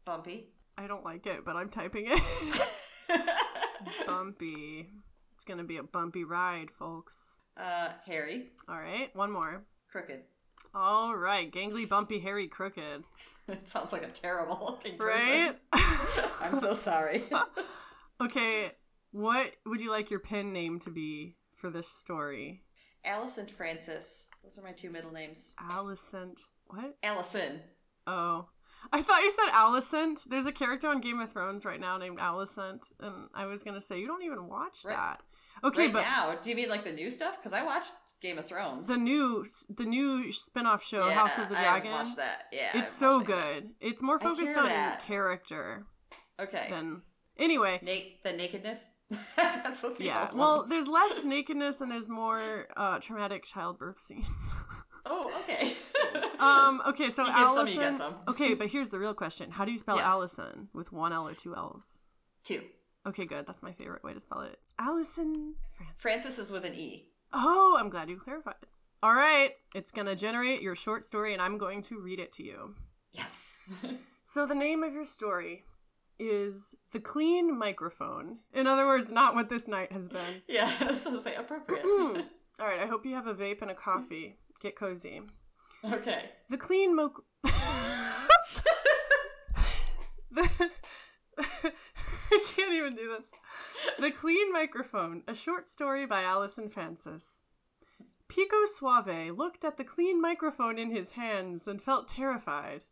Bumpy. 0.05 0.49
I 0.77 0.87
don't 0.87 1.03
like 1.03 1.25
it, 1.25 1.43
but 1.45 1.55
I'm 1.55 1.69
typing 1.69 2.05
it. 2.07 2.21
bumpy. 4.07 4.89
It's 5.33 5.45
going 5.45 5.57
to 5.57 5.63
be 5.63 5.77
a 5.77 5.83
bumpy 5.83 6.23
ride, 6.23 6.69
folks. 6.71 7.37
uh, 7.57 7.89
hairy. 8.05 8.51
All 8.69 8.77
right. 8.79 9.09
One 9.15 9.31
more. 9.31 9.63
Crooked. 9.91 10.21
All 10.73 11.15
right. 11.15 11.51
Gangly, 11.51 11.87
bumpy, 11.87 12.19
hairy, 12.19 12.47
crooked. 12.47 13.03
It 13.47 13.67
sounds 13.67 13.93
like 13.93 14.03
a 14.03 14.07
terrible 14.07 14.57
looking 14.59 14.97
person. 14.97 15.27
Right? 15.27 15.55
I'm 16.41 16.55
so 16.55 16.73
sorry. 16.73 17.23
okay. 18.19 18.71
What 19.11 19.51
would 19.67 19.81
you 19.81 19.91
like 19.91 20.09
your 20.09 20.19
pen 20.19 20.51
name 20.51 20.79
to 20.79 20.89
be 20.89 21.35
for 21.53 21.69
this 21.69 21.87
story? 21.87 22.63
And 23.03 23.51
Francis. 23.51 24.29
Those 24.43 24.57
are 24.57 24.63
my 24.63 24.71
two 24.71 24.89
middle 24.89 25.11
names. 25.11 25.53
Alicent. 25.61 26.39
What? 26.65 26.97
Allison. 27.03 27.61
Oh. 28.07 28.47
I 28.93 29.01
thought 29.01 29.21
you 29.23 29.31
said 29.31 29.51
Alicent. 29.53 30.25
There's 30.29 30.45
a 30.45 30.51
character 30.51 30.87
on 30.87 31.01
Game 31.01 31.19
of 31.19 31.31
Thrones 31.31 31.65
right 31.65 31.79
now 31.79 31.97
named 31.97 32.19
Alicent, 32.19 32.83
and 32.99 33.27
I 33.33 33.45
was 33.45 33.63
gonna 33.63 33.81
say 33.81 33.99
you 33.99 34.07
don't 34.07 34.23
even 34.23 34.47
watch 34.47 34.79
Right- 34.85 34.95
that. 34.95 35.21
Okay, 35.63 35.83
right 35.85 35.93
but 35.93 36.01
now, 36.01 36.35
do 36.41 36.49
you 36.49 36.55
mean 36.55 36.69
like 36.69 36.83
the 36.83 36.91
new 36.93 37.09
stuff? 37.09 37.37
Because 37.37 37.53
I 37.53 37.63
watched 37.63 37.91
Game 38.21 38.37
of 38.37 38.45
Thrones. 38.45 38.87
the 38.87 38.97
new 38.97 39.45
the 39.69 39.85
new 39.85 40.31
spin-off 40.31 40.83
show, 40.83 41.09
House 41.09 41.37
of 41.37 41.49
the 41.49 41.55
Dragon, 41.55 41.91
haven't 41.91 41.91
watched 41.91 42.17
that. 42.17 42.43
Yeah, 42.51 42.71
it's 42.75 42.91
so 42.95 43.19
good. 43.21 43.69
It's 43.79 44.01
more 44.01 44.19
focused 44.19 44.57
on 44.57 44.65
that. 44.65 45.03
character 45.03 45.85
Okay. 46.39 46.67
than 46.69 47.01
anyway. 47.37 47.79
Na- 47.81 48.29
the 48.29 48.35
nakedness. 48.37 48.89
That's 49.37 49.81
what 49.83 49.97
the 49.97 50.05
Yeah. 50.05 50.29
Well, 50.33 50.65
there's 50.67 50.87
less 50.87 51.23
nakedness 51.23 51.79
and 51.81 51.89
there's 51.91 52.09
more 52.09 52.67
uh, 52.75 52.99
traumatic 52.99 53.43
childbirth 53.45 53.99
scenes. 53.99 54.27
Oh, 55.05 55.31
okay. 55.41 55.73
um. 56.39 56.81
Okay. 56.87 57.09
So 57.09 57.23
You 57.23 57.27
get 57.29 57.35
some, 57.37 57.67
you 57.67 57.73
Allison. 57.73 57.79
get 57.81 57.95
some. 57.95 58.15
Okay, 58.27 58.53
but 58.53 58.67
here's 58.67 58.89
the 58.89 58.99
real 58.99 59.13
question: 59.13 59.51
How 59.51 59.65
do 59.65 59.71
you 59.71 59.77
spell 59.77 59.97
Yeah. 59.97 60.09
Allison 60.09 60.69
with 60.73 60.91
one 60.91 61.13
L 61.13 61.27
or 61.27 61.33
two 61.33 61.55
L's? 61.55 62.03
Two. 62.43 62.61
Okay, 63.07 63.25
good. 63.25 63.45
That's 63.45 63.61
my 63.61 63.71
favorite 63.71 64.03
way 64.03 64.13
to 64.13 64.19
spell 64.19 64.41
it. 64.41 64.57
Allison 64.79 65.53
Francis. 65.75 65.95
Francis 65.97 66.39
is 66.39 66.51
with 66.51 66.65
an 66.65 66.73
E. 66.73 67.07
Oh, 67.33 67.75
I'm 67.79 67.89
glad 67.89 68.09
you 68.09 68.17
clarified. 68.17 68.55
All 69.03 69.13
right, 69.13 69.51
it's 69.75 69.91
gonna 69.91 70.15
generate 70.15 70.61
your 70.63 70.75
short 70.75 71.05
story, 71.05 71.33
and 71.33 71.41
I'm 71.41 71.57
going 71.59 71.83
to 71.83 71.99
read 71.99 72.19
it 72.19 72.31
to 72.33 72.43
you. 72.43 72.75
Yes. 73.13 73.59
So 74.27 74.47
the 74.47 74.55
name 74.55 74.81
of 74.81 74.91
your 74.91 75.05
story 75.05 75.65
is 76.17 76.73
the 76.91 76.99
clean 76.99 77.55
microphone. 77.57 78.39
In 78.55 78.65
other 78.65 78.87
words, 78.87 79.11
not 79.11 79.35
what 79.35 79.49
this 79.49 79.67
night 79.67 79.91
has 79.91 80.07
been. 80.07 80.41
yeah, 80.47 80.93
so 80.95 81.15
say 81.19 81.35
appropriate. 81.35 81.85
All 81.85 82.65
right, 82.67 82.79
I 82.79 82.87
hope 82.87 83.05
you 83.05 83.13
have 83.13 83.27
a 83.27 83.35
vape 83.35 83.61
and 83.61 83.69
a 83.69 83.75
coffee. 83.75 84.39
Get 84.65 84.75
cozy. 84.75 85.21
okay. 85.85 86.31
The 86.49 86.57
clean 86.57 86.95
mo. 86.95 87.11
the... 87.43 87.51
I 91.37 91.71
can't 92.55 92.73
even 92.73 92.95
do 92.95 93.15
this. 93.15 93.29
The 93.99 94.09
Clean 94.09 94.51
Microphone, 94.51 95.21
a 95.27 95.35
short 95.35 95.67
story 95.67 96.07
by 96.07 96.23
Allison 96.23 96.69
Francis. 96.69 97.43
Pico 98.27 98.65
Suave 98.65 99.37
looked 99.37 99.63
at 99.63 99.77
the 99.77 99.83
clean 99.83 100.19
microphone 100.19 100.79
in 100.79 100.89
his 100.89 101.11
hands 101.11 101.67
and 101.67 101.79
felt 101.79 102.07
terrified. 102.07 102.85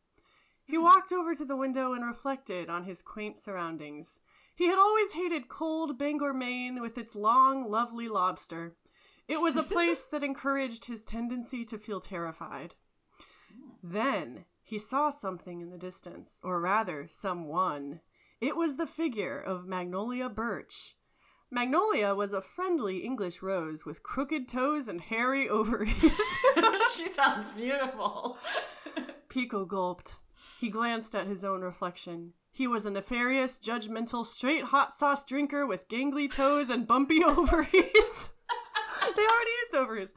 He 0.63 0.75
hmm. 0.75 0.83
walked 0.83 1.11
over 1.11 1.33
to 1.33 1.43
the 1.43 1.57
window 1.57 1.93
and 1.93 2.05
reflected 2.05 2.69
on 2.69 2.83
his 2.83 3.01
quaint 3.01 3.39
surroundings. 3.39 4.19
He 4.55 4.67
had 4.67 4.77
always 4.77 5.13
hated 5.13 5.49
cold 5.49 5.97
Bangor, 5.97 6.35
Maine, 6.35 6.83
with 6.83 6.99
its 6.99 7.15
long, 7.15 7.67
lovely 7.67 8.07
lobster. 8.07 8.75
It 9.27 9.41
was 9.41 9.55
a 9.55 9.63
place 9.63 10.05
that 10.05 10.23
encouraged 10.23 10.85
his 10.85 11.05
tendency 11.05 11.63
to 11.65 11.77
feel 11.77 12.01
terrified. 12.01 12.75
Then 13.81 14.45
he 14.63 14.77
saw 14.77 15.09
something 15.09 15.61
in 15.61 15.69
the 15.69 15.77
distance, 15.77 16.39
or 16.43 16.59
rather, 16.59 17.07
someone. 17.09 18.01
It 18.41 18.55
was 18.57 18.77
the 18.77 18.87
figure 18.87 19.39
of 19.39 19.67
Magnolia 19.67 20.29
Birch. 20.29 20.95
Magnolia 21.51 22.15
was 22.15 22.33
a 22.33 22.41
friendly 22.41 22.99
English 22.99 23.41
rose 23.41 23.85
with 23.85 24.01
crooked 24.01 24.47
toes 24.47 24.87
and 24.87 24.99
hairy 24.99 25.47
ovaries. 25.49 26.21
she 26.93 27.07
sounds 27.07 27.51
beautiful. 27.51 28.37
Pico 29.29 29.63
gulped. 29.65 30.15
He 30.59 30.69
glanced 30.69 31.15
at 31.15 31.27
his 31.27 31.45
own 31.45 31.61
reflection. 31.61 32.33
He 32.51 32.67
was 32.67 32.85
a 32.85 32.89
nefarious, 32.91 33.59
judgmental, 33.59 34.25
straight 34.25 34.65
hot 34.65 34.93
sauce 34.93 35.23
drinker 35.25 35.65
with 35.65 35.87
gangly 35.87 36.29
toes 36.31 36.69
and 36.69 36.87
bumpy 36.87 37.23
ovaries. 37.23 38.31
they 39.15 39.21
already 39.23 39.51
used 39.61 39.75
ovaries. 39.75 40.13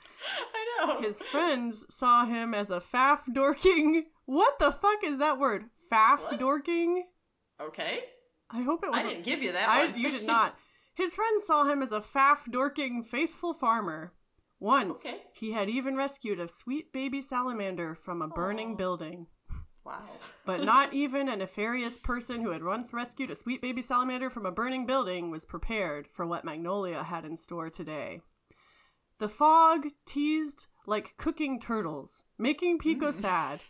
I 0.54 0.86
know. 0.86 1.00
His 1.00 1.22
friends 1.22 1.84
saw 1.90 2.24
him 2.26 2.54
as 2.54 2.70
a 2.70 2.80
faff 2.80 3.20
dorking. 3.32 4.06
What 4.26 4.58
the 4.58 4.72
fuck 4.72 5.04
is 5.04 5.18
that 5.18 5.38
word? 5.38 5.66
Faff 5.92 6.18
What? 6.20 6.38
dorking? 6.38 7.04
Okay. 7.60 8.00
I 8.50 8.62
hope 8.62 8.82
it 8.82 8.88
I 8.92 9.02
wasn't. 9.02 9.10
didn't 9.10 9.24
give 9.24 9.42
you 9.42 9.52
that 9.52 9.68
I, 9.68 9.86
one. 9.86 9.98
you 9.98 10.10
did 10.10 10.24
not. 10.26 10.56
His 10.94 11.14
friends 11.14 11.44
saw 11.46 11.64
him 11.64 11.82
as 11.82 11.92
a 11.92 12.00
faff 12.00 12.50
dorking, 12.50 13.02
faithful 13.02 13.52
farmer. 13.54 14.12
Once, 14.58 15.04
Okay. 15.04 15.18
he 15.34 15.52
had 15.52 15.68
even 15.68 15.96
rescued 15.96 16.40
a 16.40 16.48
sweet 16.48 16.90
baby 16.92 17.20
salamander 17.20 17.94
from 17.94 18.22
a 18.22 18.28
burning 18.28 18.72
Aw. 18.72 18.76
building. 18.76 19.26
Wow. 19.84 20.02
But 20.46 20.64
not 20.64 20.94
even 20.94 21.28
a 21.28 21.36
nefarious 21.36 21.98
person 21.98 22.40
who 22.42 22.50
had 22.50 22.64
once 22.64 22.92
rescued 22.94 23.30
a 23.30 23.34
sweet 23.36 23.60
baby 23.60 23.82
salamander 23.82 24.30
from 24.30 24.46
a 24.46 24.50
burning 24.50 24.86
building 24.86 25.30
was 25.30 25.44
prepared 25.44 26.08
for 26.08 26.26
what 26.26 26.44
Magnolia 26.44 27.02
had 27.02 27.24
in 27.26 27.36
store 27.36 27.68
today. 27.68 28.22
The 29.18 29.28
fog 29.28 29.86
teased 30.04 30.66
like 30.86 31.16
cooking 31.16 31.58
turtles, 31.58 32.24
making 32.38 32.78
Pico 32.78 33.08
mm. 33.08 33.14
sad. 33.14 33.60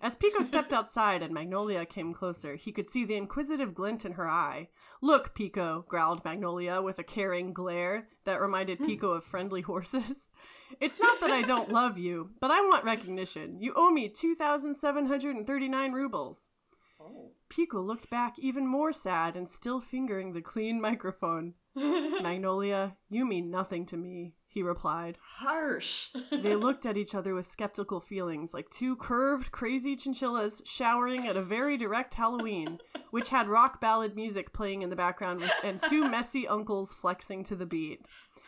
As 0.00 0.14
Pico 0.14 0.42
stepped 0.42 0.72
outside 0.72 1.22
and 1.22 1.34
Magnolia 1.34 1.84
came 1.84 2.14
closer, 2.14 2.54
he 2.54 2.70
could 2.70 2.88
see 2.88 3.04
the 3.04 3.16
inquisitive 3.16 3.74
glint 3.74 4.04
in 4.04 4.12
her 4.12 4.28
eye. 4.28 4.68
Look, 5.02 5.34
Pico, 5.34 5.84
growled 5.88 6.24
Magnolia 6.24 6.80
with 6.80 6.98
a 7.00 7.04
caring 7.04 7.52
glare 7.52 8.08
that 8.24 8.40
reminded 8.40 8.78
hmm. 8.78 8.86
Pico 8.86 9.10
of 9.12 9.24
friendly 9.24 9.62
horses. 9.62 10.28
It's 10.80 11.00
not 11.00 11.20
that 11.20 11.30
I 11.30 11.42
don't 11.42 11.72
love 11.72 11.98
you, 11.98 12.30
but 12.40 12.50
I 12.50 12.60
want 12.60 12.84
recognition. 12.84 13.60
You 13.60 13.72
owe 13.74 13.90
me 13.90 14.08
2,739 14.08 15.92
rubles. 15.92 16.48
Oh. 17.00 17.32
Pico 17.48 17.80
looked 17.80 18.10
back 18.10 18.38
even 18.38 18.66
more 18.66 18.92
sad 18.92 19.36
and 19.36 19.48
still 19.48 19.80
fingering 19.80 20.32
the 20.32 20.42
clean 20.42 20.80
microphone. 20.80 21.54
Magnolia, 21.74 22.96
you 23.08 23.24
mean 23.24 23.50
nothing 23.50 23.86
to 23.86 23.96
me, 23.96 24.34
he 24.48 24.62
replied. 24.62 25.16
Harsh. 25.20 26.08
They 26.30 26.56
looked 26.56 26.86
at 26.86 26.96
each 26.96 27.14
other 27.14 27.34
with 27.34 27.46
skeptical 27.46 28.00
feelings, 28.00 28.54
like 28.54 28.70
two 28.70 28.96
curved, 28.96 29.50
crazy 29.50 29.96
chinchillas 29.96 30.62
showering 30.64 31.26
at 31.26 31.36
a 31.36 31.42
very 31.42 31.76
direct 31.76 32.14
Halloween, 32.14 32.78
which 33.10 33.28
had 33.28 33.48
rock 33.48 33.80
ballad 33.80 34.16
music 34.16 34.52
playing 34.52 34.82
in 34.82 34.90
the 34.90 34.96
background 34.96 35.40
with, 35.40 35.52
and 35.64 35.82
two 35.82 36.08
messy 36.08 36.46
uncles 36.46 36.94
flexing 36.94 37.44
to 37.44 37.56
the 37.56 37.66
beat. 37.66 38.06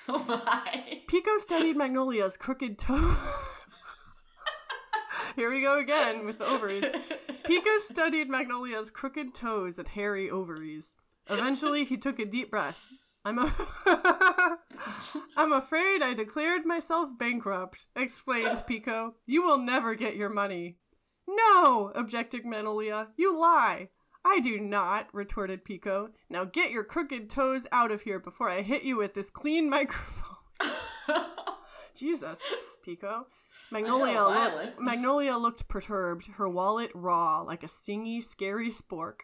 oh 0.09 0.25
my. 0.25 1.03
Pico 1.09 1.37
studied 1.39 1.77
Magnolia's 1.77 2.37
crooked 2.37 2.79
toe. 2.79 3.17
Here 5.37 5.51
we 5.51 5.61
go 5.61 5.79
again 5.79 6.25
with 6.27 6.39
the 6.39 6.47
ovaries. 6.47 6.85
Pico 7.45 7.71
studied 7.89 8.29
Magnolia's 8.29 8.91
crooked 8.91 9.35
toes 9.35 9.79
and 9.79 9.89
hairy 9.89 10.31
ovaries. 10.31 10.95
Eventually, 11.29 11.85
he 11.85 11.97
took 11.97 12.19
a 12.19 12.25
deep 12.25 12.51
breath. 12.51 12.89
I'm 13.25 13.39
a 13.39 13.55
I'm 15.37 15.53
afraid 15.53 16.03
I 16.03 16.15
declared 16.15 16.65
myself 16.65 17.11
bankrupt, 17.19 17.87
explained 17.95 18.65
Pico. 18.67 19.15
You 19.27 19.43
will 19.43 19.59
never 19.59 19.95
get 19.95 20.17
your 20.17 20.31
money. 20.31 20.79
No, 21.29 21.93
objected 21.95 22.45
Magnolia. 22.45 23.09
You 23.17 23.39
lie. 23.39 23.89
I 24.25 24.41
do 24.41 24.59
not, 24.59 25.09
retorted 25.13 25.65
Pico. 25.65 26.11
Now 26.29 26.45
get 26.45 26.71
your 26.71 26.85
crooked 26.85 27.31
toes 27.31 27.67
out 27.73 27.91
of 27.91 28.03
here 28.03 28.19
before 28.19 28.51
I 28.51 28.63
hit 28.63 28.83
you 28.83 28.97
with 28.97 29.15
this 29.15 29.31
clean 29.31 29.69
microphone. 29.71 30.37
Jesus, 31.95 32.39
Pico. 32.85 33.27
Magnolia, 33.71 34.25
violent. 34.25 34.81
Magnolia 34.81 35.37
looked 35.37 35.69
perturbed, 35.69 36.27
her 36.37 36.49
wallet 36.49 36.91
raw, 36.95 37.43
like 37.43 37.63
a 37.63 37.69
stingy, 37.69 38.21
scary 38.21 38.71
spork. 38.71 39.21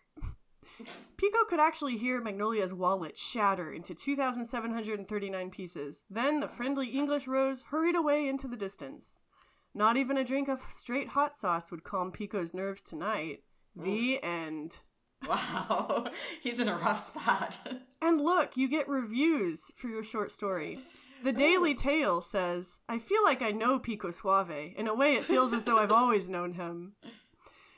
Pico 1.17 1.39
could 1.49 1.61
actually 1.61 1.97
hear 1.97 2.21
Magnolia's 2.21 2.75
wallet 2.75 3.17
shatter 3.17 3.73
into 3.73 3.95
2,739 3.95 5.51
pieces. 5.51 6.03
Then 6.11 6.41
the 6.41 6.49
friendly 6.49 6.89
English 6.89 7.27
rose 7.27 7.63
hurried 7.71 7.97
away 7.97 8.29
into 8.29 8.47
the 8.49 8.57
distance. 8.57 9.21
Not 9.75 9.97
even 9.97 10.17
a 10.17 10.25
drink 10.25 10.49
of 10.49 10.61
straight 10.71 11.09
hot 11.09 11.37
sauce 11.37 11.71
would 11.71 11.85
calm 11.85 12.11
Pico's 12.13 12.55
nerves 12.55 12.83
tonight. 12.83 13.43
The 13.75 14.23
end. 14.23 14.79
wow. 15.27 16.07
He's 16.43 16.61
in 16.61 16.69
a 16.69 16.77
rough 16.77 17.01
spot. 17.01 17.59
And 18.03 18.21
look, 18.21 18.57
you 18.57 18.69
get 18.69 18.89
reviews 18.89 19.73
for 19.75 19.89
your 19.89 20.05
short 20.05 20.31
story. 20.31 20.79
The 21.25 21.33
Daily 21.33 21.75
Tale 21.75 22.21
says, 22.21 22.79
I 22.89 23.01
feel 23.01 23.25
like 23.25 23.43
I 23.43 23.51
know 23.51 23.81
Pico 23.81 24.13
Suave. 24.13 24.75
In 24.77 24.87
a 24.87 24.95
way, 24.95 25.15
it 25.15 25.25
feels 25.25 25.53
as 25.53 25.65
though 25.65 25.79
I've 25.79 25.91
always 25.91 26.29
known 26.29 26.53
him. 26.53 26.93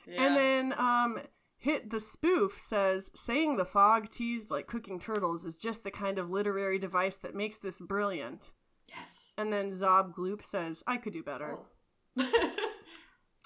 Yeah. 0.07 0.25
And 0.25 0.35
then, 0.35 0.79
um, 0.79 1.19
Hit 1.59 1.89
the 1.89 1.99
Spoof 1.99 2.57
says, 2.59 3.11
saying 3.13 3.57
the 3.57 3.65
fog 3.65 4.09
teased 4.09 4.49
like 4.49 4.67
cooking 4.67 4.99
turtles 4.99 5.43
is 5.45 5.57
just 5.57 5.83
the 5.83 5.91
kind 5.91 6.17
of 6.17 6.31
literary 6.31 6.79
device 6.79 7.17
that 7.17 7.35
makes 7.35 7.57
this 7.57 7.79
brilliant. 7.81 8.51
yes. 8.87 9.33
And 9.37 9.51
then 9.51 9.71
Zob 9.73 10.13
Gloop 10.15 10.43
says, 10.43 10.81
I 10.87 10.95
could 10.97 11.13
do 11.13 11.23
better. 11.23 11.57
Oh. 12.17 12.51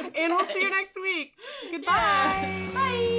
And 0.00 0.34
we'll 0.34 0.46
see 0.46 0.60
you 0.62 0.70
next 0.70 0.96
week. 1.00 1.32
Goodbye. 1.70 2.68
Bye. 2.74 3.17